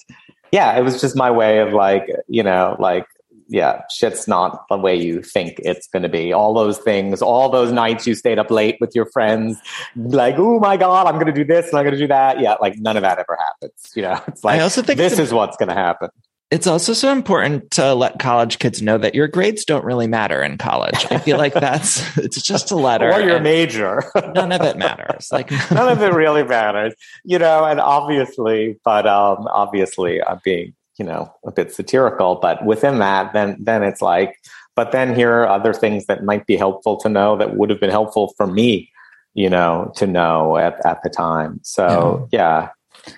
yeah, 0.52 0.78
it 0.78 0.82
was 0.82 1.00
just 1.00 1.16
my 1.16 1.32
way 1.32 1.60
of 1.60 1.72
like, 1.72 2.10
you 2.28 2.44
know, 2.44 2.76
like, 2.78 3.06
yeah, 3.54 3.84
shit's 3.92 4.28
not 4.28 4.66
the 4.68 4.78
way 4.78 4.96
you 4.96 5.22
think 5.22 5.60
it's 5.64 5.88
going 5.88 6.02
to 6.02 6.10
be. 6.10 6.34
All 6.34 6.56
those 6.56 6.80
things, 6.80 7.22
all 7.22 7.50
those 7.50 7.72
nights 7.72 8.08
you 8.08 8.16
stayed 8.16 8.40
up 8.40 8.50
late 8.50 8.78
with 8.82 8.96
your 8.96 9.06
friends, 9.06 9.60
like, 9.96 10.36
oh 10.40 10.60
my 10.60 10.76
God, 10.76 11.06
I'm 11.06 11.14
going 11.16 11.28
to 11.28 11.32
do 11.32 11.46
this 11.46 11.70
and 11.70 11.78
I'm 11.78 11.84
going 11.84 11.94
to 11.94 12.00
do 12.00 12.08
that. 12.08 12.40
Yeah, 12.40 12.56
like 12.60 12.80
none 12.80 12.98
of 12.98 13.04
that 13.04 13.20
ever 13.20 13.38
happens. 13.40 13.92
You 13.96 14.02
know, 14.02 14.20
it's 14.28 14.44
like, 14.44 14.60
I 14.60 14.64
also 14.64 14.82
think 14.82 14.98
this 14.98 15.20
is 15.20 15.32
what's 15.32 15.56
going 15.56 15.70
to 15.70 15.76
happen. 15.76 16.10
It's 16.50 16.66
also 16.66 16.94
so 16.94 17.12
important 17.12 17.70
to 17.72 17.94
let 17.94 18.18
college 18.18 18.58
kids 18.58 18.82
know 18.82 18.98
that 18.98 19.14
your 19.14 19.28
grades 19.28 19.66
don't 19.66 19.86
really 19.86 20.08
matter 20.08 20.42
in 20.42 20.58
college. 20.58 21.06
I 21.12 21.20
feel 21.20 21.38
like 21.38 21.54
that's 21.54 22.18
it's 22.18 22.42
just 22.42 22.72
a 22.72 22.76
letter. 22.76 23.12
Or 23.12 23.22
your 23.22 23.40
major. 23.40 24.04
none 24.34 24.52
of 24.52 24.62
it 24.62 24.78
matters. 24.78 25.30
Like 25.32 25.52
none 25.72 25.90
of 25.90 26.02
it 26.02 26.14
really 26.14 26.44
matters, 26.44 26.96
you 27.24 27.38
know, 27.38 27.66
and 27.66 27.80
obviously, 27.80 28.80
but 28.84 29.06
um, 29.06 29.48
obviously 29.52 30.24
I'm 30.24 30.42
being, 30.44 30.74
you 30.98 31.06
know, 31.06 31.34
a 31.46 31.52
bit 31.52 31.74
satirical, 31.74 32.36
but 32.36 32.66
within 32.66 33.00
that, 33.00 33.34
then, 33.34 33.58
then 33.60 33.84
it's 33.84 34.02
like, 34.02 34.38
but 34.76 34.92
then 34.92 35.16
here 35.16 35.32
are 35.32 35.48
other 35.48 35.74
things 35.74 36.06
that 36.06 36.24
might 36.24 36.46
be 36.46 36.56
helpful 36.56 36.98
to 36.98 37.10
know 37.10 37.38
that 37.38 37.56
would 37.56 37.70
have 37.70 37.80
been 37.80 37.90
helpful 37.90 38.34
for 38.38 38.48
me, 38.48 38.92
you 39.34 39.50
know, 39.50 39.92
to 39.98 40.08
know 40.08 40.58
at, 40.58 40.84
at 40.86 41.02
the 41.04 41.10
time. 41.10 41.60
So 41.64 42.28
yeah. 42.32 42.70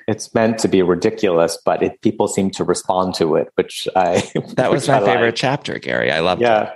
It's 0.08 0.34
meant 0.34 0.58
to 0.60 0.68
be 0.68 0.82
ridiculous, 0.82 1.60
but 1.64 1.84
it, 1.84 2.02
people 2.02 2.28
seem 2.28 2.50
to 2.52 2.64
respond 2.64 3.14
to 3.16 3.36
it, 3.36 3.50
which 3.54 3.88
I 3.96 4.24
that 4.56 4.72
was 4.72 4.88
my 4.88 4.98
I 4.98 5.06
favorite 5.06 5.36
chapter, 5.36 5.78
Gary. 5.78 6.12
I 6.12 6.22
loved 6.22 6.42
it. 6.42 6.46
Yeah, 6.46 6.72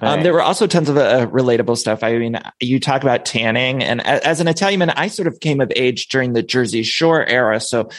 Um, 0.00 0.22
there 0.22 0.32
were 0.32 0.40
also 0.40 0.66
tons 0.66 0.88
of 0.88 0.96
uh, 0.96 1.26
relatable 1.26 1.76
stuff. 1.76 2.02
I 2.02 2.16
mean, 2.16 2.40
you 2.60 2.80
talk 2.80 3.02
about 3.02 3.26
tanning, 3.26 3.82
and 3.82 4.00
a- 4.00 4.26
as 4.26 4.40
an 4.40 4.48
Italian 4.48 4.78
man, 4.78 4.90
I 4.90 5.08
sort 5.08 5.28
of 5.28 5.40
came 5.40 5.60
of 5.60 5.70
age 5.76 6.08
during 6.08 6.32
the 6.32 6.42
Jersey 6.42 6.84
Shore 6.84 7.26
era. 7.26 7.60
So 7.60 7.90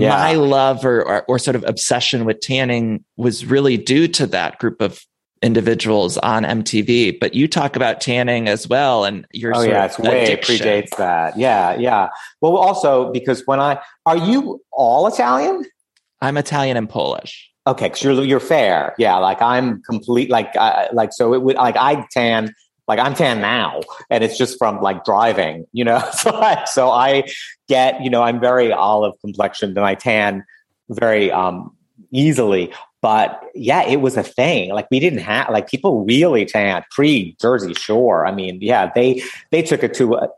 Yeah. 0.00 0.10
my 0.10 0.34
love 0.34 0.84
or, 0.84 1.02
or, 1.06 1.24
or 1.28 1.38
sort 1.38 1.56
of 1.56 1.64
obsession 1.66 2.24
with 2.24 2.40
tanning 2.40 3.04
was 3.16 3.44
really 3.44 3.76
due 3.76 4.08
to 4.08 4.26
that 4.28 4.58
group 4.58 4.80
of 4.80 5.04
individuals 5.42 6.18
on 6.18 6.44
MTV. 6.44 7.18
But 7.18 7.34
you 7.34 7.48
talk 7.48 7.76
about 7.76 8.00
tanning 8.00 8.48
as 8.48 8.68
well, 8.68 9.04
and 9.04 9.26
your 9.32 9.56
Oh 9.56 9.62
yeah, 9.62 9.86
it's 9.86 9.98
way 9.98 10.24
addiction. 10.24 10.56
predates 10.56 10.96
that. 10.96 11.38
Yeah, 11.38 11.76
yeah. 11.76 12.08
Well, 12.40 12.56
also 12.56 13.10
because 13.12 13.42
when 13.46 13.60
I 13.60 13.80
are 14.06 14.16
you 14.16 14.62
all 14.72 15.06
Italian? 15.06 15.64
I'm 16.20 16.36
Italian 16.36 16.76
and 16.76 16.88
Polish. 16.88 17.50
Okay, 17.66 17.86
because 17.86 18.02
you're 18.02 18.24
you're 18.24 18.40
fair. 18.40 18.94
Yeah, 18.98 19.16
like 19.16 19.40
I'm 19.40 19.82
complete. 19.82 20.30
Like 20.30 20.50
uh, 20.58 20.86
like 20.92 21.12
so 21.12 21.34
it 21.34 21.42
would 21.42 21.56
like 21.56 21.76
I 21.76 22.06
tan. 22.10 22.54
Like 22.90 22.98
I'm 22.98 23.14
tan 23.14 23.40
now, 23.40 23.80
and 24.10 24.24
it's 24.24 24.36
just 24.36 24.58
from 24.58 24.82
like 24.82 25.04
driving, 25.04 25.66
you 25.72 25.84
know. 25.84 26.02
So 26.12 26.30
I 26.32 26.64
so 26.64 26.90
I 26.90 27.24
get 27.68 28.02
you 28.02 28.10
know 28.10 28.22
I'm 28.22 28.40
very 28.40 28.72
olive 28.72 29.14
complexioned, 29.20 29.76
and 29.76 29.86
I 29.86 29.94
tan 29.94 30.44
very 30.88 31.30
um 31.30 31.70
easily. 32.10 32.72
But 33.00 33.40
yeah, 33.54 33.82
it 33.86 34.00
was 34.00 34.16
a 34.16 34.22
thing. 34.24 34.74
Like 34.74 34.88
we 34.90 34.98
didn't 34.98 35.20
have 35.20 35.50
like 35.50 35.70
people 35.70 36.04
really 36.04 36.44
tan 36.44 36.84
pre 36.90 37.36
Jersey 37.40 37.74
Shore. 37.74 38.26
I 38.26 38.32
mean, 38.32 38.58
yeah, 38.60 38.90
they 38.92 39.22
they 39.52 39.62
took 39.62 39.84
it 39.84 39.94
to. 39.94 40.14
A, 40.14 40.28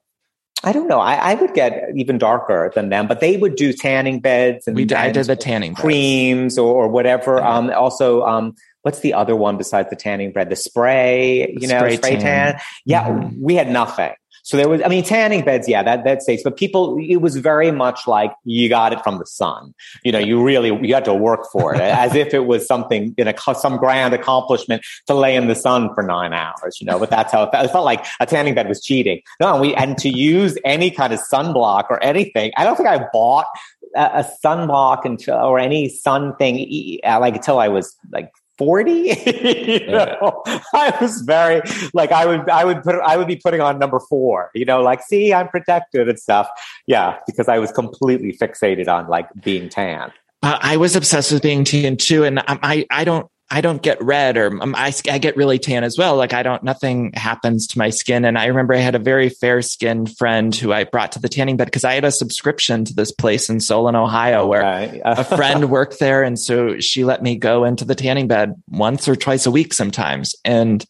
I 0.65 0.73
don't 0.73 0.87
know. 0.87 1.01
I, 1.01 1.15
I 1.15 1.35
would 1.35 1.55
get 1.55 1.89
even 1.97 2.19
darker 2.19 2.71
than 2.75 2.89
them, 2.91 3.09
but 3.09 3.19
they 3.19 3.37
would 3.37 3.57
do 3.57 3.73
tanning 3.73 4.21
beds 4.21 4.69
and 4.69 4.77
We 4.77 4.85
did, 4.85 4.97
I 4.97 5.11
did 5.11 5.27
the 5.27 5.35
tanning 5.35 5.73
beds. 5.73 5.81
creams 5.81 6.59
or, 6.59 6.85
or 6.85 6.89
whatever. 6.89 7.43
Um, 7.43 7.71
also, 7.71 8.23
um, 8.23 8.55
what's 8.83 9.01
the 9.01 9.15
other 9.15 9.35
one 9.37 9.57
besides 9.57 9.91
the 9.91 9.97
tanning 9.97 10.33
bread? 10.33 10.51
The 10.51 10.57
spray, 10.57 11.55
you 11.59 11.69
know, 11.69 11.79
Spray 11.79 11.97
spray, 11.97 12.11
tan. 12.17 12.21
tan. 12.53 12.61
Yeah, 12.85 13.05
Mhm. 13.09 13.39
we 13.41 13.55
had 13.55 13.71
nothing. 13.71 14.13
So 14.45 14.57
there 14.57 14.69
was, 14.69 14.83
I 14.83 14.89
mean, 14.89 15.05
tanning 15.05 15.45
beds, 15.45 15.69
yeah, 15.69 15.85
that, 15.85 16.03
that's 16.03 16.27
safe. 16.27 16.41
But 16.43 16.57
people, 16.57 16.99
it 17.01 17.19
was 17.19 17.37
very 17.37 17.71
much 17.71 18.09
like 18.09 18.33
you 18.43 18.69
got 18.69 18.93
it 18.93 19.01
from 19.05 19.19
the 19.19 19.25
sun. 19.27 19.73
You 20.03 20.11
know, 20.11 20.19
you 20.19 20.43
really, 20.43 20.77
you 20.85 20.95
had 20.95 21.05
to 21.05 21.15
work 21.15 21.47
for 21.53 21.77
it 21.77 21.81
as 22.05 22.17
if 22.17 22.35
it 22.35 22.41
was 22.47 22.67
something, 22.67 23.15
in 23.17 23.29
a, 23.29 23.35
some 23.55 23.77
grand 23.77 24.15
accomplishment 24.15 24.83
to 25.07 25.15
lay 25.15 25.37
in 25.37 25.47
the 25.47 25.55
sun 25.55 25.95
for 25.95 26.03
nine 26.03 26.33
hours, 26.33 26.79
you 26.81 26.87
know, 26.89 26.99
but 26.99 27.09
that's 27.09 27.33
how 27.33 27.45
it 27.45 27.53
felt. 27.53 27.67
It 27.67 27.71
felt 27.71 27.85
like 27.85 28.05
a 28.19 28.27
tanning 28.27 28.55
bed 28.57 28.67
was 28.69 28.83
cheating. 28.83 29.21
No, 29.41 29.61
we, 29.61 29.77
and 29.77 29.97
to 29.99 30.09
use 30.09 30.59
any 30.65 30.91
kind 30.91 31.13
of 31.13 31.21
sunblock 31.21 31.85
or 31.89 32.03
anything, 32.03 32.51
I 32.57 32.65
don't 32.65 32.75
think 32.75 32.89
I 32.89 33.07
bought 33.13 33.47
a, 33.95 34.01
a 34.25 34.31
sunblock 34.45 35.05
until, 35.05 35.37
or 35.37 35.61
any 35.61 35.89
sun 35.89 36.35
thing, 36.35 36.99
like 37.05 37.37
until 37.37 37.61
I 37.61 37.69
was 37.69 37.97
like 38.11 38.33
40 38.63 38.93
you 38.93 39.87
know? 39.89 40.43
I 40.73 40.97
was 41.01 41.23
very 41.23 41.63
like 41.95 42.13
i 42.13 42.25
would 42.25 42.49
i 42.49 42.65
would 42.65 42.83
put 42.85 42.95
i 43.01 43.17
would 43.17 43.27
be 43.27 43.37
putting 43.37 43.61
on 43.61 43.79
number 43.79 43.99
four 43.99 44.51
you 44.55 44.65
know 44.65 44.81
like 44.83 45.03
see 45.03 45.35
i'm 45.35 45.49
protected 45.49 46.09
and 46.09 46.19
stuff. 46.19 46.49
Yeah 46.87 47.19
because 47.27 47.49
i 47.49 47.59
was 47.59 47.73
completely 47.73 48.33
fixated 48.33 48.89
on 48.89 49.09
like 49.09 49.29
being 49.43 49.69
tan. 49.69 50.13
Uh, 50.45 50.59
I 50.61 50.77
was 50.77 50.97
obsessed 50.97 51.31
with 51.31 51.43
being 51.43 51.63
tan 51.63 51.97
too, 51.97 52.25
and 52.25 52.43
I, 52.47 52.85
I 52.91 53.05
don't, 53.05 53.29
I 53.53 53.61
don't 53.61 53.83
get 53.83 54.03
red 54.03 54.39
or 54.39 54.47
um, 54.63 54.75
I, 54.75 54.95
I 55.11 55.19
get 55.19 55.37
really 55.37 55.59
tan 55.59 55.85
as 55.85 55.99
well. 55.99 56.17
Like 56.17 56.33
I 56.33 56.43
don't, 56.43 56.63
nothing 56.63 57.13
happens 57.13 57.67
to 57.69 57.79
my 57.79 57.91
skin. 57.91 58.25
And 58.25 58.39
I 58.39 58.47
remember 58.47 58.73
I 58.73 58.79
had 58.79 58.95
a 58.95 58.99
very 58.99 59.29
fair 59.29 59.61
skinned 59.61 60.17
friend 60.17 60.55
who 60.55 60.73
I 60.73 60.85
brought 60.85 61.13
to 61.13 61.19
the 61.19 61.29
tanning 61.29 61.59
bed 61.59 61.67
because 61.67 61.85
I 61.85 61.93
had 61.93 62.05
a 62.07 62.11
subscription 62.11 62.87
to 62.87 62.95
this 62.95 63.13
place 63.13 63.51
in 63.51 63.61
Solon, 63.61 63.95
Ohio, 63.95 64.47
where 64.47 64.65
Okay. 64.65 65.03
a 65.05 65.23
friend 65.23 65.69
worked 65.69 65.99
there, 65.99 66.23
and 66.23 66.39
so 66.39 66.81
she 66.81 67.05
let 67.05 67.23
me 67.23 67.37
go 67.37 67.65
into 67.65 67.85
the 67.85 67.95
tanning 67.95 68.27
bed 68.27 68.55
once 68.71 69.07
or 69.07 69.17
twice 69.17 69.45
a 69.45 69.51
week 69.51 69.75
sometimes. 69.75 70.35
And 70.47 70.83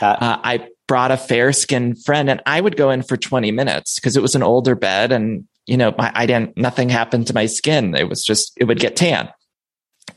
That- 0.00 0.22
uh, 0.22 0.38
I 0.44 0.68
brought 0.86 1.10
a 1.10 1.16
fair 1.16 1.52
skinned 1.52 2.04
friend, 2.04 2.30
and 2.30 2.40
I 2.46 2.60
would 2.60 2.76
go 2.76 2.90
in 2.90 3.02
for 3.02 3.16
twenty 3.16 3.50
minutes 3.50 3.96
because 3.96 4.16
it 4.16 4.22
was 4.22 4.36
an 4.36 4.44
older 4.44 4.76
bed, 4.76 5.10
and 5.10 5.48
you 5.66 5.76
know, 5.76 5.92
my, 5.98 6.12
I 6.14 6.26
didn't. 6.26 6.56
Nothing 6.56 6.90
happened 6.90 7.26
to 7.26 7.34
my 7.34 7.46
skin. 7.46 7.94
It 7.96 8.08
was 8.08 8.22
just 8.22 8.52
it 8.56 8.64
would 8.64 8.78
get 8.78 8.94
tan. 8.94 9.30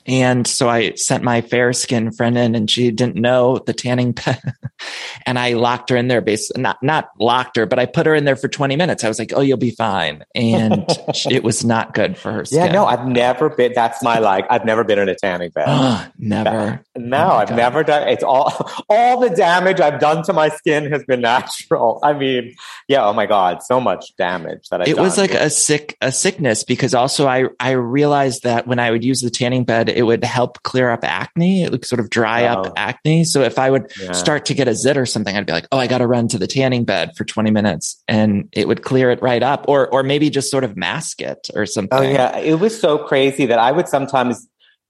And 0.08 0.48
so 0.48 0.70
I 0.70 0.94
sent 0.94 1.24
my 1.24 1.42
fair 1.42 1.74
skinned 1.74 2.16
friend 2.16 2.38
in 2.38 2.56
and 2.56 2.70
she 2.70 2.92
didn't 2.92 3.16
know 3.16 3.60
the 3.60 3.74
tanning 3.74 4.12
bed. 4.26 4.42
and 5.26 5.38
I 5.38 5.54
locked 5.54 5.90
her 5.90 5.98
in 5.98 6.08
there 6.08 6.22
basically 6.22 6.62
not, 6.62 6.82
not 6.82 7.10
locked 7.20 7.58
her, 7.58 7.66
but 7.66 7.80
I 7.80 7.86
put 7.86 8.06
her 8.06 8.16
in 8.16 8.26
there 8.26 8.36
for 8.36 8.48
20 8.48 8.76
minutes. 8.76 9.04
I 9.04 9.08
was 9.08 9.20
like, 9.20 9.34
Oh, 9.36 9.42
you'll 9.42 9.58
be 9.58 9.72
fine. 9.72 10.24
And 10.34 10.86
it 11.30 11.44
was 11.44 11.66
not 11.66 11.94
good 11.94 12.18
for 12.18 12.32
her 12.32 12.46
skin. 12.46 12.66
yeah 12.66 12.72
no 12.72 12.86
i've 12.86 13.06
never 13.06 13.50
been 13.50 13.74
that's 13.74 14.02
my 14.04 14.20
like 14.20 14.46
i've 14.50 14.64
never 14.66 14.84
been 14.84 15.00
in 15.00 15.10
a 15.10 15.16
tanning 15.16 15.50
bed 15.50 16.12
never. 16.18 16.82
Oh 16.96 17.00
no 17.00 17.18
Oh 17.18 17.36
i've 17.38 17.50
God. 17.50 17.56
never 17.58 17.84
done 17.84 18.08
it's 18.08 18.24
all 18.24 18.70
all 18.90 19.20
the 19.20 19.30
damage 19.30 19.80
i've 19.80 20.00
done 20.00 20.24
to 20.24 20.34
my 20.34 20.50
skin 20.50 20.90
has 20.92 21.04
been 21.04 21.22
natural 21.22 22.00
i 22.04 22.14
mean 22.14 22.56
yeah 22.88 23.06
oh 23.06 23.14
my 23.14 23.26
god 23.26 23.62
so 23.64 23.80
much 23.82 24.16
damage 24.18 24.68
that 24.70 24.82
i 24.82 24.86
it 24.86 24.98
was 24.98 25.18
like 25.18 25.34
a 25.34 25.50
sick 25.50 25.98
a 26.02 26.12
sickness 26.12 26.64
because 26.64 26.94
also 26.94 27.28
I 27.28 27.46
I 27.60 27.72
realized 27.72 28.44
that 28.44 28.68
when 28.68 28.80
I 28.80 28.92
would 28.92 29.04
use 29.04 29.22
the 29.22 29.30
tanning 29.30 29.64
bed 29.66 29.90
it 29.98 30.04
would 30.04 30.24
help 30.24 30.62
clear 30.62 30.92
up 30.92 31.04
acne. 31.04 31.64
It 31.64 31.72
would 31.72 31.84
sort 31.84 32.00
of 32.00 32.10
dry 32.10 32.44
Oh. 32.44 32.62
up 32.62 32.74
acne. 32.78 33.24
So 33.24 33.42
if 33.42 33.58
I 33.58 33.72
would 33.72 33.92
Yeah. 34.00 34.12
start 34.12 34.46
to 34.46 34.54
get 34.54 34.68
a 34.68 34.76
zit 34.76 34.96
or 34.96 35.08
something, 35.08 35.36
I'd 35.36 35.48
be 35.48 35.54
like, 35.54 35.68
oh, 35.72 35.80
I 35.80 35.88
got 35.88 35.98
to 35.98 36.08
run 36.08 36.28
to 36.30 36.38
the 36.38 36.46
tanning 36.46 36.84
bed 36.86 37.12
for 37.18 37.26
20 37.26 37.50
minutes 37.50 38.02
and 38.08 38.48
it 38.54 38.68
would 38.68 38.84
clear 38.84 39.10
it 39.10 39.20
right 39.24 39.42
up 39.42 39.66
or, 39.68 39.88
or 39.90 40.04
maybe 40.04 40.30
just 40.30 40.52
sort 40.52 40.64
of 40.64 40.78
mask 40.78 41.20
it 41.22 41.50
or 41.56 41.64
oh, 41.64 41.66
something. 41.66 41.98
Oh 41.98 42.02
yeah, 42.04 42.38
it 42.38 42.60
was 42.60 42.80
so 42.80 43.00
crazy 43.00 43.48
that 43.48 43.58
I 43.58 43.72
would 43.72 43.88
sometimes 43.88 44.48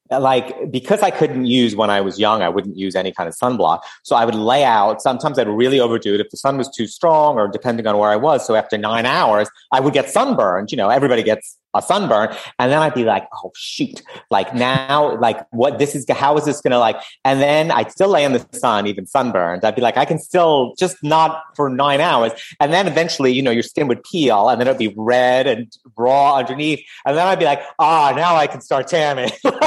uh, 0.09 0.19
like 0.19 0.71
because 0.71 1.01
I 1.01 1.11
couldn't 1.11 1.45
use 1.45 1.75
when 1.75 1.89
I 1.89 1.99
was 2.01 2.17
young, 2.19 2.41
I 2.41 2.49
wouldn't 2.49 2.77
use 2.77 2.95
any 2.95 3.11
kind 3.11 3.27
of 3.27 3.35
sunblock. 3.35 3.79
So 4.03 4.15
I 4.15 4.23
would 4.25 4.35
lay 4.35 4.63
out. 4.63 5.01
Sometimes 5.01 5.37
I'd 5.37 5.47
really 5.49 5.79
overdo 5.79 6.13
it 6.13 6.21
if 6.21 6.29
the 6.29 6.37
sun 6.37 6.57
was 6.57 6.69
too 6.69 6.87
strong 6.87 7.35
or 7.37 7.47
depending 7.47 7.87
on 7.87 7.97
where 7.97 8.09
I 8.09 8.15
was. 8.15 8.45
So 8.45 8.55
after 8.55 8.77
nine 8.77 9.05
hours, 9.05 9.49
I 9.71 9.79
would 9.79 9.93
get 9.93 10.09
sunburned. 10.09 10.71
You 10.71 10.77
know, 10.77 10.89
everybody 10.89 11.23
gets 11.23 11.57
a 11.75 11.81
sunburn. 11.81 12.35
And 12.59 12.71
then 12.71 12.79
I'd 12.79 12.93
be 12.93 13.03
like, 13.03 13.27
oh 13.33 13.51
shoot. 13.55 14.01
Like 14.31 14.53
now, 14.53 15.17
like 15.19 15.45
what 15.51 15.79
this 15.79 15.95
is 15.95 16.05
how 16.09 16.37
is 16.37 16.45
this 16.45 16.61
gonna 16.61 16.79
like 16.79 16.97
and 17.23 17.41
then 17.41 17.71
I'd 17.71 17.91
still 17.91 18.09
lay 18.09 18.23
in 18.23 18.33
the 18.33 18.45
sun, 18.53 18.87
even 18.87 19.05
sunburned. 19.05 19.63
I'd 19.63 19.75
be 19.75 19.81
like, 19.81 19.97
I 19.97 20.05
can 20.05 20.19
still 20.19 20.73
just 20.77 20.97
not 21.03 21.43
for 21.55 21.69
nine 21.69 22.01
hours. 22.01 22.31
And 22.59 22.73
then 22.73 22.87
eventually, 22.87 23.31
you 23.31 23.41
know, 23.41 23.51
your 23.51 23.63
skin 23.63 23.87
would 23.87 24.03
peel 24.03 24.49
and 24.49 24.59
then 24.59 24.67
it'd 24.67 24.79
be 24.79 24.93
red 24.97 25.47
and 25.47 25.71
raw 25.97 26.35
underneath. 26.37 26.83
And 27.05 27.17
then 27.17 27.27
I'd 27.27 27.39
be 27.39 27.45
like, 27.45 27.61
ah, 27.79 28.13
now 28.15 28.35
I 28.35 28.47
can 28.47 28.61
start 28.61 28.87
tanning. 28.87 29.29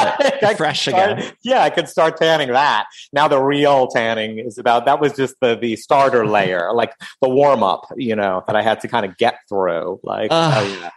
Like, 0.43 0.57
Fresh 0.57 0.89
start- 0.89 1.19
again. 1.19 1.33
Yeah, 1.43 1.63
I 1.63 1.71
could 1.71 1.89
start 1.89 2.17
tanning 2.17 2.49
that. 2.49 2.87
Now 3.13 3.29
the 3.29 3.41
real 3.41 3.89
tanning 3.89 4.39
is 4.39 4.57
about 4.59 4.87
that 4.87 5.01
was 5.01 5.13
just 5.15 5.35
the 5.41 5.55
the 5.57 5.77
starter 5.77 6.27
layer, 6.27 6.73
like 6.73 6.93
the 7.21 7.29
warm 7.29 7.63
up, 7.63 7.87
you 7.97 8.17
know, 8.17 8.43
that 8.47 8.57
I 8.57 8.63
had 8.63 8.81
to 8.81 8.89
kind 8.89 9.05
of 9.05 9.17
get 9.19 9.37
through. 9.49 10.01
Like 10.03 10.29
Ugh. 10.31 10.55
oh, 10.57 10.81
yeah. 10.81 10.91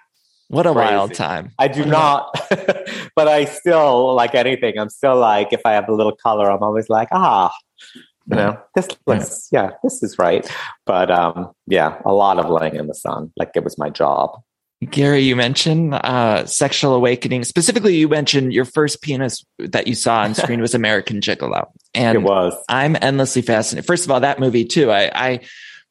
What 0.53 0.67
a 0.67 0.73
Crazy. 0.73 0.93
wild 0.93 1.13
time. 1.15 1.51
I 1.57 1.67
do 1.67 1.83
not, 1.83 2.29
but 3.15 3.27
I 3.27 3.45
still 3.45 4.13
like 4.13 4.35
anything. 4.35 4.77
I'm 4.77 4.89
still 4.89 5.17
like, 5.17 5.51
if 5.51 5.61
I 5.65 5.71
have 5.71 5.89
a 5.89 5.93
little 5.93 6.15
color, 6.15 6.51
I'm 6.51 6.61
always 6.61 6.89
like, 6.89 7.07
ah, 7.11 7.51
you 7.95 8.35
know, 8.35 8.59
this 8.75 8.87
looks, 9.07 9.49
yeah, 9.51 9.71
this 9.83 10.03
is 10.03 10.19
right. 10.19 10.47
But 10.85 11.09
um, 11.09 11.53
yeah, 11.65 11.99
a 12.05 12.13
lot 12.13 12.37
of 12.37 12.51
laying 12.51 12.75
in 12.75 12.85
the 12.85 12.93
sun, 12.93 13.33
like 13.35 13.49
it 13.55 13.63
was 13.63 13.79
my 13.79 13.89
job. 13.89 14.43
Gary, 14.91 15.21
you 15.21 15.35
mentioned 15.35 15.95
uh, 15.95 16.45
sexual 16.45 16.93
awakening. 16.93 17.43
Specifically, 17.45 17.95
you 17.95 18.07
mentioned 18.07 18.53
your 18.53 18.65
first 18.65 19.01
penis 19.01 19.43
that 19.57 19.87
you 19.87 19.95
saw 19.95 20.19
on 20.19 20.35
screen 20.35 20.61
was 20.61 20.75
American 20.75 21.19
Gigolo. 21.19 21.65
And 21.95 22.15
it 22.15 22.21
was. 22.21 22.53
I'm 22.69 22.95
endlessly 23.01 23.41
fascinated. 23.41 23.87
First 23.87 24.05
of 24.05 24.11
all, 24.11 24.19
that 24.19 24.39
movie 24.39 24.65
too. 24.65 24.91
I, 24.91 25.11
I 25.15 25.39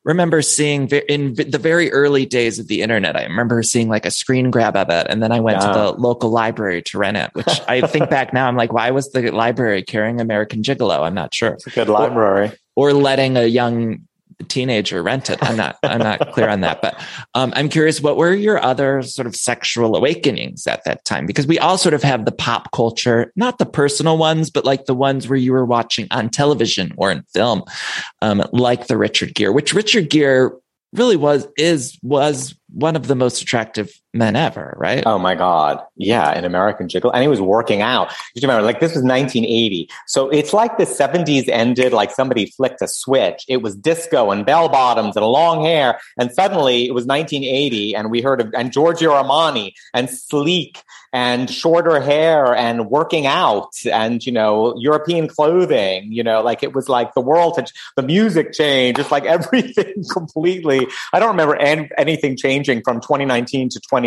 remember 0.04 0.42
seeing 0.42 0.88
in 0.88 1.34
the 1.34 1.58
very 1.58 1.92
early 1.92 2.26
days 2.26 2.58
of 2.58 2.68
the 2.68 2.82
internet. 2.82 3.16
I 3.16 3.24
remember 3.24 3.62
seeing 3.62 3.88
like 3.88 4.06
a 4.06 4.10
screen 4.10 4.50
grab 4.50 4.76
of 4.76 4.90
it, 4.90 5.06
and 5.08 5.22
then 5.22 5.32
I 5.32 5.40
went 5.40 5.60
to 5.60 5.68
the 5.68 5.92
local 5.92 6.30
library 6.30 6.82
to 6.82 6.98
rent 6.98 7.16
it. 7.16 7.30
Which 7.34 7.60
I 7.68 7.86
think 7.86 8.10
back 8.10 8.32
now, 8.32 8.48
I'm 8.48 8.56
like, 8.56 8.72
why 8.72 8.90
was 8.90 9.10
the 9.12 9.30
library 9.30 9.82
carrying 9.82 10.20
American 10.20 10.62
Gigolo? 10.62 11.00
I'm 11.00 11.14
not 11.14 11.32
sure. 11.34 11.50
It's 11.50 11.66
a 11.66 11.70
good 11.70 11.88
library. 11.88 12.52
Or 12.74 12.92
letting 12.92 13.36
a 13.36 13.44
young 13.44 14.08
teenager 14.48 15.02
rent 15.02 15.30
it. 15.30 15.38
I'm 15.42 15.56
not. 15.56 15.76
I'm 15.82 15.98
not 15.98 16.32
clear 16.32 16.48
on 16.48 16.60
that. 16.60 16.82
But 16.82 17.00
um, 17.34 17.52
I'm 17.56 17.68
curious. 17.68 18.00
What 18.00 18.16
were 18.16 18.34
your 18.34 18.62
other 18.62 19.02
sort 19.02 19.26
of 19.26 19.36
sexual 19.36 19.96
awakenings 19.96 20.66
at 20.66 20.84
that 20.84 21.04
time? 21.04 21.26
Because 21.26 21.46
we 21.46 21.58
all 21.58 21.78
sort 21.78 21.94
of 21.94 22.02
have 22.02 22.24
the 22.24 22.32
pop 22.32 22.70
culture, 22.72 23.32
not 23.36 23.58
the 23.58 23.66
personal 23.66 24.18
ones, 24.18 24.50
but 24.50 24.64
like 24.64 24.86
the 24.86 24.94
ones 24.94 25.28
where 25.28 25.38
you 25.38 25.52
were 25.52 25.64
watching 25.64 26.06
on 26.10 26.28
television 26.28 26.92
or 26.96 27.10
in 27.10 27.22
film, 27.34 27.62
um, 28.20 28.42
like 28.52 28.86
the 28.86 28.96
Richard 28.96 29.34
Gere, 29.34 29.52
which 29.52 29.74
Richard 29.74 30.10
Gere 30.10 30.50
really 30.92 31.16
was 31.16 31.46
is 31.56 31.98
was 32.02 32.54
one 32.70 32.96
of 32.96 33.06
the 33.06 33.14
most 33.14 33.42
attractive 33.42 33.90
men 34.14 34.36
ever, 34.36 34.74
right? 34.76 35.02
Oh 35.06 35.18
my 35.18 35.34
God. 35.34 35.82
Yeah. 35.96 36.30
An 36.30 36.44
American 36.44 36.88
Gigolo. 36.88 37.12
And 37.14 37.22
he 37.22 37.28
was 37.28 37.40
working 37.40 37.80
out. 37.80 38.12
You 38.34 38.42
remember, 38.42 38.62
like, 38.62 38.80
this 38.80 38.94
was 38.94 39.02
1980. 39.02 39.88
So 40.06 40.28
it's 40.28 40.52
like 40.52 40.76
the 40.76 40.84
70s 40.84 41.48
ended, 41.48 41.92
like 41.92 42.10
somebody 42.10 42.46
flicked 42.46 42.82
a 42.82 42.88
switch. 42.88 43.44
It 43.48 43.62
was 43.62 43.74
disco 43.74 44.30
and 44.30 44.44
bell 44.44 44.68
bottoms 44.68 45.16
and 45.16 45.24
long 45.24 45.64
hair. 45.64 45.98
And 46.18 46.30
suddenly 46.32 46.86
it 46.86 46.92
was 46.92 47.06
1980 47.06 47.94
and 47.94 48.10
we 48.10 48.20
heard 48.20 48.40
of, 48.40 48.52
and 48.54 48.72
Giorgio 48.72 49.12
Armani 49.12 49.72
and 49.94 50.10
sleek 50.10 50.82
and 51.14 51.50
shorter 51.50 52.00
hair 52.00 52.54
and 52.54 52.88
working 52.88 53.26
out 53.26 53.74
and, 53.90 54.24
you 54.24 54.32
know, 54.32 54.74
European 54.78 55.28
clothing, 55.28 56.10
you 56.10 56.22
know, 56.22 56.42
like 56.42 56.62
it 56.62 56.74
was 56.74 56.88
like 56.88 57.12
the 57.14 57.20
world 57.20 57.56
had, 57.56 57.70
the 57.96 58.02
music 58.02 58.52
changed, 58.52 58.96
just 58.96 59.10
like 59.10 59.24
everything 59.32 60.04
completely. 60.10 60.86
I 61.12 61.18
don't 61.18 61.28
remember 61.28 61.54
an, 61.54 61.88
anything 61.98 62.36
changing 62.36 62.82
from 62.82 63.00
2019 63.00 63.68
to 63.70 63.80
2020, 63.80 64.01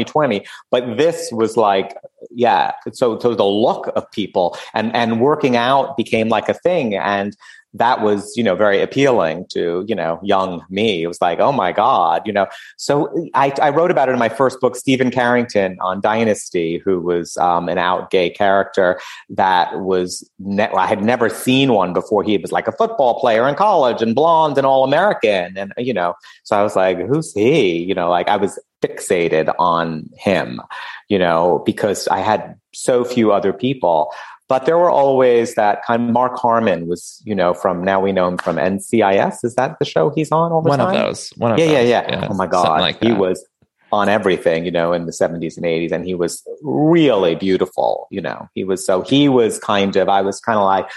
but 0.71 0.97
this 0.97 1.29
was 1.31 1.55
like, 1.55 1.95
yeah. 2.31 2.71
So, 2.91 3.17
so 3.19 3.35
the 3.35 3.45
look 3.45 3.87
of 3.95 4.09
people 4.11 4.57
and, 4.73 4.93
and 4.95 5.21
working 5.21 5.55
out 5.55 5.95
became 5.95 6.27
like 6.27 6.49
a 6.49 6.53
thing. 6.53 6.95
And 6.95 7.35
that 7.77 7.99
was, 7.99 8.31
you 8.37 8.43
know, 8.43 8.55
very 8.55 8.81
appealing 8.81 9.45
to, 9.49 9.83
you 9.85 9.93
know, 9.93 10.17
young 10.23 10.63
me. 10.69 11.03
It 11.03 11.07
was 11.07 11.19
like, 11.19 11.41
oh 11.41 11.51
my 11.51 11.73
God, 11.73 12.21
you 12.25 12.31
know. 12.31 12.47
So 12.77 13.13
I, 13.33 13.53
I 13.61 13.69
wrote 13.69 13.91
about 13.91 14.07
it 14.07 14.13
in 14.13 14.19
my 14.19 14.29
first 14.29 14.61
book, 14.61 14.77
Steven 14.77 15.11
Carrington 15.11 15.77
on 15.81 15.99
Dynasty, 15.99 16.77
who 16.77 17.01
was 17.01 17.35
um, 17.35 17.67
an 17.67 17.77
out 17.77 18.11
gay 18.11 18.29
character 18.29 18.97
that 19.27 19.81
was, 19.81 20.29
ne- 20.39 20.71
I 20.71 20.87
had 20.87 21.03
never 21.03 21.27
seen 21.27 21.73
one 21.73 21.91
before. 21.91 22.23
He 22.23 22.37
was 22.37 22.53
like 22.53 22.69
a 22.69 22.71
football 22.71 23.19
player 23.19 23.45
in 23.45 23.55
college 23.55 24.01
and 24.01 24.15
blonde 24.15 24.57
and 24.57 24.65
all 24.65 24.85
American. 24.85 25.57
And, 25.57 25.73
you 25.77 25.93
know, 25.93 26.13
so 26.43 26.57
I 26.57 26.63
was 26.63 26.77
like, 26.77 26.97
who's 26.97 27.33
he? 27.33 27.83
You 27.83 27.93
know, 27.93 28.09
like 28.09 28.29
I 28.29 28.37
was 28.37 28.57
fixated 28.85 29.53
on 29.59 30.09
him, 30.17 30.61
you 31.09 31.17
know, 31.19 31.63
because 31.65 32.07
I 32.09 32.19
had 32.19 32.55
so 32.73 33.03
few 33.03 33.31
other 33.31 33.53
people. 33.53 34.11
But 34.47 34.65
there 34.67 34.77
were 34.77 34.91
always 34.91 35.55
that 35.55 35.83
kind 35.85 36.03
of 36.03 36.13
Mark 36.13 36.37
Harmon 36.37 36.85
was, 36.87 37.19
you 37.25 37.33
know, 37.33 37.53
from 37.55 37.83
now 37.83 37.99
we 37.99 38.11
know 38.11 38.27
him 38.27 38.37
from 38.37 38.57
NCIS. 38.57 39.43
Is 39.43 39.55
that 39.55 39.79
the 39.79 39.85
show 39.85 40.11
he's 40.11 40.31
on 40.31 40.51
all 40.51 40.61
the 40.61 40.69
one 40.69 40.77
time? 40.79 40.95
of 40.95 41.01
those. 41.01 41.29
One 41.37 41.51
of 41.53 41.57
Yeah, 41.57 41.65
yeah, 41.65 42.01
those. 42.01 42.11
yeah, 42.11 42.27
Oh 42.29 42.35
my 42.35 42.45
God. 42.45 42.79
like 42.81 42.99
he 43.01 43.11
was 43.11 43.43
on 43.91 44.07
everything, 44.07 44.63
you 44.65 44.71
know, 44.71 44.93
in 44.93 45.07
the 45.07 45.11
70s 45.11 45.57
and 45.57 45.65
80s. 45.65 45.91
And 45.91 46.05
he 46.05 46.13
was 46.13 46.43
really 46.61 47.33
beautiful, 47.33 48.07
you 48.11 48.21
know. 48.21 48.47
He 48.53 48.63
was 48.63 48.85
so, 48.85 49.01
he 49.01 49.29
was 49.29 49.57
kind 49.57 49.95
of, 49.95 50.09
I 50.09 50.21
was 50.21 50.39
kind 50.39 50.59
of 50.59 50.65
like, 50.65 50.87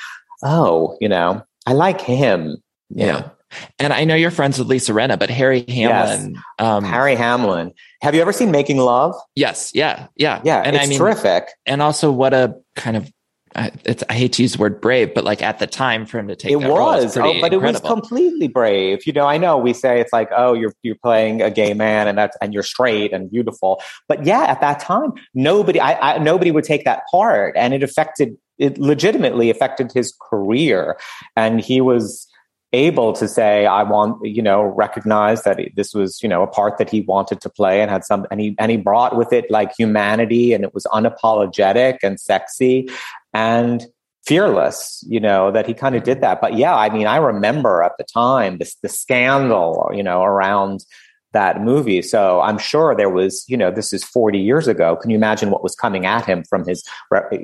oh, 0.42 0.96
you 1.00 1.08
know, 1.08 1.42
I 1.66 1.72
like 1.72 2.00
him. 2.02 2.56
you 2.90 3.06
Yeah. 3.06 3.12
know. 3.20 3.30
And 3.78 3.92
I 3.92 4.04
know 4.04 4.14
you're 4.14 4.30
friends 4.30 4.58
with 4.58 4.68
Lisa 4.68 4.92
Rinna, 4.92 5.18
but 5.18 5.30
Harry 5.30 5.64
Hamlin. 5.68 6.38
Um, 6.58 6.84
Harry 6.84 7.14
Hamlin. 7.14 7.72
Have 8.02 8.14
you 8.14 8.20
ever 8.20 8.32
seen 8.32 8.50
Making 8.50 8.78
Love? 8.78 9.14
yes. 9.34 9.70
Yeah. 9.74 10.08
Yeah. 10.16 10.40
Yeah, 10.44 10.62
And 10.64 10.76
it's 10.76 10.84
I 10.84 10.88
mean, 10.88 10.98
terrific. 10.98 11.48
and 11.66 11.80
also 11.82 12.10
what 12.12 12.34
a 12.34 12.54
kind 12.76 12.96
of, 12.96 13.10
I- 13.56 13.72
it's, 13.84 14.04
I 14.10 14.12
hate 14.12 14.34
to 14.34 14.42
use 14.42 14.52
the 14.52 14.58
word 14.58 14.80
brave, 14.80 15.14
but 15.14 15.24
like 15.24 15.42
at 15.42 15.58
the 15.58 15.66
time 15.66 16.04
for 16.04 16.18
him 16.18 16.28
to 16.28 16.36
take 16.36 16.52
it 16.52 16.60
that 16.60 16.68
role, 16.68 16.92
it's 16.92 17.16
was, 17.16 17.16
oh, 17.16 17.40
but 17.40 17.54
it 17.54 17.62
was 17.62 17.80
completely 17.80 18.46
brave. 18.46 19.06
You 19.06 19.14
know, 19.14 19.26
I 19.26 19.38
know 19.38 19.56
we 19.56 19.72
say 19.72 20.00
it's 20.00 20.12
like, 20.12 20.28
oh, 20.36 20.52
you're 20.52 20.74
you're 20.82 20.96
playing 21.02 21.40
a 21.40 21.50
gay 21.50 21.72
man, 21.72 22.06
and 22.06 22.18
that's 22.18 22.36
and 22.42 22.52
you're 22.52 22.62
straight 22.62 23.12
and 23.14 23.30
beautiful. 23.30 23.80
But 24.06 24.26
yeah, 24.26 24.42
at 24.42 24.60
that 24.60 24.80
time, 24.80 25.12
nobody, 25.34 25.80
I, 25.80 26.16
I 26.16 26.18
nobody 26.18 26.50
would 26.50 26.64
take 26.64 26.84
that 26.84 27.02
part, 27.10 27.56
and 27.56 27.72
it 27.72 27.82
affected 27.82 28.36
it 28.58 28.76
legitimately 28.76 29.48
affected 29.48 29.92
his 29.92 30.14
career, 30.30 30.98
and 31.34 31.58
he 31.60 31.80
was 31.80 32.28
able 32.72 33.14
to 33.14 33.26
say 33.26 33.64
i 33.64 33.82
want 33.82 34.22
you 34.26 34.42
know 34.42 34.62
recognize 34.62 35.42
that 35.42 35.58
this 35.74 35.94
was 35.94 36.22
you 36.22 36.28
know 36.28 36.42
a 36.42 36.46
part 36.46 36.76
that 36.76 36.90
he 36.90 37.00
wanted 37.02 37.40
to 37.40 37.48
play 37.48 37.80
and 37.80 37.90
had 37.90 38.04
some 38.04 38.26
and 38.30 38.40
he 38.40 38.54
and 38.58 38.70
he 38.70 38.76
brought 38.76 39.16
with 39.16 39.32
it 39.32 39.50
like 39.50 39.74
humanity 39.74 40.52
and 40.52 40.64
it 40.64 40.74
was 40.74 40.84
unapologetic 40.92 41.98
and 42.02 42.20
sexy 42.20 42.88
and 43.32 43.86
fearless 44.26 45.02
you 45.08 45.18
know 45.18 45.50
that 45.50 45.66
he 45.66 45.72
kind 45.72 45.94
of 45.94 46.02
did 46.02 46.20
that. 46.20 46.42
But 46.42 46.58
yeah 46.58 46.76
i 46.76 46.90
mean 46.90 47.06
i 47.06 47.16
remember 47.16 47.82
at 47.82 47.92
the 47.96 48.04
time 48.04 48.58
this 48.58 48.74
the 48.82 48.88
scandal 48.90 49.90
you 49.94 50.02
know 50.02 50.22
around 50.22 50.84
that 51.32 51.60
movie 51.60 52.00
so 52.00 52.40
i'm 52.40 52.56
sure 52.58 52.94
there 52.94 53.10
was 53.10 53.44
you 53.48 53.56
know 53.56 53.70
this 53.70 53.92
is 53.92 54.02
40 54.02 54.38
years 54.38 54.66
ago 54.66 54.96
can 54.96 55.10
you 55.10 55.16
imagine 55.16 55.50
what 55.50 55.62
was 55.62 55.74
coming 55.74 56.06
at 56.06 56.24
him 56.24 56.42
from 56.48 56.66
his 56.66 56.82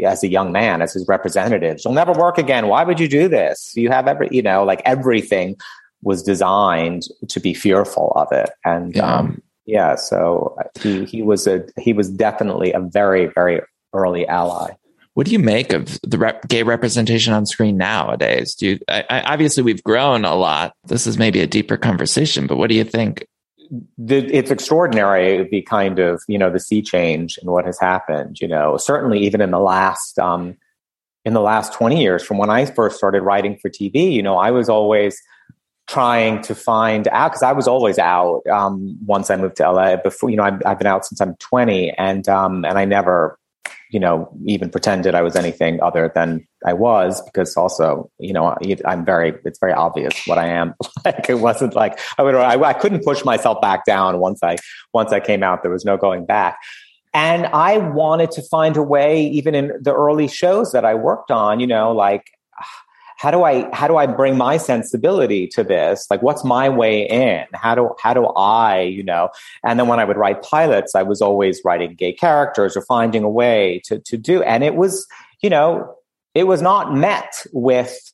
as 0.05 0.23
a 0.23 0.29
young 0.29 0.53
man 0.53 0.81
as 0.81 0.95
his 0.95 1.07
representatives 1.07 1.85
you'll 1.85 1.95
never 1.95 2.13
work 2.13 2.39
again 2.39 2.69
why 2.69 2.83
would 2.85 2.99
you 2.99 3.09
do 3.09 3.29
this 3.29 3.73
you 3.77 3.91
have 3.91 4.07
every 4.09 4.29
you 4.31 4.43
know 4.43 4.65
like 4.65 4.81
everything 4.85 5.55
was 6.03 6.23
designed 6.23 7.03
to 7.29 7.41
be 7.41 7.53
fearful 7.55 8.13
of 8.17 8.29
it 8.33 8.51
and 8.65 8.97
Yeah. 8.97 9.17
um 9.17 9.43
yeah 9.67 9.95
so 9.97 10.57
he 10.81 11.05
he 11.05 11.23
was 11.23 11.47
a 11.47 11.65
he 11.79 11.93
was 11.93 12.09
definitely 12.11 12.73
a 12.73 12.81
very 12.81 13.27
very 13.27 13.61
early 13.93 14.27
ally 14.29 14.71
What 15.15 15.27
do 15.27 15.33
you 15.33 15.39
make 15.39 15.73
of 15.73 16.01
the 16.03 16.19
rep- 16.19 16.49
gay 16.49 16.63
representation 16.65 17.33
on 17.33 17.47
screen 17.47 17.77
nowadays? 17.77 18.55
Do 18.57 18.67
you, 18.67 18.79
I, 18.89 19.05
I, 19.09 19.21
obviously 19.33 19.63
we've 19.63 19.83
grown 19.85 20.25
a 20.25 20.35
lot. 20.35 20.75
This 20.89 21.07
is 21.07 21.17
maybe 21.19 21.39
a 21.39 21.47
deeper 21.47 21.77
conversation, 21.77 22.49
but 22.49 22.57
what 22.57 22.69
do 22.69 22.75
you 22.75 22.83
think? 22.83 23.25
The, 23.99 24.27
it's 24.35 24.51
extraordinary 24.51 25.49
the 25.49 25.63
kind 25.63 25.99
of 25.99 26.23
you 26.29 26.39
know 26.39 26.51
the 26.51 26.61
sea 26.61 26.83
change 26.83 27.39
and 27.39 27.51
what 27.51 27.65
has 27.65 27.79
happened 27.79 28.41
you 28.41 28.49
know 28.49 28.77
certainly 28.77 29.19
even 29.21 29.41
in 29.41 29.51
the 29.51 29.59
last 29.59 30.19
um 30.19 30.57
in 31.25 31.33
the 31.33 31.41
last 31.41 31.73
20 31.73 32.01
years 32.01 32.23
from 32.23 32.39
when 32.39 32.51
i 32.51 32.65
first 32.65 32.97
started 32.97 33.23
writing 33.23 33.57
for 33.57 33.71
tv 33.71 34.13
you 34.13 34.23
know 34.23 34.37
i 34.37 34.51
was 34.51 34.69
always 34.69 35.21
trying 35.87 36.41
to 36.43 36.55
find 36.55 37.09
out 37.09 37.31
because 37.31 37.43
i 37.43 37.53
was 37.53 37.69
always 37.69 37.99
out 37.99 38.47
um 38.47 38.99
once 39.07 39.31
i 39.31 39.37
moved 39.37 39.57
to 39.57 39.71
la 39.71 39.97
before 39.97 40.31
you 40.31 40.37
know 40.37 40.45
I've, 40.45 40.61
I've 40.65 40.79
been 40.79 40.87
out 40.87 41.05
since 41.05 41.21
i'm 41.21 41.35
20 41.37 41.91
and 41.93 42.29
um 42.29 42.65
and 42.65 42.79
i 42.79 42.85
never 42.85 43.39
you 43.91 44.01
know, 44.01 44.29
even 44.45 44.71
pretended 44.71 45.15
I 45.15 45.23
was 45.23 45.37
anything 45.37 45.81
other 45.83 46.11
than 46.15 46.47
I 46.67 46.73
was 46.73 47.23
because 47.23 47.57
also, 47.57 48.11
you 48.19 48.33
know, 48.33 48.57
I'm 48.85 49.05
very, 49.05 49.35
it's 49.45 49.59
very 49.59 49.73
obvious 49.73 50.27
what 50.27 50.39
I 50.39 50.49
am. 50.49 50.75
like 51.05 51.29
it 51.29 51.37
wasn't 51.37 51.75
like 51.75 51.99
I 52.19 52.23
would, 52.23 52.35
I, 52.35 52.61
I 52.61 52.73
couldn't 52.73 53.05
push 53.05 53.25
myself 53.25 53.61
back 53.61 53.85
down 53.85 54.19
once 54.19 54.43
I, 54.43 54.57
once 54.93 55.13
I 55.13 55.21
came 55.21 55.43
out, 55.43 55.63
there 55.63 55.71
was 55.71 55.85
no 55.85 55.97
going 55.97 56.27
back. 56.27 56.59
And 57.13 57.47
I 57.47 57.79
wanted 57.79 58.33
to 58.33 58.43
find 58.43 58.77
a 58.77 58.83
way, 58.83 59.25
even 59.27 59.55
in 59.55 59.71
the 59.81 59.95
early 59.95 60.27
shows 60.27 60.73
that 60.73 60.85
I 60.85 60.95
worked 60.95 61.31
on, 61.31 61.61
you 61.61 61.67
know, 61.67 61.93
like 61.93 62.25
ah, 62.61 62.83
how 63.17 63.31
do 63.31 63.45
I 63.45 63.69
how 63.75 63.89
do 63.89 63.97
I 63.97 64.07
bring 64.07 64.37
my 64.37 64.57
sensibility 64.57 65.47
to 65.49 65.63
this? 65.65 66.07
Like 66.11 66.23
what's 66.23 66.45
my 66.45 66.69
way 66.69 67.09
in? 67.09 67.45
How 67.55 67.75
do 67.75 67.95
how 67.99 68.15
do 68.15 68.27
I, 68.37 68.81
you 68.81 69.03
know? 69.03 69.31
And 69.65 69.79
then 69.79 69.89
when 69.89 70.01
I 70.01 70.05
would 70.05 70.17
write 70.17 70.43
pilots, 70.43 70.95
I 70.95 71.03
was 71.03 71.23
always 71.23 71.61
writing 71.65 71.95
gay 71.95 72.13
characters 72.13 72.77
or 72.77 72.83
finding 72.83 73.23
a 73.23 73.31
way 73.31 73.81
to 73.87 73.99
to 74.01 74.17
do 74.17 74.43
and 74.43 74.65
it 74.65 74.75
was, 74.75 75.07
you 75.41 75.51
know, 75.51 75.95
it 76.35 76.45
was 76.45 76.61
not 76.61 76.95
met 76.95 77.47
with 77.53 78.13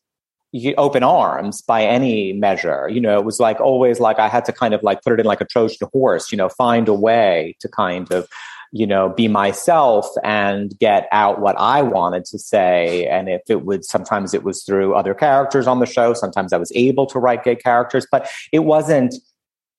open 0.76 1.03
arms 1.03 1.62
by 1.62 1.84
any 1.84 2.32
measure. 2.32 2.88
You 2.88 3.01
know, 3.01 3.18
it 3.18 3.24
was 3.24 3.38
like 3.38 3.61
always 3.61 4.01
like 4.01 4.18
I 4.18 4.28
had 4.28 4.44
to 4.46 4.53
kind 4.53 4.74
of 4.74 4.82
like 4.82 5.03
put 5.03 5.12
it 5.12 5.20
in 5.20 5.26
like 5.26 5.40
a 5.40 5.44
Trojan 5.44 5.88
horse, 5.92 6.32
you 6.32 6.36
know, 6.36 6.48
find 6.48 6.88
a 6.88 6.94
way 6.94 7.57
to 7.61 7.68
kind 7.68 8.11
of 8.12 8.28
you 8.72 8.86
know, 8.86 9.08
be 9.08 9.26
myself 9.26 10.06
and 10.22 10.78
get 10.78 11.08
out 11.10 11.40
what 11.40 11.56
I 11.58 11.82
wanted 11.82 12.24
to 12.26 12.38
say. 12.38 13.06
And 13.06 13.28
if 13.28 13.42
it 13.48 13.64
would, 13.64 13.84
sometimes 13.84 14.32
it 14.32 14.44
was 14.44 14.62
through 14.62 14.94
other 14.94 15.12
characters 15.12 15.66
on 15.66 15.80
the 15.80 15.86
show. 15.86 16.14
Sometimes 16.14 16.52
I 16.52 16.56
was 16.56 16.70
able 16.74 17.06
to 17.06 17.18
write 17.18 17.42
gay 17.42 17.56
characters, 17.56 18.06
but 18.10 18.30
it 18.52 18.60
wasn't, 18.60 19.14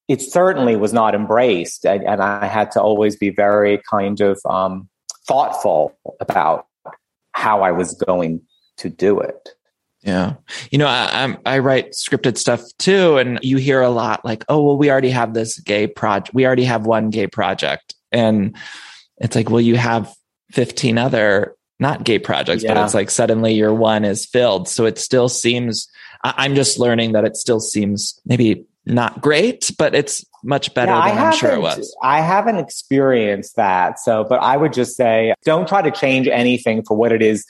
it 0.09 0.21
certainly 0.21 0.75
was 0.75 0.91
not 0.91 1.15
embraced. 1.15 1.85
And, 1.85 2.03
and 2.03 2.21
I 2.21 2.45
had 2.47 2.71
to 2.71 2.81
always 2.81 3.15
be 3.15 3.29
very 3.29 3.81
kind 3.89 4.19
of 4.19 4.39
um, 4.45 4.89
thoughtful 5.25 5.97
about 6.19 6.67
how 7.31 7.61
I 7.61 7.71
was 7.71 7.93
going 7.93 8.41
to 8.77 8.89
do 8.89 9.19
it. 9.19 9.49
Yeah. 10.03 10.33
You 10.71 10.79
know, 10.79 10.87
I, 10.87 11.37
I, 11.45 11.59
write 11.59 11.91
scripted 11.91 12.35
stuff 12.37 12.63
too. 12.79 13.17
And 13.17 13.37
you 13.43 13.57
hear 13.57 13.81
a 13.81 13.91
lot 13.91 14.25
like, 14.25 14.43
oh, 14.49 14.63
well, 14.63 14.77
we 14.77 14.89
already 14.89 15.11
have 15.11 15.35
this 15.35 15.59
gay 15.59 15.85
project. 15.85 16.33
We 16.33 16.45
already 16.45 16.63
have 16.63 16.87
one 16.87 17.11
gay 17.11 17.27
project. 17.27 17.93
And 18.11 18.55
it's 19.17 19.35
like, 19.35 19.49
well, 19.49 19.61
you 19.61 19.75
have 19.75 20.13
15 20.51 20.97
other 20.97 21.55
not 21.79 22.03
gay 22.03 22.19
projects, 22.19 22.63
yeah. 22.63 22.73
but 22.73 22.83
it's 22.83 22.93
like 22.93 23.09
suddenly 23.09 23.53
your 23.53 23.73
one 23.73 24.05
is 24.05 24.25
filled. 24.25 24.67
So 24.67 24.85
it 24.85 24.99
still 24.99 25.29
seems, 25.29 25.87
I'm 26.23 26.53
just 26.53 26.77
learning 26.77 27.13
that 27.13 27.25
it 27.25 27.35
still 27.35 27.59
seems 27.59 28.19
maybe 28.25 28.65
not 28.85 29.21
great, 29.21 29.71
but 29.77 29.95
it's 29.95 30.23
much 30.43 30.73
better 30.73 30.91
yeah, 30.91 31.09
than 31.09 31.17
I'm 31.25 31.33
sure 31.33 31.51
it 31.51 31.61
was. 31.61 31.95
I 32.03 32.21
haven't 32.21 32.57
experienced 32.57 33.55
that. 33.55 33.99
So, 33.99 34.23
but 34.23 34.41
I 34.41 34.57
would 34.57 34.73
just 34.73 34.95
say 34.95 35.33
don't 35.43 35.67
try 35.67 35.81
to 35.81 35.91
change 35.91 36.27
anything 36.27 36.83
for 36.83 36.95
what 36.95 37.11
it 37.11 37.21
is. 37.21 37.45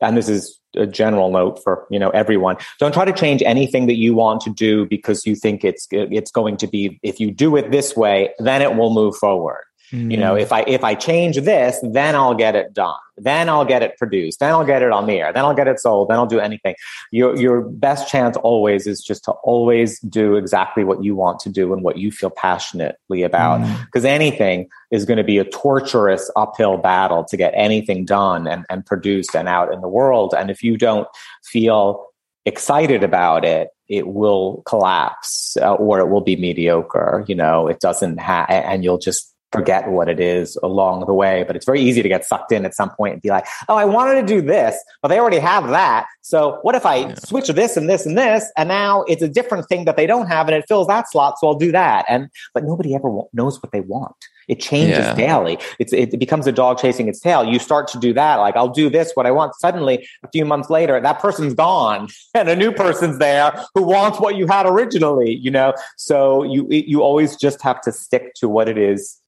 And 0.00 0.16
this 0.16 0.28
is 0.28 0.60
a 0.76 0.86
general 0.86 1.30
note 1.30 1.62
for 1.62 1.86
you 1.90 1.98
know 1.98 2.10
everyone 2.10 2.56
don't 2.78 2.94
try 2.94 3.04
to 3.04 3.12
change 3.12 3.42
anything 3.42 3.86
that 3.86 3.96
you 3.96 4.14
want 4.14 4.40
to 4.40 4.50
do 4.50 4.86
because 4.86 5.26
you 5.26 5.34
think 5.34 5.64
it's 5.64 5.86
it's 5.90 6.30
going 6.30 6.56
to 6.56 6.66
be 6.66 6.98
if 7.02 7.20
you 7.20 7.30
do 7.30 7.56
it 7.56 7.70
this 7.70 7.94
way 7.94 8.32
then 8.38 8.62
it 8.62 8.74
will 8.74 8.92
move 8.92 9.14
forward 9.16 9.62
Mm. 9.92 10.10
You 10.10 10.16
know, 10.16 10.34
if 10.34 10.52
I 10.52 10.62
if 10.62 10.82
I 10.82 10.94
change 10.94 11.36
this, 11.40 11.78
then 11.82 12.14
I'll 12.14 12.34
get 12.34 12.56
it 12.56 12.72
done. 12.72 12.96
Then 13.18 13.50
I'll 13.50 13.66
get 13.66 13.82
it 13.82 13.98
produced. 13.98 14.40
Then 14.40 14.50
I'll 14.50 14.64
get 14.64 14.82
it 14.82 14.90
on 14.90 15.06
the 15.06 15.20
air. 15.20 15.32
Then 15.32 15.44
I'll 15.44 15.54
get 15.54 15.68
it 15.68 15.78
sold. 15.78 16.08
Then 16.08 16.16
I'll 16.16 16.26
do 16.26 16.40
anything. 16.40 16.74
Your 17.10 17.36
your 17.36 17.60
best 17.60 18.08
chance 18.08 18.36
always 18.38 18.86
is 18.86 19.02
just 19.02 19.24
to 19.24 19.32
always 19.44 20.00
do 20.00 20.36
exactly 20.36 20.82
what 20.82 21.04
you 21.04 21.14
want 21.14 21.40
to 21.40 21.50
do 21.50 21.74
and 21.74 21.82
what 21.82 21.98
you 21.98 22.10
feel 22.10 22.30
passionately 22.30 23.22
about. 23.22 23.60
Because 23.84 24.04
mm. 24.04 24.08
anything 24.08 24.68
is 24.90 25.04
going 25.04 25.18
to 25.18 25.24
be 25.24 25.38
a 25.38 25.44
torturous 25.44 26.30
uphill 26.36 26.78
battle 26.78 27.24
to 27.24 27.36
get 27.36 27.52
anything 27.54 28.06
done 28.06 28.46
and, 28.46 28.64
and 28.70 28.86
produced 28.86 29.36
and 29.36 29.46
out 29.46 29.72
in 29.72 29.82
the 29.82 29.88
world. 29.88 30.34
And 30.36 30.50
if 30.50 30.62
you 30.62 30.78
don't 30.78 31.06
feel 31.44 32.06
excited 32.46 33.04
about 33.04 33.44
it, 33.44 33.68
it 33.88 34.08
will 34.08 34.62
collapse 34.64 35.56
uh, 35.58 35.74
or 35.74 36.00
it 36.00 36.08
will 36.08 36.22
be 36.22 36.36
mediocre. 36.36 37.24
You 37.28 37.34
know, 37.34 37.68
it 37.68 37.78
doesn't 37.78 38.18
have, 38.18 38.46
and 38.48 38.82
you'll 38.82 38.98
just 38.98 39.31
forget 39.52 39.88
what 39.88 40.08
it 40.08 40.18
is 40.18 40.58
along 40.62 41.06
the 41.06 41.14
way. 41.14 41.44
But 41.46 41.56
it's 41.56 41.66
very 41.66 41.80
easy 41.80 42.02
to 42.02 42.08
get 42.08 42.24
sucked 42.24 42.50
in 42.50 42.64
at 42.64 42.74
some 42.74 42.90
point 42.90 43.14
and 43.14 43.22
be 43.22 43.28
like, 43.28 43.46
oh, 43.68 43.76
I 43.76 43.84
wanted 43.84 44.20
to 44.20 44.26
do 44.26 44.40
this, 44.40 44.76
but 45.02 45.08
they 45.08 45.18
already 45.18 45.38
have 45.38 45.68
that. 45.68 46.06
So 46.22 46.58
what 46.62 46.74
if 46.74 46.86
I 46.86 46.96
yeah. 46.96 47.14
switch 47.14 47.48
this 47.48 47.76
and 47.76 47.88
this 47.88 48.06
and 48.06 48.16
this? 48.16 48.50
And 48.56 48.68
now 48.68 49.02
it's 49.02 49.22
a 49.22 49.28
different 49.28 49.68
thing 49.68 49.84
that 49.84 49.96
they 49.96 50.06
don't 50.06 50.26
have 50.26 50.48
and 50.48 50.56
it 50.56 50.64
fills 50.66 50.86
that 50.86 51.10
slot. 51.10 51.38
So 51.38 51.46
I'll 51.46 51.54
do 51.54 51.72
that. 51.72 52.06
And, 52.08 52.30
but 52.54 52.64
nobody 52.64 52.94
ever 52.94 53.08
knows 53.32 53.62
what 53.62 53.72
they 53.72 53.80
want. 53.80 54.16
It 54.48 54.60
changes 54.60 54.98
yeah. 54.98 55.14
daily. 55.14 55.58
It's, 55.78 55.92
it 55.92 56.18
becomes 56.18 56.46
a 56.46 56.52
dog 56.52 56.78
chasing 56.78 57.08
its 57.08 57.20
tail. 57.20 57.44
You 57.44 57.58
start 57.58 57.86
to 57.88 57.98
do 57.98 58.12
that. 58.14 58.36
Like, 58.36 58.56
I'll 58.56 58.68
do 58.68 58.90
this, 58.90 59.12
what 59.14 59.24
I 59.24 59.30
want. 59.30 59.54
Suddenly, 59.54 60.06
a 60.24 60.28
few 60.28 60.44
months 60.44 60.68
later, 60.68 61.00
that 61.00 61.20
person's 61.20 61.54
gone 61.54 62.08
and 62.34 62.48
a 62.48 62.56
new 62.56 62.72
person's 62.72 63.18
there 63.18 63.52
who 63.74 63.82
wants 63.82 64.18
what 64.18 64.36
you 64.36 64.46
had 64.46 64.66
originally, 64.66 65.36
you 65.36 65.50
know? 65.50 65.74
So 65.96 66.42
you, 66.42 66.66
you 66.68 67.02
always 67.02 67.36
just 67.36 67.62
have 67.62 67.80
to 67.82 67.92
stick 67.92 68.34
to 68.34 68.48
what 68.48 68.68
it 68.68 68.78
is 68.78 69.21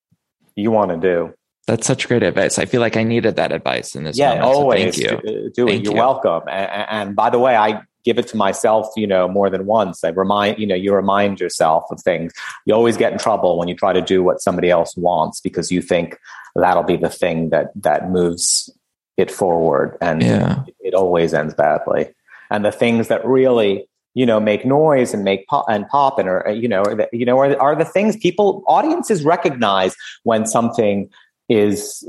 you 0.56 0.70
want 0.70 0.90
to 0.90 0.96
do. 0.96 1.34
That's 1.66 1.86
such 1.86 2.08
great 2.08 2.22
advice. 2.22 2.58
I 2.58 2.66
feel 2.66 2.80
like 2.80 2.96
I 2.96 3.04
needed 3.04 3.36
that 3.36 3.50
advice 3.50 3.94
in 3.94 4.04
this 4.04 4.18
yeah, 4.18 4.30
moment. 4.30 4.44
always 4.44 4.96
so 4.96 5.08
thank 5.08 5.24
you. 5.24 5.50
Do, 5.54 5.68
it. 5.68 5.82
You're 5.82 5.94
you. 5.94 5.98
welcome. 5.98 6.42
And, 6.48 6.86
and, 6.90 7.16
by 7.16 7.30
the 7.30 7.38
way, 7.38 7.56
I 7.56 7.80
give 8.04 8.18
it 8.18 8.28
to 8.28 8.36
myself, 8.36 8.88
you 8.96 9.06
know, 9.06 9.26
more 9.26 9.48
than 9.48 9.64
once. 9.64 10.04
I 10.04 10.10
remind, 10.10 10.58
you 10.58 10.66
know, 10.66 10.74
you 10.74 10.94
remind 10.94 11.40
yourself 11.40 11.84
of 11.90 12.02
things. 12.02 12.34
You 12.66 12.74
always 12.74 12.98
get 12.98 13.12
in 13.12 13.18
trouble 13.18 13.58
when 13.58 13.68
you 13.68 13.74
try 13.74 13.94
to 13.94 14.02
do 14.02 14.22
what 14.22 14.42
somebody 14.42 14.68
else 14.68 14.94
wants 14.94 15.40
because 15.40 15.72
you 15.72 15.80
think 15.80 16.18
that'll 16.54 16.82
be 16.82 16.98
the 16.98 17.08
thing 17.08 17.48
that 17.48 17.70
that 17.76 18.10
moves 18.10 18.70
it 19.16 19.30
forward, 19.30 19.96
and 20.00 20.22
yeah. 20.22 20.64
it, 20.66 20.74
it 20.80 20.94
always 20.94 21.32
ends 21.32 21.54
badly. 21.54 22.08
And 22.50 22.64
the 22.64 22.72
things 22.72 23.08
that 23.08 23.24
really 23.24 23.88
you 24.14 24.24
know 24.24 24.40
make 24.40 24.64
noise 24.64 25.12
and 25.12 25.24
make 25.24 25.46
pop 25.46 25.64
and 25.68 25.86
pop 25.88 26.18
and 26.18 26.28
or 26.28 26.48
uh, 26.48 26.52
you 26.52 26.68
know 26.68 26.82
are 26.82 26.94
the, 26.94 27.08
you 27.12 27.24
know 27.24 27.38
are, 27.38 27.60
are 27.60 27.76
the 27.76 27.84
things 27.84 28.16
people 28.16 28.62
audiences 28.66 29.24
recognize 29.24 29.94
when 30.22 30.46
something 30.46 31.10
is 31.48 32.08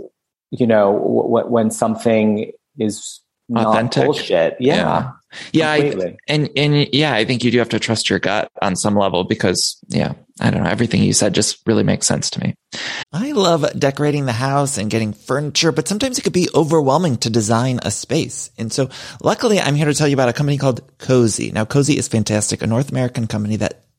you 0.51 0.65
know 0.67 0.93
w- 0.93 1.47
when 1.47 1.69
something 1.71 2.51
is 2.79 3.21
authentic. 3.53 4.05
bullshit. 4.05 4.55
Yeah. 4.59 4.75
Yeah, 4.75 5.11
yeah 5.53 5.71
I, 5.71 6.15
and 6.27 6.49
and 6.55 6.93
yeah 6.93 7.13
i 7.13 7.25
think 7.25 7.43
you 7.43 7.51
do 7.51 7.59
have 7.59 7.69
to 7.69 7.79
trust 7.79 8.09
your 8.09 8.19
gut 8.19 8.49
on 8.61 8.75
some 8.75 8.95
level 8.95 9.23
because 9.23 9.77
yeah 9.87 10.13
i 10.39 10.49
don't 10.49 10.63
know 10.63 10.69
everything 10.69 11.03
you 11.03 11.13
said 11.13 11.33
just 11.33 11.61
really 11.65 11.83
makes 11.83 12.07
sense 12.07 12.29
to 12.31 12.39
me. 12.41 12.55
I 13.13 13.31
love 13.31 13.65
decorating 13.79 14.25
the 14.25 14.33
house 14.33 14.77
and 14.77 14.91
getting 14.91 15.13
furniture 15.13 15.71
but 15.71 15.87
sometimes 15.87 16.17
it 16.17 16.23
could 16.23 16.33
be 16.33 16.49
overwhelming 16.53 17.17
to 17.17 17.29
design 17.29 17.79
a 17.83 17.91
space. 17.91 18.49
And 18.57 18.71
so 18.71 18.89
luckily 19.23 19.59
i'm 19.59 19.75
here 19.75 19.85
to 19.85 19.93
tell 19.93 20.07
you 20.07 20.15
about 20.15 20.29
a 20.29 20.33
company 20.33 20.57
called 20.57 20.97
Cozey. 20.97 21.53
Now 21.53 21.65
Cozey 21.65 21.95
is 21.97 22.07
fantastic 22.07 22.61
a 22.61 22.67
north 22.67 22.91
american 22.91 23.27
company 23.27 23.55
that 23.57 23.84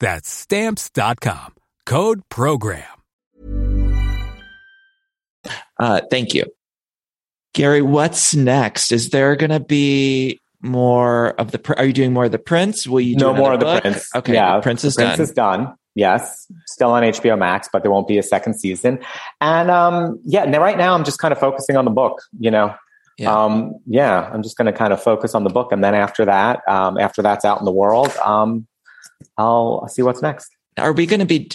That's 0.00 0.28
Stamps.com. 0.28 1.54
Code 1.86 2.22
PROGRAM. 2.28 2.82
Uh, 5.78 6.00
thank 6.10 6.34
you. 6.34 6.44
Gary, 7.54 7.82
what's 7.82 8.34
next? 8.34 8.92
Is 8.92 9.10
there 9.10 9.34
going 9.36 9.50
to 9.50 9.60
be 9.60 10.40
more 10.60 11.30
of 11.40 11.50
the, 11.50 11.74
are 11.78 11.84
you 11.86 11.92
doing 11.92 12.12
more 12.12 12.26
of 12.26 12.32
the 12.32 12.38
Prince? 12.38 12.86
Will 12.86 13.00
you 13.00 13.16
do 13.16 13.26
no 13.26 13.34
more 13.34 13.54
of 13.54 13.60
another 13.60 13.76
the? 13.76 13.80
Prince. 13.80 14.14
Okay. 14.14 14.34
yeah, 14.34 14.56
the 14.56 14.62
Prince 14.62 14.84
is 14.84 14.94
the 14.94 15.02
Prince 15.04 15.16
done. 15.16 15.22
is 15.24 15.32
done. 15.32 15.74
Yes, 15.94 16.46
still 16.66 16.90
on 16.90 17.02
HBO 17.02 17.36
Max, 17.38 17.68
but 17.72 17.82
there 17.82 17.90
won't 17.90 18.06
be 18.06 18.18
a 18.18 18.22
second 18.22 18.54
season. 18.60 19.00
And 19.40 19.70
um, 19.70 20.20
yeah, 20.24 20.44
now, 20.44 20.60
right 20.60 20.78
now 20.78 20.94
I'm 20.94 21.02
just 21.04 21.18
kind 21.18 21.32
of 21.32 21.38
focusing 21.40 21.76
on 21.76 21.84
the 21.84 21.90
book. 21.90 22.22
You 22.38 22.52
know, 22.52 22.74
Yeah. 23.16 23.34
um, 23.44 23.74
yeah, 23.86 24.30
I'm 24.32 24.42
just 24.44 24.56
going 24.56 24.66
to 24.66 24.72
kind 24.72 24.92
of 24.92 25.02
focus 25.02 25.34
on 25.34 25.42
the 25.42 25.50
book, 25.50 25.72
and 25.72 25.82
then 25.82 25.94
after 25.96 26.24
that, 26.24 26.60
um, 26.68 26.98
after 26.98 27.20
that's 27.22 27.44
out 27.44 27.58
in 27.58 27.64
the 27.64 27.72
world, 27.72 28.14
um, 28.24 28.68
I'll, 29.36 29.86
see 29.88 30.02
what's 30.02 30.22
next. 30.22 30.50
are 30.78 30.92
we 30.92 31.06
going 31.06 31.20
to 31.20 31.26
be 31.26 31.50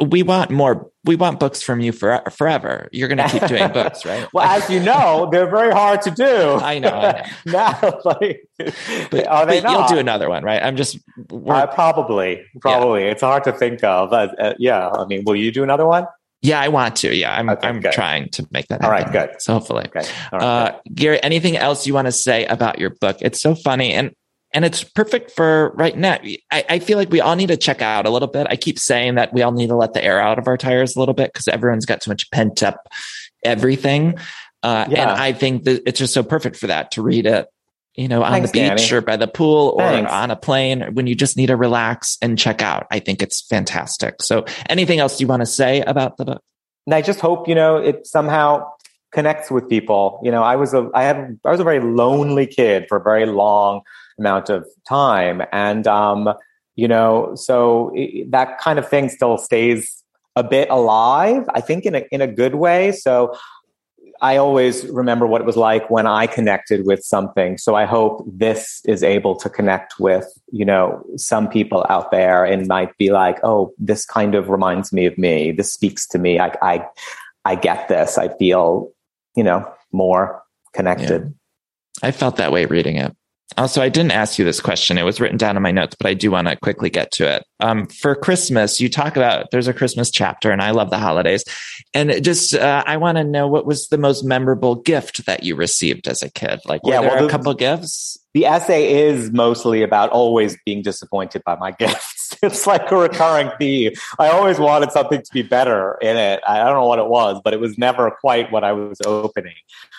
we 0.00 0.22
want 0.22 0.50
more 0.50 0.90
we 1.04 1.14
want 1.16 1.38
books 1.38 1.60
from 1.62 1.80
you 1.80 1.92
for, 1.92 2.22
forever 2.30 2.88
you're 2.90 3.08
going 3.08 3.18
to 3.18 3.28
keep 3.28 3.46
doing 3.48 3.70
books 3.70 4.04
right 4.06 4.26
Well, 4.32 4.44
as 4.46 4.68
you 4.70 4.80
know, 4.80 5.28
they're 5.30 5.50
very 5.50 5.72
hard 5.72 6.00
to 6.02 6.10
do. 6.10 6.54
I 6.54 6.78
know, 6.78 6.88
I 6.88 7.30
now, 7.46 8.00
like, 8.04 8.48
but, 8.58 9.26
are 9.26 9.44
they 9.46 9.60
but 9.60 9.70
you'll 9.70 9.86
do 9.88 9.98
another 9.98 10.28
one 10.28 10.42
right 10.42 10.62
i'm 10.62 10.76
just 10.76 10.98
we're- 11.30 11.60
Uh, 11.60 11.66
probably, 11.66 12.42
probably. 12.60 13.02
It's 13.04 13.20
hard 13.22 13.44
to 13.44 13.52
think 13.52 13.84
of. 13.84 14.12
Uh, 14.12 14.28
uh, 14.38 14.54
yeah, 14.58 14.88
I 14.88 15.04
mean, 15.06 15.24
will 15.24 15.36
you 15.36 15.50
do 15.52 15.62
another 15.62 15.86
one? 15.86 16.06
yeah 16.42 16.60
i 16.60 16.68
want 16.68 16.94
to 16.96 17.14
yeah 17.16 17.34
i'm 17.34 17.48
Okay, 17.48 17.66
i'm 17.66 17.80
good. 17.80 17.92
trying 17.92 18.28
to 18.28 18.46
make 18.50 18.68
that 18.68 18.84
All 18.84 18.90
happen 18.90 19.10
right, 19.14 19.28
good. 19.30 19.40
so 19.40 19.54
hopefully 19.54 19.84
Okay. 19.88 20.06
All 20.32 20.38
right. 20.38 20.44
uh 20.46 20.78
gary 20.94 21.18
anything 21.22 21.56
else 21.56 21.86
you 21.86 21.94
want 21.94 22.06
to 22.08 22.12
say 22.12 22.44
about 22.44 22.78
your 22.78 22.90
book 22.90 23.16
it's 23.22 23.40
so 23.40 23.54
funny 23.54 23.94
and 23.94 24.12
and 24.56 24.64
it's 24.64 24.82
perfect 24.82 25.32
for 25.32 25.72
right 25.76 25.94
now. 25.94 26.18
I, 26.50 26.64
I 26.66 26.78
feel 26.78 26.96
like 26.96 27.10
we 27.10 27.20
all 27.20 27.36
need 27.36 27.48
to 27.48 27.58
check 27.58 27.82
out 27.82 28.06
a 28.06 28.10
little 28.10 28.26
bit. 28.26 28.46
I 28.48 28.56
keep 28.56 28.78
saying 28.78 29.16
that 29.16 29.34
we 29.34 29.42
all 29.42 29.52
need 29.52 29.66
to 29.68 29.76
let 29.76 29.92
the 29.92 30.02
air 30.02 30.18
out 30.18 30.38
of 30.38 30.48
our 30.48 30.56
tires 30.56 30.96
a 30.96 30.98
little 30.98 31.12
bit 31.12 31.30
because 31.30 31.46
everyone's 31.46 31.84
got 31.84 32.02
so 32.02 32.10
much 32.10 32.30
pent 32.30 32.62
up 32.62 32.88
everything. 33.44 34.14
Uh, 34.62 34.86
Yeah. 34.88 35.02
And 35.02 35.10
I 35.10 35.34
think 35.34 35.64
that 35.64 35.82
it's 35.86 35.98
just 35.98 36.14
so 36.14 36.22
perfect 36.22 36.56
for 36.56 36.68
that 36.68 36.92
to 36.92 37.02
read 37.02 37.26
it, 37.26 37.48
you 37.96 38.08
know, 38.08 38.22
on 38.22 38.32
Thanks, 38.32 38.50
the 38.52 38.60
beach 38.60 38.88
Danny. 38.88 38.92
or 38.96 39.00
by 39.02 39.16
the 39.16 39.28
pool 39.28 39.74
or 39.76 39.82
Thanks. 39.82 40.10
on 40.10 40.30
a 40.30 40.36
plane 40.36 40.94
when 40.94 41.06
you 41.06 41.14
just 41.14 41.36
need 41.36 41.48
to 41.48 41.56
relax 41.56 42.16
and 42.22 42.38
check 42.38 42.62
out. 42.62 42.86
I 42.90 42.98
think 43.00 43.20
it's 43.22 43.42
fantastic. 43.46 44.22
So 44.22 44.46
anything 44.70 45.00
else 45.00 45.20
you 45.20 45.26
want 45.26 45.40
to 45.42 45.46
say 45.46 45.82
about 45.82 46.16
the 46.16 46.24
book? 46.24 46.42
and 46.86 46.94
I 46.94 47.02
just 47.02 47.20
hope 47.20 47.46
you 47.46 47.54
know 47.54 47.76
it 47.76 48.06
somehow 48.06 48.70
connects 49.12 49.50
with 49.50 49.68
people. 49.68 50.18
You 50.22 50.30
know, 50.30 50.42
I 50.42 50.56
was 50.56 50.72
a 50.72 50.88
I 50.94 51.02
had 51.02 51.38
I 51.44 51.50
was 51.50 51.60
a 51.60 51.64
very 51.64 51.80
lonely 51.80 52.46
kid 52.46 52.86
for 52.88 52.96
a 52.96 53.02
very 53.02 53.26
long 53.26 53.82
amount 54.18 54.50
of 54.50 54.66
time, 54.88 55.42
and 55.52 55.86
um, 55.86 56.32
you 56.74 56.88
know, 56.88 57.34
so 57.34 57.92
it, 57.94 58.30
that 58.30 58.58
kind 58.58 58.78
of 58.78 58.88
thing 58.88 59.08
still 59.08 59.38
stays 59.38 60.02
a 60.34 60.44
bit 60.44 60.68
alive. 60.70 61.44
I 61.54 61.60
think 61.60 61.86
in 61.86 61.94
a 61.94 62.04
in 62.10 62.20
a 62.20 62.26
good 62.26 62.54
way. 62.54 62.92
So. 62.92 63.36
I 64.22 64.38
always 64.38 64.86
remember 64.86 65.26
what 65.26 65.42
it 65.42 65.46
was 65.46 65.58
like 65.58 65.90
when 65.90 66.06
I 66.06 66.26
connected 66.26 66.86
with 66.86 67.04
something. 67.04 67.58
So 67.58 67.74
I 67.74 67.84
hope 67.84 68.24
this 68.26 68.80
is 68.86 69.02
able 69.02 69.36
to 69.36 69.50
connect 69.50 70.00
with, 70.00 70.26
you 70.50 70.64
know, 70.64 71.04
some 71.16 71.50
people 71.50 71.84
out 71.90 72.10
there 72.10 72.42
and 72.42 72.66
might 72.66 72.96
be 72.96 73.10
like, 73.10 73.38
oh, 73.42 73.74
this 73.76 74.06
kind 74.06 74.34
of 74.34 74.48
reminds 74.48 74.90
me 74.90 75.04
of 75.04 75.18
me. 75.18 75.52
This 75.52 75.70
speaks 75.70 76.08
to 76.08 76.18
me. 76.18 76.38
I, 76.38 76.56
I, 76.62 76.86
I 77.44 77.56
get 77.56 77.88
this. 77.88 78.16
I 78.16 78.28
feel, 78.38 78.90
you 79.34 79.42
know, 79.42 79.70
more 79.92 80.42
connected. 80.72 81.34
I 82.02 82.10
felt 82.10 82.36
that 82.36 82.52
way 82.52 82.64
reading 82.64 82.96
it. 82.96 83.14
Also, 83.56 83.80
I 83.80 83.88
didn't 83.88 84.10
ask 84.10 84.38
you 84.38 84.44
this 84.44 84.60
question. 84.60 84.98
It 84.98 85.04
was 85.04 85.20
written 85.20 85.38
down 85.38 85.56
in 85.56 85.62
my 85.62 85.70
notes, 85.70 85.96
but 85.98 86.08
I 86.08 86.14
do 86.14 86.30
want 86.32 86.48
to 86.48 86.56
quickly 86.56 86.90
get 86.90 87.10
to 87.12 87.32
it. 87.32 87.44
Um, 87.60 87.86
for 87.86 88.14
Christmas, 88.14 88.80
you 88.80 88.88
talk 88.88 89.16
about 89.16 89.50
there's 89.50 89.68
a 89.68 89.72
Christmas 89.72 90.10
chapter, 90.10 90.50
and 90.50 90.60
I 90.60 90.72
love 90.72 90.90
the 90.90 90.98
holidays. 90.98 91.44
And 91.94 92.10
it 92.10 92.22
just, 92.24 92.54
uh, 92.54 92.82
I 92.86 92.96
want 92.96 93.18
to 93.18 93.24
know 93.24 93.46
what 93.46 93.64
was 93.64 93.86
the 93.88 93.98
most 93.98 94.24
memorable 94.24 94.74
gift 94.74 95.24
that 95.26 95.44
you 95.44 95.54
received 95.54 96.08
as 96.08 96.22
a 96.22 96.30
kid? 96.30 96.60
Like, 96.66 96.82
were 96.84 96.92
Yeah, 96.92 97.00
there 97.02 97.10
well, 97.10 97.18
a 97.20 97.22
the- 97.26 97.30
couple 97.30 97.54
gifts? 97.54 98.18
The 98.34 98.44
essay 98.44 98.92
is 99.08 99.30
mostly 99.32 99.82
about 99.82 100.10
always 100.10 100.58
being 100.66 100.82
disappointed 100.82 101.42
by 101.46 101.56
my 101.56 101.70
gifts. 101.78 102.15
It's 102.42 102.66
like 102.66 102.90
a 102.90 102.96
recurring 102.96 103.50
theme. 103.58 103.92
I 104.18 104.28
always 104.28 104.58
wanted 104.58 104.92
something 104.92 105.22
to 105.22 105.32
be 105.32 105.42
better 105.42 105.98
in 106.02 106.16
it. 106.16 106.40
I 106.46 106.58
don't 106.58 106.74
know 106.74 106.86
what 106.86 106.98
it 106.98 107.06
was, 107.06 107.40
but 107.44 107.54
it 107.54 107.60
was 107.60 107.78
never 107.78 108.10
quite 108.10 108.50
what 108.52 108.64
I 108.64 108.72
was 108.72 109.00
opening. 109.04 109.54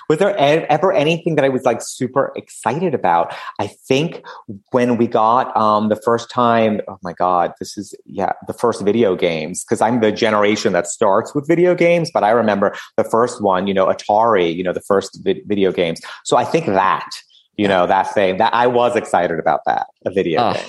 Was 0.10 0.20
there 0.20 0.36
ever 0.38 0.94
anything 0.94 1.36
that 1.36 1.44
I 1.46 1.50
was 1.50 1.64
like 1.64 1.82
super 1.82 2.32
excited 2.36 2.94
about? 2.94 3.34
I 3.60 3.68
think 3.68 4.24
when 4.72 4.98
we 4.98 5.08
got 5.08 5.56
um, 5.58 5.90
the 5.90 5.96
first 5.98 6.30
time, 6.30 6.82
oh 6.88 6.98
my 7.04 7.14
God, 7.14 7.54
this 7.60 7.78
is, 7.78 7.94
yeah, 8.06 8.32
the 8.48 8.54
first 8.54 8.84
video 8.84 9.16
games, 9.16 9.64
because 9.64 9.82
I'm 9.82 10.00
the 10.00 10.12
generation 10.12 10.74
that 10.74 10.88
starts 10.88 11.36
with 11.36 11.48
video 11.48 11.76
games, 11.76 12.12
but 12.14 12.24
I 12.24 12.30
remember 12.32 12.76
the 12.96 13.04
first 13.04 13.42
one, 13.42 13.68
you 13.68 13.74
know, 13.74 13.88
Atari, 13.88 14.56
you 14.56 14.64
know, 14.64 14.74
the 14.74 14.82
first 14.82 15.20
vi- 15.24 15.42
video 15.46 15.72
games. 15.72 16.00
So 16.24 16.38
I 16.38 16.46
think 16.46 16.68
that, 16.68 17.10
you 17.58 17.68
know, 17.68 17.88
that 17.88 18.14
thing, 18.14 18.38
that 18.38 18.54
I 18.54 18.68
was 18.68 18.96
excited 18.96 19.40
about 19.40 19.62
that, 19.66 19.88
a 20.06 20.12
video 20.12 20.42
Oh, 20.50 20.54
game. 20.54 20.68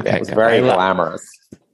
Okay. 0.00 0.16
it 0.16 0.20
was 0.20 0.28
good. 0.28 0.34
very 0.36 0.58
I, 0.58 0.60
lo- 0.60 0.74
glamorous. 0.74 1.26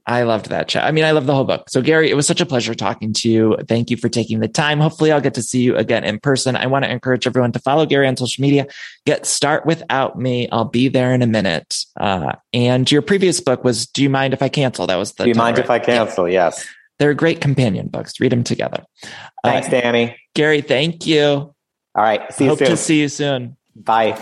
I 0.05 0.23
loved 0.23 0.49
that 0.49 0.67
chat. 0.67 0.83
I 0.83 0.91
mean, 0.91 1.05
I 1.05 1.11
love 1.11 1.27
the 1.27 1.33
whole 1.33 1.45
book. 1.45 1.69
So, 1.69 1.81
Gary, 1.81 2.09
it 2.09 2.15
was 2.15 2.27
such 2.27 2.41
a 2.41 2.45
pleasure 2.45 2.75
talking 2.75 3.13
to 3.13 3.29
you. 3.29 3.57
Thank 3.69 3.89
you 3.89 3.95
for 3.95 4.09
taking 4.09 4.41
the 4.41 4.49
time. 4.49 4.81
Hopefully, 4.81 5.13
I'll 5.13 5.21
get 5.21 5.33
to 5.35 5.41
see 5.41 5.61
you 5.61 5.77
again 5.77 6.03
in 6.03 6.19
person. 6.19 6.57
I 6.57 6.67
want 6.67 6.83
to 6.83 6.91
encourage 6.91 7.25
everyone 7.25 7.53
to 7.53 7.59
follow 7.59 7.85
Gary 7.85 8.05
on 8.07 8.17
social 8.17 8.41
media. 8.41 8.67
Get 9.05 9.25
Start 9.25 9.65
Without 9.65 10.19
Me. 10.19 10.49
I'll 10.51 10.65
be 10.65 10.89
there 10.89 11.13
in 11.13 11.21
a 11.21 11.27
minute. 11.27 11.77
Uh, 11.97 12.33
and 12.51 12.91
your 12.91 13.01
previous 13.01 13.39
book 13.39 13.63
was 13.63 13.85
Do 13.87 14.03
You 14.03 14.09
Mind 14.09 14.33
If 14.33 14.41
I 14.41 14.49
Cancel? 14.49 14.87
That 14.87 14.97
was 14.97 15.13
the 15.13 15.23
Do 15.23 15.29
you 15.29 15.35
mind 15.35 15.57
if 15.57 15.69
I 15.69 15.75
right? 15.77 15.87
Yeah. 15.87 16.05
cancel? 16.05 16.27
Yes. 16.27 16.67
They're 16.99 17.13
great 17.13 17.39
companion 17.39 17.87
books. 17.87 18.19
Read 18.19 18.33
them 18.33 18.43
together. 18.43 18.83
Uh, 19.05 19.07
Thanks, 19.45 19.69
Danny. 19.69 20.17
Gary, 20.35 20.59
thank 20.59 21.07
you. 21.07 21.21
All 21.21 21.55
right. 21.95 22.31
See 22.33 22.43
you 22.43 22.49
Hope 22.49 22.59
soon. 22.59 22.67
to 22.67 22.77
see 22.77 22.99
you 22.99 23.07
soon. 23.07 23.55
Bye. 23.73 24.19